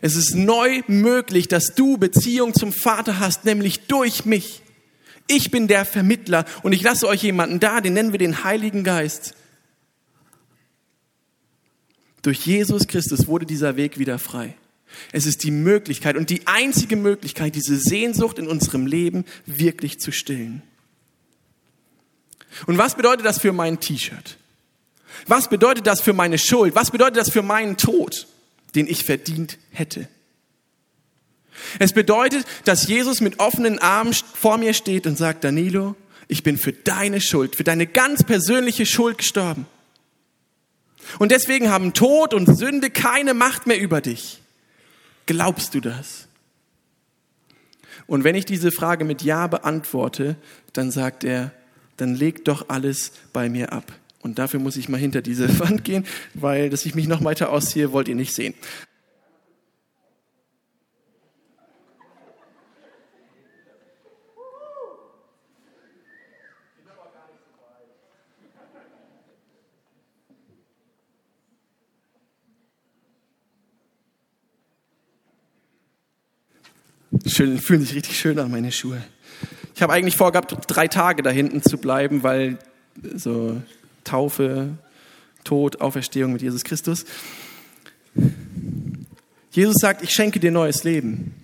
Es 0.00 0.14
ist 0.14 0.34
neu 0.34 0.82
möglich, 0.86 1.48
dass 1.48 1.74
du 1.74 1.96
Beziehung 1.98 2.54
zum 2.54 2.72
Vater 2.72 3.18
hast, 3.18 3.44
nämlich 3.44 3.86
durch 3.86 4.24
mich. 4.24 4.61
Ich 5.26 5.50
bin 5.50 5.68
der 5.68 5.84
Vermittler 5.84 6.44
und 6.62 6.72
ich 6.72 6.82
lasse 6.82 7.06
euch 7.06 7.22
jemanden 7.22 7.60
da, 7.60 7.80
den 7.80 7.94
nennen 7.94 8.12
wir 8.12 8.18
den 8.18 8.44
Heiligen 8.44 8.84
Geist. 8.84 9.34
Durch 12.22 12.46
Jesus 12.46 12.86
Christus 12.86 13.26
wurde 13.26 13.46
dieser 13.46 13.76
Weg 13.76 13.98
wieder 13.98 14.18
frei. 14.18 14.54
Es 15.10 15.26
ist 15.26 15.42
die 15.42 15.50
Möglichkeit 15.50 16.16
und 16.16 16.30
die 16.30 16.46
einzige 16.46 16.96
Möglichkeit, 16.96 17.54
diese 17.54 17.76
Sehnsucht 17.76 18.38
in 18.38 18.46
unserem 18.46 18.86
Leben 18.86 19.24
wirklich 19.46 19.98
zu 19.98 20.12
stillen. 20.12 20.62
Und 22.66 22.78
was 22.78 22.94
bedeutet 22.94 23.24
das 23.24 23.40
für 23.40 23.52
mein 23.52 23.80
T-Shirt? 23.80 24.36
Was 25.26 25.48
bedeutet 25.48 25.86
das 25.86 26.00
für 26.00 26.12
meine 26.12 26.38
Schuld? 26.38 26.74
Was 26.74 26.90
bedeutet 26.90 27.16
das 27.16 27.30
für 27.30 27.42
meinen 27.42 27.76
Tod, 27.76 28.26
den 28.74 28.86
ich 28.86 29.04
verdient 29.04 29.58
hätte? 29.70 30.08
Es 31.78 31.92
bedeutet, 31.92 32.44
dass 32.64 32.86
Jesus 32.86 33.20
mit 33.20 33.38
offenen 33.40 33.78
Armen 33.78 34.12
vor 34.12 34.58
mir 34.58 34.74
steht 34.74 35.06
und 35.06 35.16
sagt, 35.16 35.44
Danilo, 35.44 35.96
ich 36.28 36.42
bin 36.42 36.56
für 36.56 36.72
deine 36.72 37.20
Schuld, 37.20 37.56
für 37.56 37.64
deine 37.64 37.86
ganz 37.86 38.24
persönliche 38.24 38.86
Schuld 38.86 39.18
gestorben. 39.18 39.66
Und 41.18 41.32
deswegen 41.32 41.70
haben 41.70 41.92
Tod 41.92 42.32
und 42.32 42.46
Sünde 42.56 42.90
keine 42.90 43.34
Macht 43.34 43.66
mehr 43.66 43.80
über 43.80 44.00
dich. 44.00 44.40
Glaubst 45.26 45.74
du 45.74 45.80
das? 45.80 46.26
Und 48.06 48.24
wenn 48.24 48.34
ich 48.34 48.44
diese 48.44 48.72
Frage 48.72 49.04
mit 49.04 49.22
Ja 49.22 49.46
beantworte, 49.46 50.36
dann 50.72 50.90
sagt 50.90 51.24
er, 51.24 51.52
dann 51.96 52.14
leg 52.14 52.44
doch 52.44 52.68
alles 52.68 53.12
bei 53.32 53.48
mir 53.48 53.72
ab. 53.72 53.92
Und 54.20 54.38
dafür 54.38 54.60
muss 54.60 54.76
ich 54.76 54.88
mal 54.88 54.98
hinter 54.98 55.22
diese 55.22 55.58
Wand 55.60 55.84
gehen, 55.84 56.06
weil, 56.34 56.70
dass 56.70 56.86
ich 56.86 56.94
mich 56.94 57.08
noch 57.08 57.24
weiter 57.24 57.50
ausziehe, 57.50 57.92
wollt 57.92 58.08
ihr 58.08 58.14
nicht 58.14 58.34
sehen. 58.34 58.54
Schön, 77.26 77.58
fühlen 77.58 77.82
sich 77.82 77.94
richtig 77.94 78.18
schön 78.18 78.38
an, 78.38 78.50
meine 78.50 78.72
Schuhe. 78.72 79.02
Ich 79.74 79.82
habe 79.82 79.92
eigentlich 79.92 80.16
vorgehabt, 80.16 80.56
drei 80.66 80.88
Tage 80.88 81.22
da 81.22 81.30
hinten 81.30 81.62
zu 81.62 81.78
bleiben, 81.78 82.22
weil 82.22 82.58
so 83.14 83.62
Taufe, 84.04 84.70
Tod, 85.44 85.80
Auferstehung 85.80 86.32
mit 86.32 86.42
Jesus 86.42 86.64
Christus. 86.64 87.04
Jesus 89.50 89.76
sagt, 89.80 90.02
ich 90.02 90.10
schenke 90.10 90.40
dir 90.40 90.50
neues 90.50 90.84
Leben. 90.84 91.34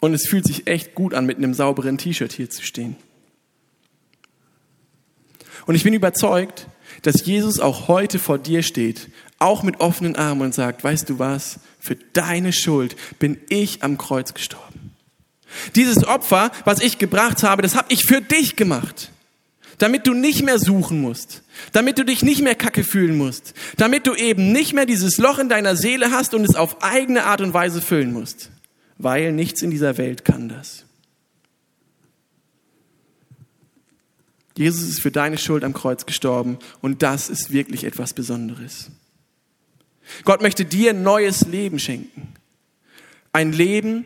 Und 0.00 0.14
es 0.14 0.26
fühlt 0.26 0.46
sich 0.46 0.66
echt 0.66 0.94
gut 0.94 1.14
an, 1.14 1.26
mit 1.26 1.36
einem 1.36 1.54
sauberen 1.54 1.98
T-Shirt 1.98 2.32
hier 2.32 2.48
zu 2.48 2.62
stehen. 2.62 2.96
Und 5.66 5.74
ich 5.74 5.84
bin 5.84 5.94
überzeugt, 5.94 6.66
dass 7.02 7.24
Jesus 7.24 7.60
auch 7.60 7.86
heute 7.86 8.18
vor 8.18 8.38
dir 8.38 8.62
steht, 8.62 9.08
auch 9.38 9.62
mit 9.62 9.80
offenen 9.80 10.16
Armen 10.16 10.42
und 10.42 10.54
sagt, 10.54 10.82
weißt 10.82 11.08
du 11.08 11.18
was, 11.18 11.60
für 11.78 11.96
deine 11.96 12.52
Schuld 12.52 12.96
bin 13.18 13.38
ich 13.48 13.82
am 13.82 13.98
Kreuz 13.98 14.34
gestorben. 14.34 14.79
Dieses 15.74 16.06
Opfer, 16.06 16.50
was 16.64 16.80
ich 16.80 16.98
gebracht 16.98 17.42
habe, 17.42 17.62
das 17.62 17.74
habe 17.74 17.92
ich 17.92 18.04
für 18.04 18.20
dich 18.20 18.56
gemacht 18.56 19.10
damit 19.80 20.06
du 20.06 20.12
nicht 20.12 20.42
mehr 20.42 20.58
suchen 20.58 21.00
musst, 21.00 21.42
damit 21.72 21.98
du 21.98 22.04
dich 22.04 22.22
nicht 22.22 22.42
mehr 22.42 22.54
kacke 22.54 22.84
fühlen 22.84 23.16
musst, 23.16 23.54
damit 23.78 24.06
du 24.06 24.14
eben 24.14 24.52
nicht 24.52 24.74
mehr 24.74 24.84
dieses 24.84 25.16
Loch 25.16 25.38
in 25.38 25.48
deiner 25.48 25.74
Seele 25.74 26.10
hast 26.10 26.34
und 26.34 26.44
es 26.44 26.54
auf 26.54 26.82
eigene 26.82 27.24
Art 27.24 27.40
und 27.40 27.54
Weise 27.54 27.80
füllen 27.80 28.12
musst, 28.12 28.50
weil 28.98 29.32
nichts 29.32 29.62
in 29.62 29.70
dieser 29.70 29.96
Welt 29.96 30.24
kann 30.24 30.50
das. 30.50 30.84
Jesus 34.54 34.82
ist 34.82 35.00
für 35.00 35.10
deine 35.10 35.38
Schuld 35.38 35.64
am 35.64 35.72
Kreuz 35.72 36.04
gestorben 36.04 36.58
und 36.82 37.02
das 37.02 37.30
ist 37.30 37.50
wirklich 37.50 37.84
etwas 37.84 38.12
Besonderes. 38.12 38.90
Gott 40.24 40.42
möchte 40.42 40.66
dir 40.66 40.90
ein 40.90 41.02
neues 41.02 41.46
Leben 41.46 41.78
schenken. 41.78 42.34
Ein 43.32 43.52
Leben, 43.52 44.04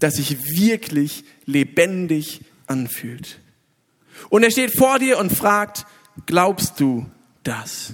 das 0.00 0.16
sich 0.16 0.50
wirklich 0.50 1.24
lebendig 1.44 2.40
anfühlt. 2.66 3.40
Und 4.28 4.42
er 4.42 4.50
steht 4.50 4.76
vor 4.76 4.98
dir 4.98 5.18
und 5.18 5.30
fragt, 5.30 5.86
glaubst 6.26 6.80
du 6.80 7.06
das? 7.42 7.92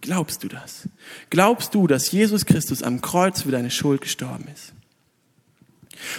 Glaubst 0.00 0.44
du 0.44 0.48
das? 0.48 0.88
Glaubst 1.28 1.74
du, 1.74 1.86
dass 1.86 2.10
Jesus 2.10 2.46
Christus 2.46 2.82
am 2.82 3.00
Kreuz 3.00 3.42
für 3.42 3.50
deine 3.50 3.70
Schuld 3.70 4.00
gestorben 4.00 4.46
ist? 4.52 4.72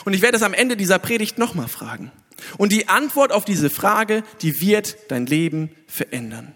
Und 0.05 0.13
ich 0.13 0.21
werde 0.21 0.37
es 0.37 0.43
am 0.43 0.53
Ende 0.53 0.75
dieser 0.75 0.99
Predigt 0.99 1.37
nochmal 1.37 1.67
fragen. 1.69 2.11
Und 2.57 2.71
die 2.71 2.87
Antwort 2.87 3.31
auf 3.31 3.45
diese 3.45 3.69
Frage, 3.69 4.23
die 4.41 4.61
wird 4.61 4.97
dein 5.09 5.25
Leben 5.25 5.71
verändern. 5.87 6.53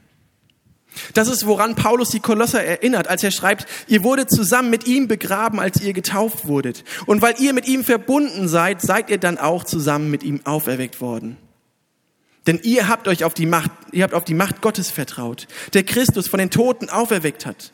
Das 1.13 1.27
ist, 1.27 1.45
woran 1.45 1.75
Paulus 1.75 2.09
die 2.09 2.19
Kolosser 2.19 2.63
erinnert, 2.63 3.07
als 3.07 3.23
er 3.23 3.31
schreibt, 3.31 3.65
ihr 3.87 4.03
wurdet 4.03 4.29
zusammen 4.29 4.69
mit 4.69 4.87
ihm 4.87 5.07
begraben, 5.07 5.59
als 5.59 5.81
ihr 5.81 5.93
getauft 5.93 6.45
wurdet. 6.45 6.83
Und 7.05 7.21
weil 7.21 7.35
ihr 7.39 7.53
mit 7.53 7.67
ihm 7.67 7.83
verbunden 7.83 8.47
seid, 8.47 8.81
seid 8.81 9.09
ihr 9.09 9.17
dann 9.17 9.37
auch 9.37 9.63
zusammen 9.63 10.11
mit 10.11 10.23
ihm 10.23 10.41
auferweckt 10.45 11.01
worden. 11.01 11.37
Denn 12.47 12.59
ihr 12.63 12.87
habt 12.87 13.07
euch 13.07 13.23
auf 13.23 13.33
die 13.33 13.45
Macht, 13.45 13.71
ihr 13.91 14.03
habt 14.03 14.13
auf 14.13 14.25
die 14.25 14.33
Macht 14.33 14.61
Gottes 14.61 14.91
vertraut, 14.91 15.47
der 15.73 15.83
Christus 15.83 16.27
von 16.27 16.39
den 16.39 16.49
Toten 16.49 16.89
auferweckt 16.89 17.45
hat. 17.45 17.71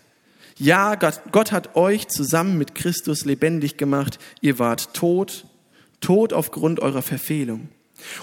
Ja, 0.57 0.95
Gott, 0.95 1.21
Gott 1.31 1.51
hat 1.51 1.75
euch 1.75 2.07
zusammen 2.09 2.57
mit 2.57 2.75
Christus 2.75 3.25
lebendig 3.25 3.77
gemacht. 3.77 4.19
Ihr 4.41 4.59
wart 4.59 4.93
tot, 4.93 5.45
tot 6.01 6.33
aufgrund 6.33 6.81
eurer 6.81 7.01
Verfehlung 7.01 7.69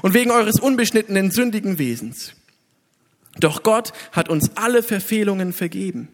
und 0.02 0.14
wegen 0.14 0.30
eures 0.30 0.60
unbeschnittenen, 0.60 1.30
sündigen 1.30 1.78
Wesens. 1.78 2.34
Doch 3.40 3.62
Gott 3.62 3.92
hat 4.12 4.28
uns 4.28 4.56
alle 4.56 4.82
Verfehlungen 4.82 5.52
vergeben. 5.52 6.08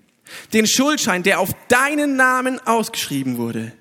Den 0.53 0.67
Schuldschein, 0.67 1.23
der 1.23 1.41
auf 1.41 1.51
deinen 1.69 2.17
Namen 2.17 2.59
ausgeschrieben 2.67 3.37
wurde 3.37 3.73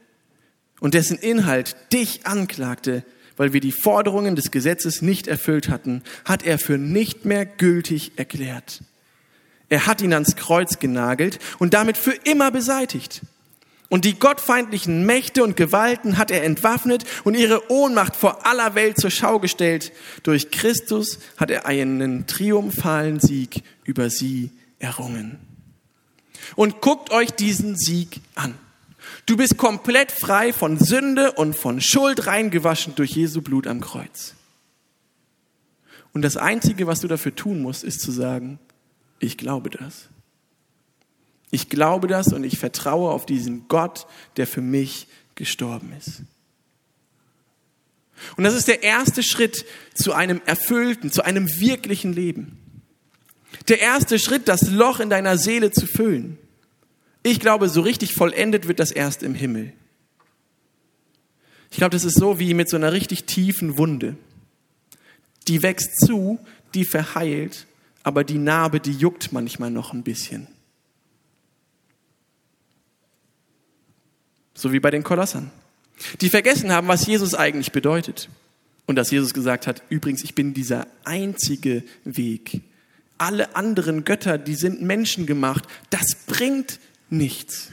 und 0.80 0.94
dessen 0.94 1.18
Inhalt 1.18 1.76
dich 1.94 2.26
anklagte, 2.26 3.04
weil 3.38 3.54
wir 3.54 3.62
die 3.62 3.72
Forderungen 3.72 4.36
des 4.36 4.52
Gesetzes 4.52 5.02
nicht 5.02 5.28
erfüllt 5.28 5.70
hatten, 5.70 6.04
hat 6.26 6.44
er 6.44 6.60
für 6.60 6.78
nicht 6.78 7.26
mehr 7.26 7.46
gültig 7.46 8.14
erklärt. 8.18 8.82
Er 9.70 9.88
hat 9.88 10.02
ihn 10.02 10.14
ans 10.14 10.36
Kreuz 10.36 10.80
genagelt 10.80 11.40
und 11.58 11.74
damit 11.74 11.98
für 11.98 12.12
immer 12.12 12.52
beseitigt. 12.52 13.22
Und 13.92 14.06
die 14.06 14.18
gottfeindlichen 14.18 15.06
Mächte 15.06 15.44
und 15.44 15.58
Gewalten 15.58 16.18
hat 16.18 16.32
er 16.32 16.46
entwaffnet 16.46 17.04
und 17.26 17.34
ihre 17.34 17.70
Ohnmacht 17.70 18.16
vor 18.16 18.48
aller 18.48 18.74
Welt 18.74 18.98
zur 18.98 19.12
Schau 19.12 19.38
gestellt. 19.40 19.92
Durch 20.24 20.50
Christus 20.50 21.20
hat 21.36 21.52
er 21.52 21.66
einen 21.66 22.26
triumphalen 22.26 23.20
Sieg 23.20 23.64
über 23.84 24.10
sie 24.10 24.52
errungen. 24.80 25.40
Und 26.56 26.80
guckt 26.80 27.12
euch 27.12 27.32
diesen 27.32 27.76
Sieg 27.76 28.22
an. 28.34 28.56
Du 29.26 29.36
bist 29.36 29.58
komplett 29.58 30.14
frei 30.14 30.54
von 30.54 30.80
Sünde 30.80 31.34
und 31.34 31.54
von 31.54 31.82
Schuld 31.82 32.28
reingewaschen 32.28 32.96
durch 32.96 33.12
Jesu 33.12 33.42
Blut 33.42 33.68
am 33.68 33.82
Kreuz. 33.82 34.36
Und 36.14 36.22
das 36.22 36.38
Einzige, 36.38 36.88
was 36.88 37.02
du 37.02 37.10
dafür 37.10 37.36
tun 37.36 37.62
musst, 37.62 37.84
ist 37.84 38.00
zu 38.00 38.14
sagen, 38.14 38.58
ich 39.20 39.38
glaube 39.38 39.70
das. 39.70 40.08
Ich 41.52 41.70
glaube 41.70 42.08
das 42.08 42.32
und 42.34 42.44
ich 42.46 42.58
vertraue 42.58 43.12
auf 43.12 43.26
diesen 43.26 43.68
Gott, 43.68 44.08
der 44.38 44.48
für 44.48 44.62
mich 44.62 45.08
gestorben 45.36 45.94
ist. 45.98 46.24
Und 48.38 48.44
das 48.44 48.54
ist 48.54 48.68
der 48.68 48.84
erste 48.84 49.22
Schritt 49.24 49.66
zu 49.94 50.14
einem 50.14 50.42
erfüllten, 50.46 51.12
zu 51.12 51.24
einem 51.24 51.48
wirklichen 51.60 52.14
Leben. 52.14 52.58
Der 53.68 53.82
erste 53.82 54.18
Schritt, 54.18 54.48
das 54.48 54.70
Loch 54.70 55.00
in 55.00 55.10
deiner 55.10 55.38
Seele 55.38 55.72
zu 55.72 55.86
füllen. 55.88 56.38
Ich 57.24 57.40
glaube, 57.40 57.70
so 57.70 57.82
richtig 57.82 58.14
vollendet 58.14 58.68
wird 58.68 58.80
das 58.80 58.92
erst 58.92 59.22
im 59.22 59.36
Himmel. 59.36 59.74
Ich 61.70 61.78
glaube, 61.78 61.92
das 61.92 62.04
ist 62.04 62.18
so 62.18 62.40
wie 62.40 62.54
mit 62.54 62.70
so 62.70 62.78
einer 62.78 62.94
richtig 62.94 63.26
tiefen 63.26 63.78
Wunde. 63.78 64.16
Die 65.48 65.64
wächst 65.64 66.06
zu, 66.06 66.40
die 66.74 66.86
verheilt, 66.86 67.68
aber 68.04 68.24
die 68.24 68.38
Narbe, 68.38 68.80
die 68.80 68.94
juckt 68.94 69.32
manchmal 69.32 69.72
noch 69.72 69.94
ein 69.94 70.04
bisschen. 70.04 70.48
So 74.54 74.72
wie 74.74 74.80
bei 74.80 74.92
den 74.92 75.04
Kolossern. 75.04 75.52
Die 76.20 76.30
vergessen 76.30 76.72
haben, 76.72 76.88
was 76.88 77.06
Jesus 77.06 77.36
eigentlich 77.36 77.72
bedeutet. 77.72 78.30
Und 78.88 78.96
dass 78.96 79.12
Jesus 79.12 79.34
gesagt 79.34 79.68
hat, 79.68 79.84
übrigens, 79.90 80.24
ich 80.24 80.36
bin 80.36 80.54
dieser 80.54 80.88
einzige 81.04 81.84
Weg. 82.04 82.62
Alle 83.18 83.56
anderen 83.56 84.04
Götter, 84.04 84.38
die 84.38 84.56
sind 84.56 84.82
menschengemacht. 84.82 85.66
Das 85.90 86.16
bringt 86.26 86.80
nichts. 87.10 87.70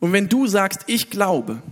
Und 0.00 0.12
wenn 0.12 0.28
du 0.28 0.46
sagst, 0.46 0.80
ich 0.86 1.10
glaube, 1.10 1.62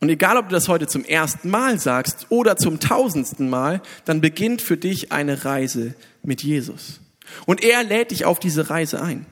und 0.00 0.08
egal, 0.10 0.36
ob 0.36 0.48
du 0.48 0.54
das 0.54 0.68
heute 0.68 0.86
zum 0.86 1.04
ersten 1.04 1.50
Mal 1.50 1.78
sagst 1.78 2.26
oder 2.28 2.56
zum 2.56 2.78
tausendsten 2.78 3.50
Mal, 3.50 3.82
dann 4.04 4.20
beginnt 4.20 4.62
für 4.62 4.76
dich 4.76 5.10
eine 5.10 5.44
Reise 5.44 5.94
mit 6.22 6.42
Jesus. 6.42 7.00
Und 7.46 7.64
er 7.64 7.82
lädt 7.82 8.12
dich 8.12 8.24
auf 8.24 8.38
diese 8.38 8.70
Reise 8.70 9.02
ein. 9.02 9.26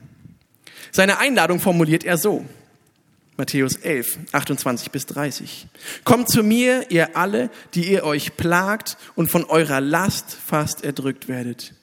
Seine 0.91 1.19
Einladung 1.19 1.59
formuliert 1.59 2.03
er 2.03 2.17
so. 2.17 2.45
Matthäus 3.37 3.75
11, 3.75 4.17
28 4.31 4.89
bis 4.91 5.05
30. 5.05 5.67
Kommt 6.03 6.29
zu 6.29 6.41
mir, 6.41 6.89
ihr 6.89 7.15
alle, 7.15 7.51
die 7.75 7.91
ihr 7.91 8.03
euch 8.03 8.35
plagt 8.35 8.97
und 9.15 9.29
von 9.29 9.45
eurer 9.45 9.79
Last 9.79 10.33
fast 10.33 10.83
erdrückt 10.83 11.27
werdet. 11.27 11.75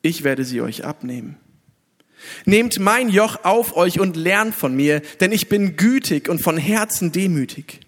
Ich 0.00 0.22
werde 0.22 0.44
sie 0.44 0.60
euch 0.60 0.84
abnehmen. 0.84 1.36
Nehmt 2.44 2.78
mein 2.78 3.08
Joch 3.08 3.44
auf 3.44 3.76
euch 3.76 3.98
und 3.98 4.16
lernt 4.16 4.54
von 4.54 4.74
mir, 4.74 5.02
denn 5.20 5.32
ich 5.32 5.48
bin 5.48 5.76
gütig 5.76 6.28
und 6.28 6.40
von 6.40 6.56
Herzen 6.56 7.10
demütig. 7.10 7.80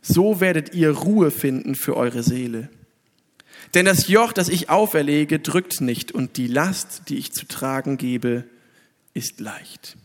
So 0.00 0.40
werdet 0.40 0.74
ihr 0.74 0.90
Ruhe 0.90 1.30
finden 1.30 1.74
für 1.74 1.96
eure 1.96 2.22
Seele. 2.22 2.70
Denn 3.74 3.84
das 3.84 4.08
Joch, 4.08 4.32
das 4.32 4.48
ich 4.48 4.70
auferlege, 4.70 5.38
drückt 5.38 5.80
nicht 5.80 6.12
und 6.12 6.36
die 6.36 6.48
Last, 6.48 7.02
die 7.08 7.18
ich 7.18 7.32
zu 7.32 7.46
tragen 7.46 7.98
gebe, 7.98 8.44
ist 9.14 9.40
leicht. 9.40 9.96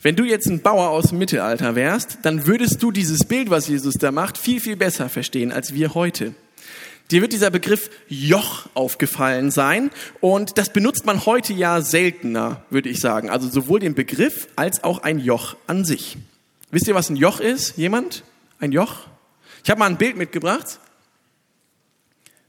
Wenn 0.00 0.14
du 0.14 0.24
jetzt 0.24 0.46
ein 0.46 0.62
Bauer 0.62 0.90
aus 0.90 1.08
dem 1.08 1.18
Mittelalter 1.18 1.74
wärst, 1.74 2.18
dann 2.22 2.46
würdest 2.46 2.82
du 2.82 2.92
dieses 2.92 3.24
Bild, 3.24 3.50
was 3.50 3.66
Jesus 3.66 3.94
da 3.94 4.12
macht, 4.12 4.38
viel, 4.38 4.60
viel 4.60 4.76
besser 4.76 5.08
verstehen 5.08 5.50
als 5.50 5.74
wir 5.74 5.94
heute. 5.94 6.34
Dir 7.10 7.22
wird 7.22 7.32
dieser 7.32 7.50
Begriff 7.50 7.90
Joch 8.06 8.68
aufgefallen 8.74 9.50
sein 9.50 9.90
und 10.20 10.58
das 10.58 10.72
benutzt 10.72 11.06
man 11.06 11.24
heute 11.24 11.52
ja 11.54 11.80
seltener, 11.80 12.62
würde 12.70 12.90
ich 12.90 13.00
sagen. 13.00 13.30
Also 13.30 13.48
sowohl 13.48 13.80
den 13.80 13.94
Begriff 13.94 14.46
als 14.56 14.84
auch 14.84 15.02
ein 15.02 15.18
Joch 15.18 15.56
an 15.66 15.84
sich. 15.84 16.18
Wisst 16.70 16.86
ihr, 16.86 16.94
was 16.94 17.08
ein 17.08 17.16
Joch 17.16 17.40
ist? 17.40 17.76
Jemand? 17.78 18.24
Ein 18.60 18.72
Joch? 18.72 19.06
Ich 19.64 19.70
habe 19.70 19.78
mal 19.78 19.86
ein 19.86 19.98
Bild 19.98 20.16
mitgebracht. 20.16 20.78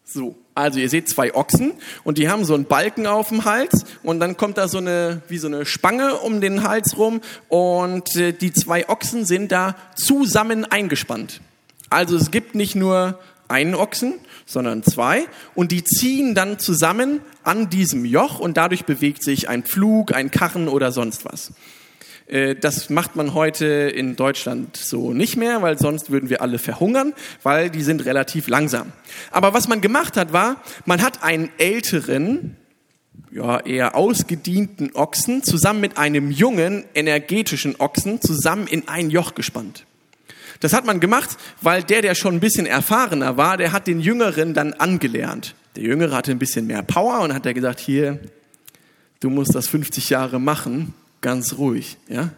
So, 0.03 0.35
also 0.59 0.79
ihr 0.79 0.89
seht 0.89 1.09
zwei 1.09 1.33
Ochsen 1.33 1.73
und 2.03 2.17
die 2.17 2.29
haben 2.29 2.45
so 2.45 2.53
einen 2.53 2.65
Balken 2.65 3.07
auf 3.07 3.29
dem 3.29 3.45
Hals 3.45 3.85
und 4.03 4.19
dann 4.19 4.37
kommt 4.37 4.57
da 4.57 4.67
so 4.67 4.77
eine 4.77 5.21
wie 5.27 5.37
so 5.37 5.47
eine 5.47 5.65
Spange 5.65 6.15
um 6.15 6.41
den 6.41 6.63
Hals 6.63 6.97
rum 6.97 7.21
und 7.47 8.15
äh, 8.15 8.33
die 8.33 8.51
zwei 8.51 8.87
Ochsen 8.89 9.25
sind 9.25 9.51
da 9.51 9.75
zusammen 9.95 10.65
eingespannt. 10.65 11.41
Also 11.89 12.15
es 12.17 12.31
gibt 12.31 12.55
nicht 12.55 12.75
nur 12.75 13.19
einen 13.47 13.73
Ochsen, 13.73 14.15
sondern 14.45 14.83
zwei 14.83 15.25
und 15.55 15.71
die 15.71 15.83
ziehen 15.83 16.35
dann 16.35 16.59
zusammen 16.59 17.21
an 17.43 17.69
diesem 17.69 18.05
Joch 18.05 18.39
und 18.39 18.57
dadurch 18.57 18.85
bewegt 18.85 19.23
sich 19.23 19.49
ein 19.49 19.63
Pflug, 19.63 20.13
ein 20.13 20.29
Karren 20.29 20.67
oder 20.67 20.91
sonst 20.91 21.25
was. 21.25 21.51
Äh, 22.29 22.55
das 22.55 22.89
macht 22.89 23.15
man 23.15 23.33
heute 23.33 23.65
in 23.65 24.15
Deutschland 24.15 24.77
so 24.77 25.13
nicht 25.13 25.35
mehr, 25.35 25.61
weil 25.61 25.77
sonst 25.77 26.11
würden 26.11 26.29
wir 26.29 26.41
alle 26.41 26.59
verhungern, 26.59 27.13
weil 27.43 27.69
die 27.69 27.83
sind 27.83 28.05
relativ 28.05 28.47
langsam. 28.47 28.91
Aber 29.31 29.53
was 29.53 29.67
man 29.67 29.81
gemacht 29.81 30.15
hat, 30.15 30.31
war, 30.31 30.61
man 30.85 31.01
hat 31.01 31.23
einen 31.23 31.49
älteren, 31.57 32.55
ja, 33.31 33.59
eher 33.59 33.95
ausgedienten 33.95 34.95
Ochsen 34.95 35.43
zusammen 35.43 35.81
mit 35.81 35.97
einem 35.97 36.31
jungen, 36.31 36.85
energetischen 36.93 37.75
Ochsen 37.79 38.21
zusammen 38.21 38.67
in 38.67 38.87
ein 38.87 39.09
Joch 39.09 39.35
gespannt. 39.35 39.85
Das 40.61 40.73
hat 40.73 40.85
man 40.85 40.99
gemacht, 40.99 41.37
weil 41.61 41.83
der, 41.83 42.01
der 42.01 42.15
schon 42.15 42.35
ein 42.35 42.39
bisschen 42.39 42.65
erfahrener 42.65 43.37
war, 43.37 43.57
der 43.57 43.71
hat 43.71 43.87
den 43.87 44.01
Jüngeren 44.01 44.53
dann 44.53 44.73
angelernt. 44.73 45.55
Der 45.75 45.83
Jüngere 45.83 46.15
hatte 46.15 46.31
ein 46.31 46.39
bisschen 46.39 46.67
mehr 46.67 46.83
Power 46.83 47.21
und 47.21 47.33
hat 47.33 47.45
er 47.45 47.53
gesagt, 47.53 47.79
hier, 47.79 48.19
du 49.21 49.29
musst 49.29 49.55
das 49.55 49.67
50 49.67 50.09
Jahre 50.09 50.39
machen, 50.39 50.93
ganz 51.21 51.57
ruhig, 51.57 51.97
ja? 52.07 52.31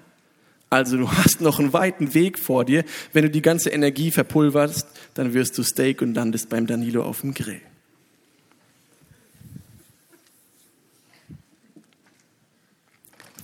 Also 0.69 0.97
du 0.97 1.11
hast 1.11 1.41
noch 1.41 1.59
einen 1.59 1.73
weiten 1.73 2.13
Weg 2.13 2.39
vor 2.39 2.65
dir. 2.65 2.83
Wenn 3.13 3.23
du 3.23 3.29
die 3.29 3.41
ganze 3.41 3.69
Energie 3.69 4.11
verpulverst, 4.11 4.87
dann 5.13 5.33
wirst 5.33 5.57
du 5.57 5.63
Steak 5.63 6.01
und 6.01 6.15
landest 6.15 6.49
beim 6.49 6.65
Danilo 6.65 7.03
auf 7.03 7.21
dem 7.21 7.33
Grill. 7.33 7.61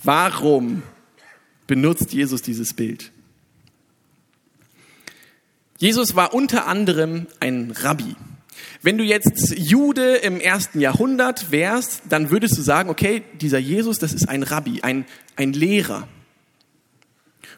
Warum 0.02 0.82
benutzt 1.66 2.12
Jesus 2.12 2.40
dieses 2.40 2.72
Bild? 2.72 3.12
Jesus 5.76 6.16
war 6.16 6.34
unter 6.34 6.66
anderem 6.66 7.26
ein 7.40 7.72
Rabbi. 7.72 8.16
Wenn 8.82 8.98
du 8.98 9.04
jetzt 9.04 9.54
Jude 9.56 10.16
im 10.16 10.40
ersten 10.40 10.80
Jahrhundert 10.80 11.50
wärst, 11.50 12.02
dann 12.08 12.30
würdest 12.30 12.56
du 12.56 12.62
sagen, 12.62 12.90
okay, 12.90 13.22
dieser 13.40 13.58
Jesus, 13.58 13.98
das 13.98 14.12
ist 14.12 14.28
ein 14.28 14.42
Rabbi, 14.42 14.82
ein, 14.82 15.04
ein 15.36 15.52
Lehrer. 15.52 16.08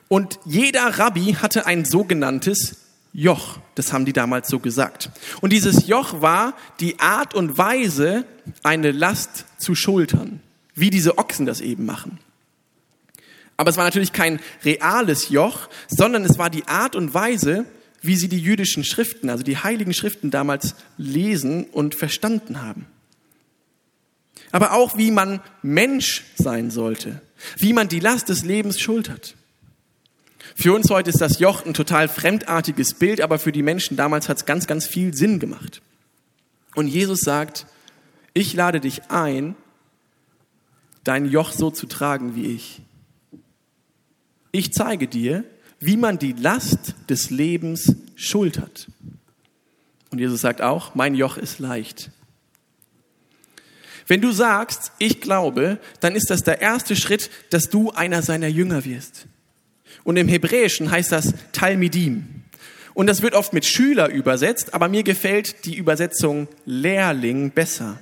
Und 0.08 0.38
jeder 0.44 0.98
Rabbi 0.98 1.36
hatte 1.40 1.66
ein 1.66 1.84
sogenanntes 1.84 2.76
Joch. 3.12 3.58
Das 3.74 3.92
haben 3.92 4.04
die 4.04 4.12
damals 4.12 4.48
so 4.48 4.58
gesagt. 4.58 5.10
Und 5.40 5.52
dieses 5.52 5.86
Joch 5.86 6.20
war 6.20 6.54
die 6.80 6.98
Art 6.98 7.34
und 7.34 7.58
Weise, 7.58 8.24
eine 8.62 8.92
Last 8.92 9.46
zu 9.58 9.74
schultern, 9.74 10.40
wie 10.74 10.90
diese 10.90 11.18
Ochsen 11.18 11.46
das 11.46 11.60
eben 11.60 11.86
machen. 11.86 12.18
Aber 13.56 13.70
es 13.70 13.76
war 13.76 13.84
natürlich 13.84 14.12
kein 14.12 14.40
reales 14.64 15.28
Joch, 15.28 15.68
sondern 15.86 16.24
es 16.24 16.38
war 16.38 16.48
die 16.48 16.66
Art 16.66 16.96
und 16.96 17.12
Weise, 17.12 17.66
wie 18.02 18.16
sie 18.16 18.28
die 18.28 18.38
jüdischen 18.38 18.84
Schriften, 18.84 19.30
also 19.30 19.42
die 19.42 19.58
heiligen 19.58 19.92
Schriften 19.92 20.30
damals 20.30 20.74
lesen 20.96 21.64
und 21.64 21.94
verstanden 21.94 22.62
haben. 22.62 22.86
Aber 24.52 24.72
auch 24.72 24.96
wie 24.96 25.10
man 25.10 25.40
Mensch 25.62 26.24
sein 26.36 26.70
sollte, 26.70 27.20
wie 27.56 27.72
man 27.72 27.88
die 27.88 28.00
Last 28.00 28.28
des 28.28 28.44
Lebens 28.44 28.80
schultert. 28.80 29.36
Für 30.56 30.74
uns 30.74 30.90
heute 30.90 31.10
ist 31.10 31.20
das 31.20 31.38
Joch 31.38 31.64
ein 31.64 31.74
total 31.74 32.08
fremdartiges 32.08 32.94
Bild, 32.94 33.20
aber 33.20 33.38
für 33.38 33.52
die 33.52 33.62
Menschen 33.62 33.96
damals 33.96 34.28
hat 34.28 34.38
es 34.38 34.46
ganz, 34.46 34.66
ganz 34.66 34.86
viel 34.86 35.14
Sinn 35.14 35.38
gemacht. 35.38 35.82
Und 36.74 36.88
Jesus 36.88 37.20
sagt, 37.20 37.66
ich 38.34 38.54
lade 38.54 38.80
dich 38.80 39.10
ein, 39.10 39.54
dein 41.04 41.26
Joch 41.26 41.52
so 41.52 41.70
zu 41.70 41.86
tragen 41.86 42.34
wie 42.34 42.46
ich. 42.46 42.82
Ich 44.52 44.72
zeige 44.72 45.06
dir, 45.06 45.44
wie 45.80 45.96
man 45.96 46.18
die 46.18 46.32
Last 46.32 46.94
des 47.08 47.30
Lebens 47.30 47.96
schultert. 48.14 48.88
Und 50.10 50.18
Jesus 50.18 50.40
sagt 50.40 50.60
auch, 50.60 50.94
mein 50.94 51.14
Joch 51.14 51.38
ist 51.38 51.58
leicht. 51.58 52.10
Wenn 54.06 54.20
du 54.20 54.32
sagst, 54.32 54.92
ich 54.98 55.20
glaube, 55.20 55.78
dann 56.00 56.14
ist 56.14 56.30
das 56.30 56.42
der 56.42 56.60
erste 56.60 56.96
Schritt, 56.96 57.30
dass 57.50 57.70
du 57.70 57.92
einer 57.92 58.22
seiner 58.22 58.48
Jünger 58.48 58.84
wirst. 58.84 59.26
Und 60.04 60.16
im 60.16 60.28
Hebräischen 60.28 60.90
heißt 60.90 61.12
das 61.12 61.34
Talmidim. 61.52 62.42
Und 62.92 63.06
das 63.06 63.22
wird 63.22 63.34
oft 63.34 63.52
mit 63.52 63.64
Schüler 63.64 64.08
übersetzt, 64.08 64.74
aber 64.74 64.88
mir 64.88 65.04
gefällt 65.04 65.64
die 65.64 65.76
Übersetzung 65.76 66.48
Lehrling 66.64 67.52
besser. 67.52 68.00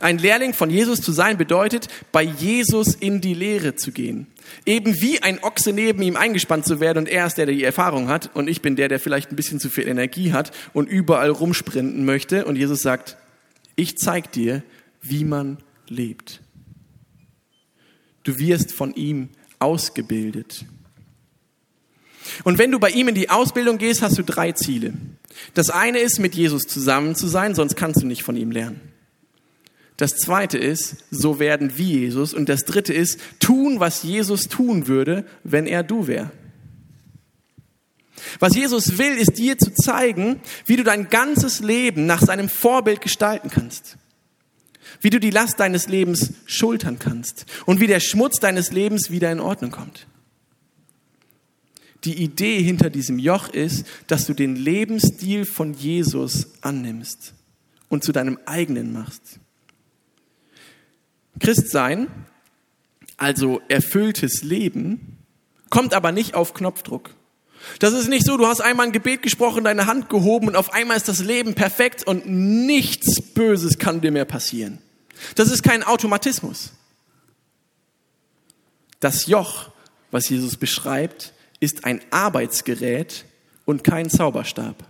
Ein 0.00 0.18
Lehrling 0.18 0.52
von 0.52 0.70
Jesus 0.70 1.00
zu 1.00 1.12
sein 1.12 1.38
bedeutet, 1.38 1.88
bei 2.12 2.22
Jesus 2.22 2.94
in 2.94 3.20
die 3.20 3.34
Lehre 3.34 3.74
zu 3.74 3.90
gehen. 3.90 4.26
Eben 4.66 5.00
wie 5.00 5.22
ein 5.22 5.42
Ochse 5.42 5.72
neben 5.72 6.02
ihm 6.02 6.16
eingespannt 6.16 6.66
zu 6.66 6.80
werden 6.80 6.98
und 6.98 7.08
er 7.08 7.26
ist 7.26 7.38
der, 7.38 7.46
der 7.46 7.54
die 7.54 7.64
Erfahrung 7.64 8.08
hat 8.08 8.30
und 8.34 8.48
ich 8.48 8.62
bin 8.62 8.76
der, 8.76 8.88
der 8.88 9.00
vielleicht 9.00 9.30
ein 9.30 9.36
bisschen 9.36 9.60
zu 9.60 9.70
viel 9.70 9.88
Energie 9.88 10.32
hat 10.32 10.52
und 10.72 10.88
überall 10.88 11.30
rumsprinten 11.30 12.04
möchte. 12.04 12.44
Und 12.44 12.56
Jesus 12.56 12.80
sagt, 12.80 13.16
ich 13.76 13.96
zeig 13.96 14.32
dir, 14.32 14.62
wie 15.02 15.24
man 15.24 15.58
lebt. 15.88 16.40
Du 18.24 18.38
wirst 18.38 18.72
von 18.72 18.94
ihm 18.94 19.30
ausgebildet. 19.58 20.64
Und 22.44 22.58
wenn 22.58 22.70
du 22.70 22.78
bei 22.78 22.90
ihm 22.90 23.08
in 23.08 23.14
die 23.14 23.30
Ausbildung 23.30 23.78
gehst, 23.78 24.02
hast 24.02 24.18
du 24.18 24.22
drei 24.22 24.52
Ziele. 24.52 24.92
Das 25.54 25.70
eine 25.70 25.98
ist, 25.98 26.18
mit 26.18 26.34
Jesus 26.34 26.64
zusammen 26.64 27.14
zu 27.14 27.26
sein, 27.26 27.54
sonst 27.54 27.76
kannst 27.76 28.02
du 28.02 28.06
nicht 28.06 28.22
von 28.22 28.36
ihm 28.36 28.50
lernen. 28.50 28.80
Das 29.98 30.14
zweite 30.14 30.58
ist, 30.58 30.96
so 31.10 31.40
werden 31.40 31.76
wie 31.76 31.98
Jesus. 31.98 32.32
Und 32.32 32.48
das 32.48 32.64
dritte 32.64 32.94
ist, 32.94 33.18
tun, 33.40 33.80
was 33.80 34.04
Jesus 34.04 34.44
tun 34.44 34.86
würde, 34.86 35.26
wenn 35.42 35.66
er 35.66 35.82
du 35.82 36.06
wäre. 36.06 36.30
Was 38.38 38.54
Jesus 38.54 38.96
will, 38.96 39.16
ist 39.16 39.38
dir 39.38 39.58
zu 39.58 39.74
zeigen, 39.74 40.40
wie 40.66 40.76
du 40.76 40.84
dein 40.84 41.08
ganzes 41.08 41.60
Leben 41.60 42.06
nach 42.06 42.22
seinem 42.22 42.48
Vorbild 42.48 43.00
gestalten 43.00 43.50
kannst. 43.50 43.96
Wie 45.00 45.10
du 45.10 45.18
die 45.18 45.30
Last 45.30 45.58
deines 45.58 45.88
Lebens 45.88 46.32
schultern 46.46 47.00
kannst 47.00 47.46
und 47.66 47.80
wie 47.80 47.88
der 47.88 48.00
Schmutz 48.00 48.38
deines 48.38 48.70
Lebens 48.70 49.10
wieder 49.10 49.32
in 49.32 49.40
Ordnung 49.40 49.72
kommt. 49.72 50.06
Die 52.04 52.22
Idee 52.22 52.62
hinter 52.62 52.88
diesem 52.88 53.18
Joch 53.18 53.48
ist, 53.48 53.84
dass 54.06 54.26
du 54.26 54.32
den 54.32 54.54
Lebensstil 54.54 55.44
von 55.44 55.74
Jesus 55.74 56.46
annimmst 56.60 57.34
und 57.88 58.04
zu 58.04 58.12
deinem 58.12 58.38
eigenen 58.46 58.92
machst. 58.92 59.40
Christsein, 61.38 62.08
also 63.16 63.60
erfülltes 63.68 64.42
Leben, 64.42 65.18
kommt 65.70 65.94
aber 65.94 66.12
nicht 66.12 66.34
auf 66.34 66.54
Knopfdruck. 66.54 67.10
Das 67.80 67.92
ist 67.92 68.08
nicht 68.08 68.24
so, 68.24 68.36
du 68.36 68.46
hast 68.46 68.60
einmal 68.60 68.86
ein 68.86 68.92
Gebet 68.92 69.22
gesprochen, 69.22 69.64
deine 69.64 69.86
Hand 69.86 70.08
gehoben 70.08 70.48
und 70.48 70.56
auf 70.56 70.72
einmal 70.72 70.96
ist 70.96 71.08
das 71.08 71.20
Leben 71.20 71.54
perfekt 71.54 72.06
und 72.06 72.26
nichts 72.26 73.20
Böses 73.20 73.78
kann 73.78 74.00
dir 74.00 74.12
mehr 74.12 74.24
passieren. 74.24 74.78
Das 75.34 75.50
ist 75.50 75.62
kein 75.62 75.82
Automatismus. 75.82 76.72
Das 79.00 79.26
Joch, 79.26 79.70
was 80.10 80.28
Jesus 80.28 80.56
beschreibt, 80.56 81.32
ist 81.60 81.84
ein 81.84 82.00
Arbeitsgerät 82.10 83.24
und 83.64 83.84
kein 83.84 84.08
Zauberstab. 84.08 84.87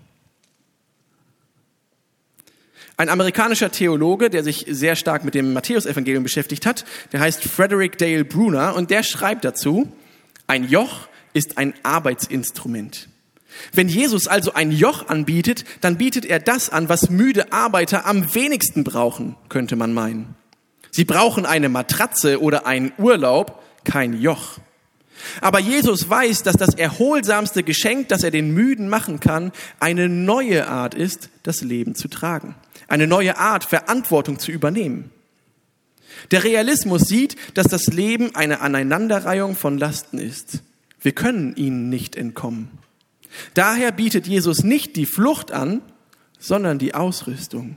Ein 2.98 3.10
amerikanischer 3.10 3.70
Theologe, 3.70 4.28
der 4.28 4.42
sich 4.42 4.66
sehr 4.68 4.96
stark 4.96 5.24
mit 5.24 5.36
dem 5.36 5.52
Matthäusevangelium 5.52 6.24
beschäftigt 6.24 6.66
hat, 6.66 6.84
der 7.12 7.20
heißt 7.20 7.44
Frederick 7.44 7.96
Dale 7.96 8.24
Bruner 8.24 8.74
und 8.74 8.90
der 8.90 9.04
schreibt 9.04 9.44
dazu, 9.44 9.86
ein 10.48 10.68
Joch 10.68 11.06
ist 11.32 11.58
ein 11.58 11.74
Arbeitsinstrument. 11.84 13.08
Wenn 13.72 13.88
Jesus 13.88 14.26
also 14.26 14.52
ein 14.52 14.72
Joch 14.72 15.08
anbietet, 15.08 15.64
dann 15.80 15.96
bietet 15.96 16.24
er 16.24 16.40
das 16.40 16.70
an, 16.70 16.88
was 16.88 17.08
müde 17.08 17.52
Arbeiter 17.52 18.04
am 18.04 18.34
wenigsten 18.34 18.82
brauchen, 18.82 19.36
könnte 19.48 19.76
man 19.76 19.94
meinen. 19.94 20.34
Sie 20.90 21.04
brauchen 21.04 21.46
eine 21.46 21.68
Matratze 21.68 22.42
oder 22.42 22.66
einen 22.66 22.92
Urlaub, 22.98 23.62
kein 23.84 24.20
Joch. 24.20 24.58
Aber 25.40 25.60
Jesus 25.60 26.10
weiß, 26.10 26.42
dass 26.42 26.56
das 26.56 26.74
erholsamste 26.74 27.62
Geschenk, 27.62 28.08
das 28.08 28.24
er 28.24 28.32
den 28.32 28.52
Müden 28.54 28.88
machen 28.88 29.20
kann, 29.20 29.52
eine 29.78 30.08
neue 30.08 30.66
Art 30.66 30.94
ist, 30.94 31.30
das 31.44 31.60
Leben 31.60 31.94
zu 31.94 32.08
tragen. 32.08 32.56
Eine 32.88 33.06
neue 33.06 33.38
Art, 33.38 33.64
Verantwortung 33.64 34.38
zu 34.38 34.50
übernehmen. 34.50 35.10
Der 36.30 36.42
Realismus 36.42 37.02
sieht, 37.02 37.36
dass 37.54 37.68
das 37.68 37.86
Leben 37.86 38.34
eine 38.34 38.60
Aneinanderreihung 38.60 39.54
von 39.54 39.78
Lasten 39.78 40.18
ist. 40.18 40.62
Wir 41.00 41.12
können 41.12 41.54
ihnen 41.54 41.88
nicht 41.88 42.16
entkommen. 42.16 42.70
Daher 43.54 43.92
bietet 43.92 44.26
Jesus 44.26 44.64
nicht 44.64 44.96
die 44.96 45.06
Flucht 45.06 45.52
an, 45.52 45.82
sondern 46.38 46.78
die 46.78 46.94
Ausrüstung. 46.94 47.76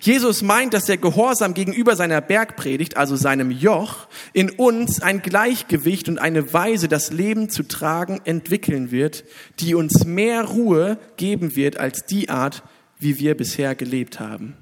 Jesus 0.00 0.42
meint, 0.42 0.74
dass 0.74 0.86
der 0.86 0.96
Gehorsam 0.96 1.54
gegenüber 1.54 1.96
seiner 1.96 2.20
Bergpredigt, 2.20 2.96
also 2.96 3.16
seinem 3.16 3.50
Joch, 3.50 4.08
in 4.32 4.50
uns 4.50 5.00
ein 5.00 5.22
Gleichgewicht 5.22 6.08
und 6.08 6.18
eine 6.18 6.52
Weise, 6.52 6.88
das 6.88 7.10
Leben 7.10 7.48
zu 7.48 7.62
tragen, 7.62 8.20
entwickeln 8.24 8.90
wird, 8.90 9.24
die 9.60 9.74
uns 9.74 10.04
mehr 10.04 10.44
Ruhe 10.44 10.98
geben 11.16 11.56
wird 11.56 11.78
als 11.78 12.04
die 12.06 12.28
Art, 12.28 12.62
wie 12.98 13.18
wir 13.18 13.36
bisher 13.36 13.74
gelebt 13.74 14.20
haben. 14.20 14.56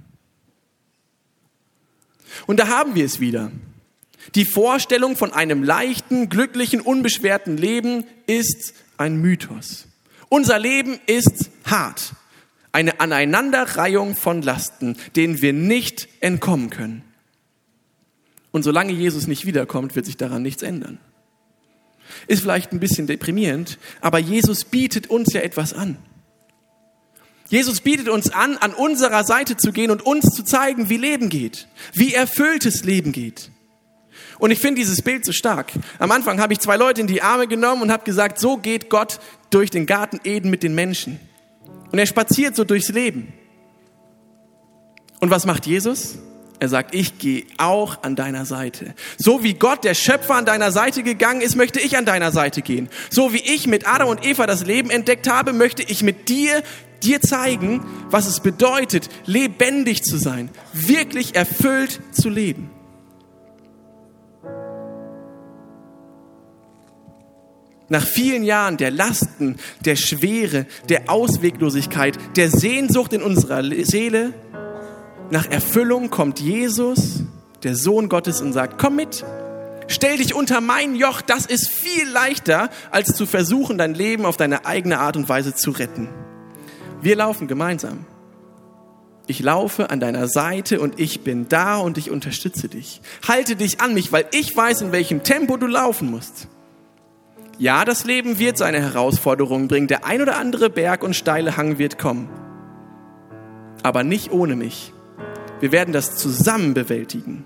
Und 2.47 2.61
da 2.61 2.69
haben 2.69 2.95
wir 2.95 3.05
es 3.05 3.21
wieder. 3.21 3.51
Die 4.35 4.45
Vorstellung 4.45 5.17
von 5.17 5.33
einem 5.33 5.63
leichten, 5.63 6.29
glücklichen, 6.29 6.81
unbeschwerten 6.81 7.57
Leben 7.57 8.05
ist 8.27 8.75
ein 8.99 9.17
Mythos. 9.17 9.87
Unser 10.29 10.59
Leben 10.59 10.99
ist 11.07 11.51
hart 11.65 12.15
eine 12.77 13.01
Aneinanderreihung 13.01 14.15
von 14.15 14.43
Lasten, 14.43 14.99
denen 15.17 15.41
wir 15.41 15.55
nicht 15.55 16.09
entkommen 16.21 16.69
können. 16.69 17.03
Und 18.51 18.65
solange 18.65 18.93
Jesus 18.93 19.27
nicht 19.27 19.47
wiederkommt, 19.47 19.97
wird 19.97 20.05
sich 20.05 20.19
daran 20.19 20.43
nichts 20.43 20.63
ändern. 20.63 20.99
Ist 22.27 22.43
vielleicht 22.43 22.73
ein 22.73 22.81
bisschen 22.81 23.07
deprimierend, 23.07 23.79
aber 24.03 24.19
Jesus 24.19 24.67
bietet 24.67 25.07
uns 25.07 25.33
ja 25.33 25.41
etwas 25.41 25.73
an. 25.73 25.97
Jesus 27.49 27.81
bietet 27.81 28.09
uns 28.09 28.31
an, 28.31 28.57
an 28.57 28.75
unserer 28.75 29.25
Seite 29.25 29.57
zu 29.57 29.73
gehen 29.73 29.91
und 29.91 30.05
uns 30.05 30.35
zu 30.35 30.43
zeigen, 30.43 30.89
wie 30.89 30.97
Leben 30.97 31.29
geht, 31.29 31.69
wie 31.93 32.13
erfülltes 32.13 32.85
Leben 32.85 33.13
geht. 33.13 33.51
Und 34.39 34.51
ich 34.51 34.59
finde 34.59 34.81
dieses 34.81 35.03
Bild 35.03 35.25
so 35.25 35.33
stark. 35.33 35.73
Am 35.99 36.11
Anfang 36.11 36.41
habe 36.41 36.53
ich 36.53 36.59
zwei 36.59 36.77
Leute 36.77 37.01
in 37.01 37.07
die 37.07 37.23
Arme 37.23 37.47
genommen 37.47 37.83
und 37.83 37.93
habe 37.93 38.05
gesagt, 38.05 38.39
so 38.39 38.57
geht 38.57 38.91
Gott 38.91 39.19
durch 39.51 39.71
den 39.71 39.87
Garten 39.87 40.21
Eden 40.25 40.51
mit 40.51 40.63
den 40.63 40.75
Menschen. 40.75 41.21
Und 41.93 41.99
er 41.99 42.07
spaziert 42.07 42.57
so 42.57 42.65
durchs 42.65 42.89
Leben. 42.89 43.33
Und 45.21 45.31
was 45.31 45.47
macht 45.47 45.67
Jesus? 45.67 46.19
Er 46.59 46.69
sagt, 46.69 46.95
ich 46.95 47.19
gehe 47.19 47.45
auch 47.59 48.03
an 48.03 48.17
deiner 48.17 48.47
Seite. 48.47 48.95
So 49.19 49.43
wie 49.43 49.55
Gott, 49.55 49.85
der 49.85 49.95
Schöpfer, 49.95 50.37
an 50.37 50.47
deiner 50.47 50.73
Seite 50.73 51.03
gegangen 51.03 51.43
ist, 51.43 51.55
möchte 51.55 51.81
ich 51.81 51.99
an 51.99 52.07
deiner 52.07 52.33
Seite 52.33 52.63
gehen. 52.63 52.89
So 53.11 53.35
wie 53.35 53.41
ich 53.41 53.67
mit 53.67 53.87
Adam 53.87 54.09
und 54.09 54.25
Eva 54.25 54.47
das 54.47 54.65
Leben 54.65 54.89
entdeckt 54.91 55.29
habe, 55.29 55.53
möchte 55.53 55.83
ich 55.83 56.03
mit 56.03 56.31
dir, 56.31 56.63
dir 57.03 57.21
zeigen, 57.21 57.85
was 58.09 58.27
es 58.27 58.41
bedeutet, 58.41 59.11
lebendig 59.27 60.03
zu 60.03 60.17
sein, 60.17 60.49
wirklich 60.73 61.35
erfüllt 61.35 62.01
zu 62.13 62.31
leben. 62.31 62.71
Nach 67.89 68.05
vielen 68.05 68.43
Jahren 68.43 68.79
der 68.79 68.91
Lasten, 68.91 69.57
der 69.85 69.95
Schwere, 69.95 70.67
der 70.89 71.09
Ausweglosigkeit, 71.09 72.19
der 72.35 72.51
Sehnsucht 72.51 73.13
in 73.13 73.23
unserer 73.23 73.63
Seele, 73.85 74.33
nach 75.31 75.47
Erfüllung 75.51 76.11
kommt 76.11 76.41
Jesus, 76.41 77.23
der 77.63 77.75
Sohn 77.75 78.09
Gottes, 78.09 78.41
und 78.41 78.53
sagt, 78.53 78.79
komm 78.79 78.97
mit, 78.97 79.25
stell 79.89 80.19
dich 80.19 80.35
unter 80.35 80.61
mein 80.61 80.95
Joch, 80.95 81.21
das 81.21 81.47
ist 81.47 81.69
viel 81.69 82.09
leichter, 82.09 82.71
als 82.91 83.15
zu 83.15 83.27
versuchen, 83.27 83.79
dein 83.79 83.95
Leben 83.95 84.25
auf 84.25 84.37
deine 84.37 84.67
eigene 84.67 85.01
Art 85.01 85.17
und 85.17 85.29
Weise 85.29 85.55
zu 85.55 85.71
retten. 85.73 86.09
Wir 87.01 87.17
laufen 87.17 87.49
gemeinsam. 87.49 88.07
Ich 89.27 89.41
laufe 89.41 89.91
an 89.91 89.99
deiner 89.99 90.29
Seite 90.29 90.81
und 90.81 91.01
ich 91.01 91.23
bin 91.23 91.49
da 91.49 91.79
und 91.79 91.99
ich 91.99 92.11
unterstütze 92.11 92.69
dich. 92.69 93.01
Halte 93.27 93.57
dich 93.57 93.81
an 93.81 93.95
mich, 93.95 94.13
weil 94.13 94.27
ich 94.31 94.57
weiß, 94.57 94.83
in 94.83 94.93
welchem 94.93 95.25
Tempo 95.25 95.57
du 95.57 95.67
laufen 95.67 96.11
musst. 96.11 96.47
Ja, 97.59 97.85
das 97.85 98.05
Leben 98.05 98.39
wird 98.39 98.59
seine 98.59 98.81
Herausforderungen 98.81 99.67
bringen. 99.67 99.89
Der 99.89 100.05
ein 100.05 100.23
oder 100.23 100.39
andere 100.39 100.71
Berg 100.71 101.03
und 101.03 101.17
steile 101.17 101.57
Hang 101.57 101.79
wird 101.79 101.99
kommen. 101.99 102.29
Aber 103.83 104.05
nicht 104.05 104.31
ohne 104.31 104.55
mich. 104.55 104.93
Wir 105.61 105.73
werden 105.73 105.93
das 105.93 106.17
zusammen 106.17 106.75
bewältigen. 106.75 107.45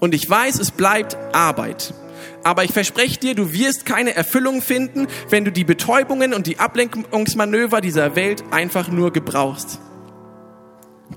Und 0.00 0.14
ich 0.14 0.28
weiß, 0.28 0.58
es 0.58 0.70
bleibt 0.70 1.16
Arbeit. 1.32 1.94
Aber 2.42 2.64
ich 2.64 2.72
verspreche 2.72 3.20
dir, 3.20 3.34
du 3.34 3.52
wirst 3.52 3.86
keine 3.86 4.14
Erfüllung 4.14 4.62
finden, 4.62 5.06
wenn 5.28 5.44
du 5.44 5.52
die 5.52 5.64
Betäubungen 5.64 6.32
und 6.32 6.46
die 6.46 6.58
Ablenkungsmanöver 6.58 7.80
dieser 7.80 8.16
Welt 8.16 8.42
einfach 8.50 8.88
nur 8.88 9.12
gebrauchst. 9.12 9.78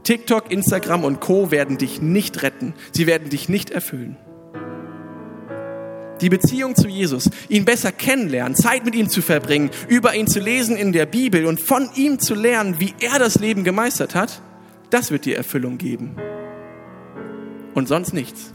TikTok, 0.03 0.51
Instagram 0.51 1.03
und 1.03 1.19
Co 1.19 1.51
werden 1.51 1.77
dich 1.77 2.01
nicht 2.01 2.43
retten. 2.43 2.73
Sie 2.91 3.07
werden 3.07 3.29
dich 3.29 3.47
nicht 3.47 3.69
erfüllen 3.69 4.17
die 6.23 6.29
Beziehung 6.29 6.75
zu 6.75 6.87
Jesus, 6.87 7.29
ihn 7.49 7.65
besser 7.65 7.91
kennenlernen, 7.91 8.55
Zeit 8.55 8.85
mit 8.85 8.95
ihm 8.95 9.09
zu 9.09 9.21
verbringen, 9.21 9.69
über 9.89 10.15
ihn 10.15 10.27
zu 10.27 10.39
lesen 10.39 10.77
in 10.77 10.93
der 10.93 11.05
Bibel 11.05 11.45
und 11.45 11.59
von 11.59 11.89
ihm 11.95 12.17
zu 12.17 12.33
lernen, 12.33 12.79
wie 12.79 12.93
er 12.99 13.19
das 13.19 13.39
Leben 13.39 13.63
gemeistert 13.63 14.15
hat, 14.15 14.41
das 14.93 15.11
wird 15.11 15.25
dir 15.25 15.37
Erfüllung 15.37 15.77
geben. 15.77 16.15
Und 17.73 17.87
sonst 17.87 18.13
nichts. 18.13 18.53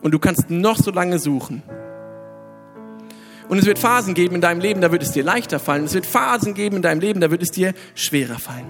Und 0.00 0.12
du 0.12 0.18
kannst 0.18 0.50
noch 0.50 0.78
so 0.78 0.90
lange 0.90 1.18
suchen. 1.18 1.62
Und 3.48 3.58
es 3.58 3.66
wird 3.66 3.78
Phasen 3.78 4.14
geben 4.14 4.36
in 4.36 4.40
deinem 4.40 4.60
Leben, 4.60 4.80
da 4.80 4.92
wird 4.92 5.02
es 5.02 5.12
dir 5.12 5.24
leichter 5.24 5.58
fallen. 5.58 5.84
Es 5.84 5.94
wird 5.94 6.06
Phasen 6.06 6.54
geben 6.54 6.76
in 6.76 6.82
deinem 6.82 7.00
Leben, 7.00 7.20
da 7.20 7.30
wird 7.30 7.42
es 7.42 7.50
dir 7.50 7.74
schwerer 7.94 8.38
fallen. 8.38 8.66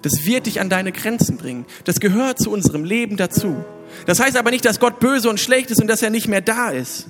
Das 0.00 0.24
wird 0.24 0.46
dich 0.46 0.60
an 0.60 0.70
deine 0.70 0.92
Grenzen 0.92 1.36
bringen. 1.36 1.66
Das 1.84 2.00
gehört 2.00 2.38
zu 2.38 2.50
unserem 2.50 2.84
Leben 2.84 3.16
dazu. 3.16 3.64
Das 4.06 4.20
heißt 4.20 4.36
aber 4.36 4.50
nicht, 4.50 4.64
dass 4.64 4.80
Gott 4.80 5.00
böse 5.00 5.28
und 5.28 5.38
schlecht 5.38 5.70
ist 5.70 5.80
und 5.80 5.88
dass 5.88 6.02
er 6.02 6.10
nicht 6.10 6.28
mehr 6.28 6.40
da 6.40 6.70
ist. 6.70 7.08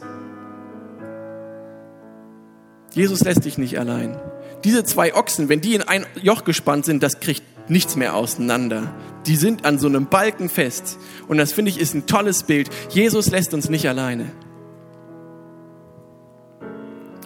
Jesus 2.93 3.21
lässt 3.21 3.45
dich 3.45 3.57
nicht 3.57 3.79
allein. 3.79 4.19
Diese 4.65 4.85
zwei 4.85 5.15
Ochsen, 5.15 5.49
wenn 5.49 5.61
die 5.61 5.75
in 5.75 5.83
ein 5.83 6.07
Joch 6.23 6.45
gespannt 6.45 6.85
sind, 6.85 7.03
das 7.03 7.21
kriegt 7.21 7.43
nichts 7.69 7.97
mehr 7.97 8.15
auseinander. 8.15 8.93
Die 9.27 9.37
sind 9.37 9.65
an 9.65 9.79
so 9.79 9.87
einem 9.87 10.07
Balken 10.07 10.49
fest. 10.49 10.99
Und 11.29 11.39
das 11.39 11.53
finde 11.53 11.71
ich 11.71 11.81
ist 11.81 11.95
ein 11.95 12.07
tolles 12.07 12.43
Bild. 12.43 12.69
Jesus 12.91 13.31
lässt 13.31 13.55
uns 13.55 13.69
nicht 13.69 13.89
alleine. 13.89 14.33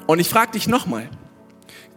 Und 0.06 0.20
ich 0.20 0.28
frage 0.28 0.52
dich 0.52 0.68
nochmal, 0.68 1.08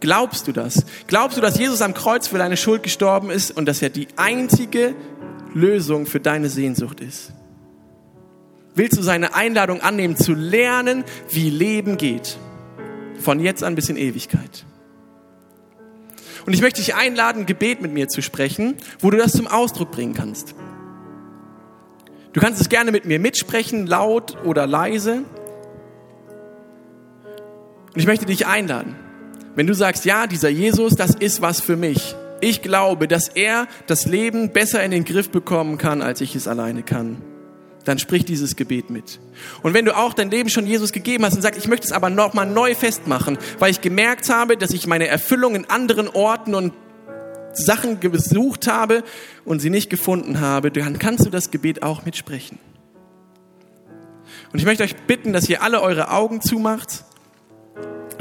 glaubst 0.00 0.48
du 0.48 0.52
das? 0.52 0.84
Glaubst 1.06 1.36
du, 1.36 1.40
dass 1.40 1.58
Jesus 1.58 1.82
am 1.82 1.94
Kreuz 1.94 2.26
für 2.26 2.38
deine 2.38 2.56
Schuld 2.56 2.82
gestorben 2.82 3.30
ist 3.30 3.56
und 3.56 3.66
dass 3.66 3.82
er 3.82 3.90
die 3.90 4.08
einzige 4.16 4.94
Lösung 5.54 6.06
für 6.06 6.20
deine 6.20 6.48
Sehnsucht 6.48 7.00
ist? 7.00 7.32
Willst 8.74 8.96
du 8.96 9.02
seine 9.02 9.34
Einladung 9.34 9.80
annehmen, 9.80 10.16
zu 10.16 10.32
lernen, 10.32 11.04
wie 11.30 11.50
Leben 11.50 11.96
geht? 11.96 12.38
Von 13.20 13.40
jetzt 13.40 13.62
an 13.62 13.74
bis 13.74 13.88
in 13.88 13.96
Ewigkeit. 13.96 14.64
Und 16.50 16.54
ich 16.54 16.62
möchte 16.62 16.80
dich 16.80 16.96
einladen, 16.96 17.46
Gebet 17.46 17.80
mit 17.80 17.92
mir 17.92 18.08
zu 18.08 18.22
sprechen, 18.22 18.74
wo 18.98 19.12
du 19.12 19.16
das 19.16 19.30
zum 19.30 19.46
Ausdruck 19.46 19.92
bringen 19.92 20.14
kannst. 20.14 20.56
Du 22.32 22.40
kannst 22.40 22.60
es 22.60 22.68
gerne 22.68 22.90
mit 22.90 23.04
mir 23.04 23.20
mitsprechen, 23.20 23.86
laut 23.86 24.36
oder 24.44 24.66
leise. 24.66 25.22
Und 27.94 27.94
ich 27.94 28.08
möchte 28.08 28.26
dich 28.26 28.48
einladen. 28.48 28.96
Wenn 29.54 29.68
du 29.68 29.74
sagst, 29.74 30.04
ja, 30.04 30.26
dieser 30.26 30.48
Jesus, 30.48 30.96
das 30.96 31.14
ist 31.14 31.40
was 31.40 31.60
für 31.60 31.76
mich. 31.76 32.16
Ich 32.40 32.62
glaube, 32.62 33.06
dass 33.06 33.28
er 33.28 33.68
das 33.86 34.06
Leben 34.06 34.50
besser 34.50 34.82
in 34.82 34.90
den 34.90 35.04
Griff 35.04 35.30
bekommen 35.30 35.78
kann, 35.78 36.02
als 36.02 36.20
ich 36.20 36.34
es 36.34 36.48
alleine 36.48 36.82
kann. 36.82 37.22
Dann 37.84 38.00
sprich 38.00 38.24
dieses 38.24 38.56
Gebet 38.56 38.90
mit. 38.90 39.20
Und 39.62 39.74
wenn 39.74 39.84
du 39.84 39.96
auch 39.96 40.14
dein 40.14 40.30
Leben 40.30 40.48
schon 40.48 40.66
Jesus 40.66 40.92
gegeben 40.92 41.24
hast 41.24 41.34
und 41.34 41.42
sagst, 41.42 41.58
ich 41.58 41.68
möchte 41.68 41.86
es 41.86 41.92
aber 41.92 42.10
nochmal 42.10 42.46
neu 42.46 42.74
festmachen, 42.74 43.38
weil 43.58 43.70
ich 43.70 43.80
gemerkt 43.80 44.28
habe, 44.28 44.56
dass 44.56 44.70
ich 44.72 44.86
meine 44.86 45.06
Erfüllung 45.06 45.54
in 45.54 45.68
anderen 45.68 46.08
Orten 46.08 46.54
und 46.54 46.72
Sachen 47.52 48.00
gesucht 48.00 48.66
habe 48.66 49.02
und 49.44 49.60
sie 49.60 49.70
nicht 49.70 49.90
gefunden 49.90 50.40
habe, 50.40 50.70
dann 50.70 50.98
kannst 50.98 51.26
du 51.26 51.30
das 51.30 51.50
Gebet 51.50 51.82
auch 51.82 52.04
mitsprechen. 52.04 52.58
Und 54.52 54.58
ich 54.58 54.64
möchte 54.64 54.84
euch 54.84 54.96
bitten, 54.96 55.32
dass 55.32 55.48
ihr 55.48 55.62
alle 55.62 55.80
eure 55.80 56.10
Augen 56.10 56.40
zumacht 56.40 57.04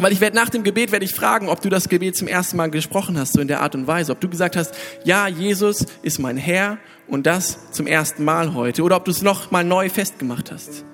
weil 0.02 0.14
ich 0.14 0.22
werde 0.22 0.36
nach 0.36 0.50
dem 0.50 0.64
Gebet 0.64 0.92
werde 0.92 1.06
ich 1.06 1.14
fragen, 1.14 1.50
ob 1.50 1.62
du 1.62 1.70
das 1.70 1.90
Gebet 1.90 2.16
zum 2.16 2.28
ersten 2.28 2.58
Mal 2.58 2.70
gesprochen 2.70 3.18
hast, 3.18 3.34
so 3.34 3.42
in 3.42 3.48
der 3.48 3.62
Art 3.62 3.76
und 3.76 3.86
Weise. 3.86 4.12
Ob 4.12 4.22
du 4.22 4.30
gesagt 4.30 4.56
hast, 4.56 4.74
ja, 5.04 5.28
Jesus 5.28 5.86
ist 6.02 6.20
mein 6.20 6.38
Herr 6.38 6.78
und 7.08 7.26
das 7.26 7.72
zum 7.72 7.86
ersten 7.86 8.24
Mal 8.24 8.54
heute. 8.54 8.84
Oder 8.84 8.96
ob 8.96 9.06
du 9.06 9.12
es 9.12 9.22
noch 9.22 9.52
mal 9.52 9.64
neu 9.64 9.90
festgemacht 9.90 10.52
hast. 10.52 10.86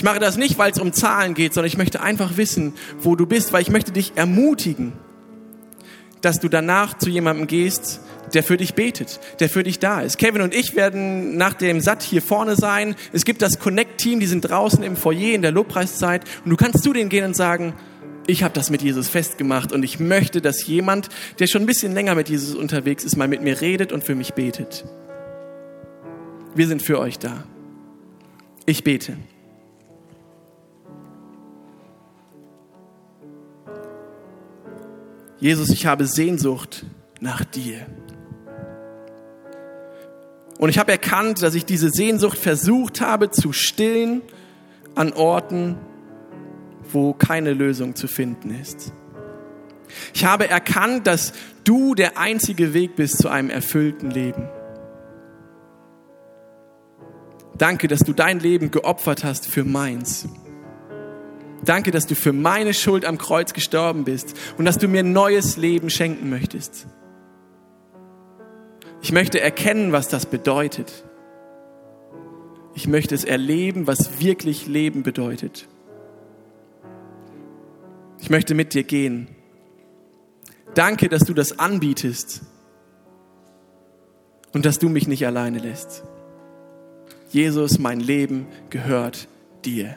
Ich 0.00 0.04
mache 0.04 0.18
das 0.18 0.38
nicht, 0.38 0.56
weil 0.56 0.72
es 0.72 0.78
um 0.78 0.94
Zahlen 0.94 1.34
geht, 1.34 1.52
sondern 1.52 1.66
ich 1.66 1.76
möchte 1.76 2.00
einfach 2.00 2.38
wissen, 2.38 2.72
wo 3.00 3.16
du 3.16 3.26
bist, 3.26 3.52
weil 3.52 3.60
ich 3.60 3.68
möchte 3.68 3.92
dich 3.92 4.12
ermutigen, 4.14 4.94
dass 6.22 6.40
du 6.40 6.48
danach 6.48 6.96
zu 6.96 7.10
jemandem 7.10 7.46
gehst, 7.46 8.00
der 8.32 8.42
für 8.42 8.56
dich 8.56 8.72
betet, 8.72 9.20
der 9.40 9.50
für 9.50 9.62
dich 9.62 9.78
da 9.78 10.00
ist. 10.00 10.16
Kevin 10.16 10.40
und 10.40 10.54
ich 10.54 10.74
werden 10.74 11.36
nach 11.36 11.52
dem 11.52 11.82
Satt 11.82 12.02
hier 12.02 12.22
vorne 12.22 12.56
sein. 12.56 12.96
Es 13.12 13.26
gibt 13.26 13.42
das 13.42 13.58
Connect-Team, 13.58 14.20
die 14.20 14.26
sind 14.26 14.40
draußen 14.40 14.82
im 14.82 14.96
Foyer 14.96 15.34
in 15.34 15.42
der 15.42 15.52
Lobpreiszeit. 15.52 16.24
Und 16.46 16.50
du 16.50 16.56
kannst 16.56 16.82
zu 16.82 16.94
denen 16.94 17.10
gehen 17.10 17.26
und 17.26 17.36
sagen, 17.36 17.74
ich 18.26 18.42
habe 18.42 18.54
das 18.54 18.70
mit 18.70 18.80
Jesus 18.80 19.06
festgemacht 19.06 19.70
und 19.70 19.82
ich 19.82 20.00
möchte, 20.00 20.40
dass 20.40 20.66
jemand, 20.66 21.10
der 21.40 21.46
schon 21.46 21.64
ein 21.64 21.66
bisschen 21.66 21.92
länger 21.92 22.14
mit 22.14 22.30
Jesus 22.30 22.54
unterwegs 22.54 23.04
ist, 23.04 23.18
mal 23.18 23.28
mit 23.28 23.42
mir 23.42 23.60
redet 23.60 23.92
und 23.92 24.02
für 24.02 24.14
mich 24.14 24.32
betet. 24.32 24.86
Wir 26.54 26.66
sind 26.66 26.80
für 26.80 26.98
euch 26.98 27.18
da. 27.18 27.44
Ich 28.64 28.82
bete. 28.82 29.18
Jesus, 35.40 35.70
ich 35.70 35.86
habe 35.86 36.06
Sehnsucht 36.06 36.84
nach 37.20 37.44
dir. 37.44 37.86
Und 40.58 40.68
ich 40.68 40.78
habe 40.78 40.92
erkannt, 40.92 41.42
dass 41.42 41.54
ich 41.54 41.64
diese 41.64 41.88
Sehnsucht 41.88 42.36
versucht 42.36 43.00
habe 43.00 43.30
zu 43.30 43.54
stillen 43.54 44.20
an 44.94 45.14
Orten, 45.14 45.78
wo 46.92 47.14
keine 47.14 47.54
Lösung 47.54 47.94
zu 47.94 48.06
finden 48.06 48.54
ist. 48.60 48.92
Ich 50.12 50.26
habe 50.26 50.48
erkannt, 50.48 51.06
dass 51.06 51.32
du 51.64 51.94
der 51.94 52.18
einzige 52.18 52.74
Weg 52.74 52.96
bist 52.96 53.18
zu 53.18 53.30
einem 53.30 53.48
erfüllten 53.48 54.10
Leben. 54.10 54.48
Danke, 57.56 57.88
dass 57.88 58.00
du 58.00 58.12
dein 58.12 58.40
Leben 58.40 58.70
geopfert 58.70 59.24
hast 59.24 59.46
für 59.46 59.64
meins. 59.64 60.28
Danke, 61.64 61.90
dass 61.90 62.06
du 62.06 62.14
für 62.14 62.32
meine 62.32 62.74
Schuld 62.74 63.04
am 63.04 63.18
Kreuz 63.18 63.52
gestorben 63.52 64.04
bist 64.04 64.34
und 64.56 64.64
dass 64.64 64.78
du 64.78 64.88
mir 64.88 65.02
neues 65.02 65.56
Leben 65.56 65.90
schenken 65.90 66.30
möchtest. 66.30 66.86
Ich 69.02 69.12
möchte 69.12 69.40
erkennen, 69.40 69.92
was 69.92 70.08
das 70.08 70.26
bedeutet. 70.26 71.04
Ich 72.74 72.86
möchte 72.86 73.14
es 73.14 73.24
erleben, 73.24 73.86
was 73.86 74.20
wirklich 74.20 74.66
Leben 74.66 75.02
bedeutet. 75.02 75.68
Ich 78.20 78.30
möchte 78.30 78.54
mit 78.54 78.74
dir 78.74 78.84
gehen. 78.84 79.28
Danke, 80.74 81.08
dass 81.08 81.24
du 81.24 81.34
das 81.34 81.58
anbietest 81.58 82.42
und 84.52 84.64
dass 84.64 84.78
du 84.78 84.88
mich 84.88 85.08
nicht 85.08 85.26
alleine 85.26 85.58
lässt. 85.58 86.04
Jesus, 87.30 87.78
mein 87.78 88.00
Leben 88.00 88.46
gehört 88.70 89.28
dir. 89.64 89.96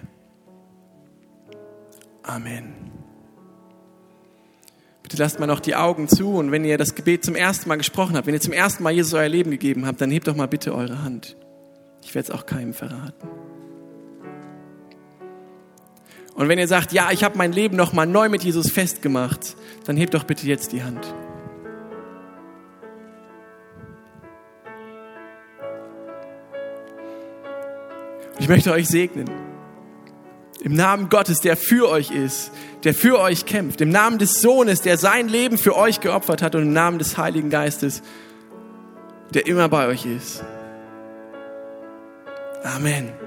Amen. 2.23 2.73
Bitte 5.03 5.17
lasst 5.17 5.39
mal 5.39 5.47
noch 5.47 5.59
die 5.59 5.75
Augen 5.75 6.07
zu 6.07 6.35
und 6.35 6.51
wenn 6.51 6.63
ihr 6.63 6.77
das 6.77 6.95
Gebet 6.95 7.25
zum 7.25 7.35
ersten 7.35 7.67
Mal 7.67 7.75
gesprochen 7.75 8.15
habt, 8.15 8.25
wenn 8.25 8.33
ihr 8.33 8.41
zum 8.41 8.53
ersten 8.53 8.83
Mal 8.83 8.91
Jesus 8.91 9.13
euer 9.13 9.27
Leben 9.27 9.51
gegeben 9.51 9.85
habt, 9.85 9.99
dann 9.99 10.09
hebt 10.09 10.27
doch 10.27 10.35
mal 10.35 10.47
bitte 10.47 10.73
eure 10.73 11.03
Hand. 11.03 11.35
Ich 12.01 12.15
werde 12.15 12.31
es 12.31 12.35
auch 12.35 12.45
keinem 12.45 12.73
verraten. 12.73 13.27
Und 16.35 16.49
wenn 16.49 16.57
ihr 16.57 16.67
sagt, 16.67 16.93
ja, 16.93 17.11
ich 17.11 17.23
habe 17.23 17.37
mein 17.37 17.51
Leben 17.51 17.75
noch 17.75 17.93
mal 17.93 18.07
neu 18.07 18.29
mit 18.29 18.43
Jesus 18.43 18.71
festgemacht, 18.71 19.55
dann 19.85 19.97
hebt 19.97 20.13
doch 20.13 20.23
bitte 20.23 20.47
jetzt 20.47 20.71
die 20.71 20.83
Hand. 20.83 21.13
Ich 28.39 28.49
möchte 28.49 28.71
euch 28.71 28.87
segnen. 28.87 29.52
Im 30.63 30.75
Namen 30.75 31.09
Gottes, 31.09 31.41
der 31.41 31.57
für 31.57 31.89
euch 31.89 32.09
ist, 32.09 32.51
der 32.85 32.93
für 32.93 33.19
euch 33.19 33.45
kämpft. 33.45 33.81
Im 33.81 33.89
Namen 33.89 34.17
des 34.17 34.35
Sohnes, 34.35 34.81
der 34.81 34.97
sein 34.97 35.27
Leben 35.27 35.57
für 35.57 35.75
euch 35.75 35.99
geopfert 35.99 36.41
hat. 36.41 36.55
Und 36.55 36.63
im 36.63 36.73
Namen 36.73 36.99
des 36.99 37.17
Heiligen 37.17 37.49
Geistes, 37.49 38.01
der 39.33 39.45
immer 39.45 39.67
bei 39.67 39.87
euch 39.87 40.05
ist. 40.05 40.43
Amen. 42.63 43.22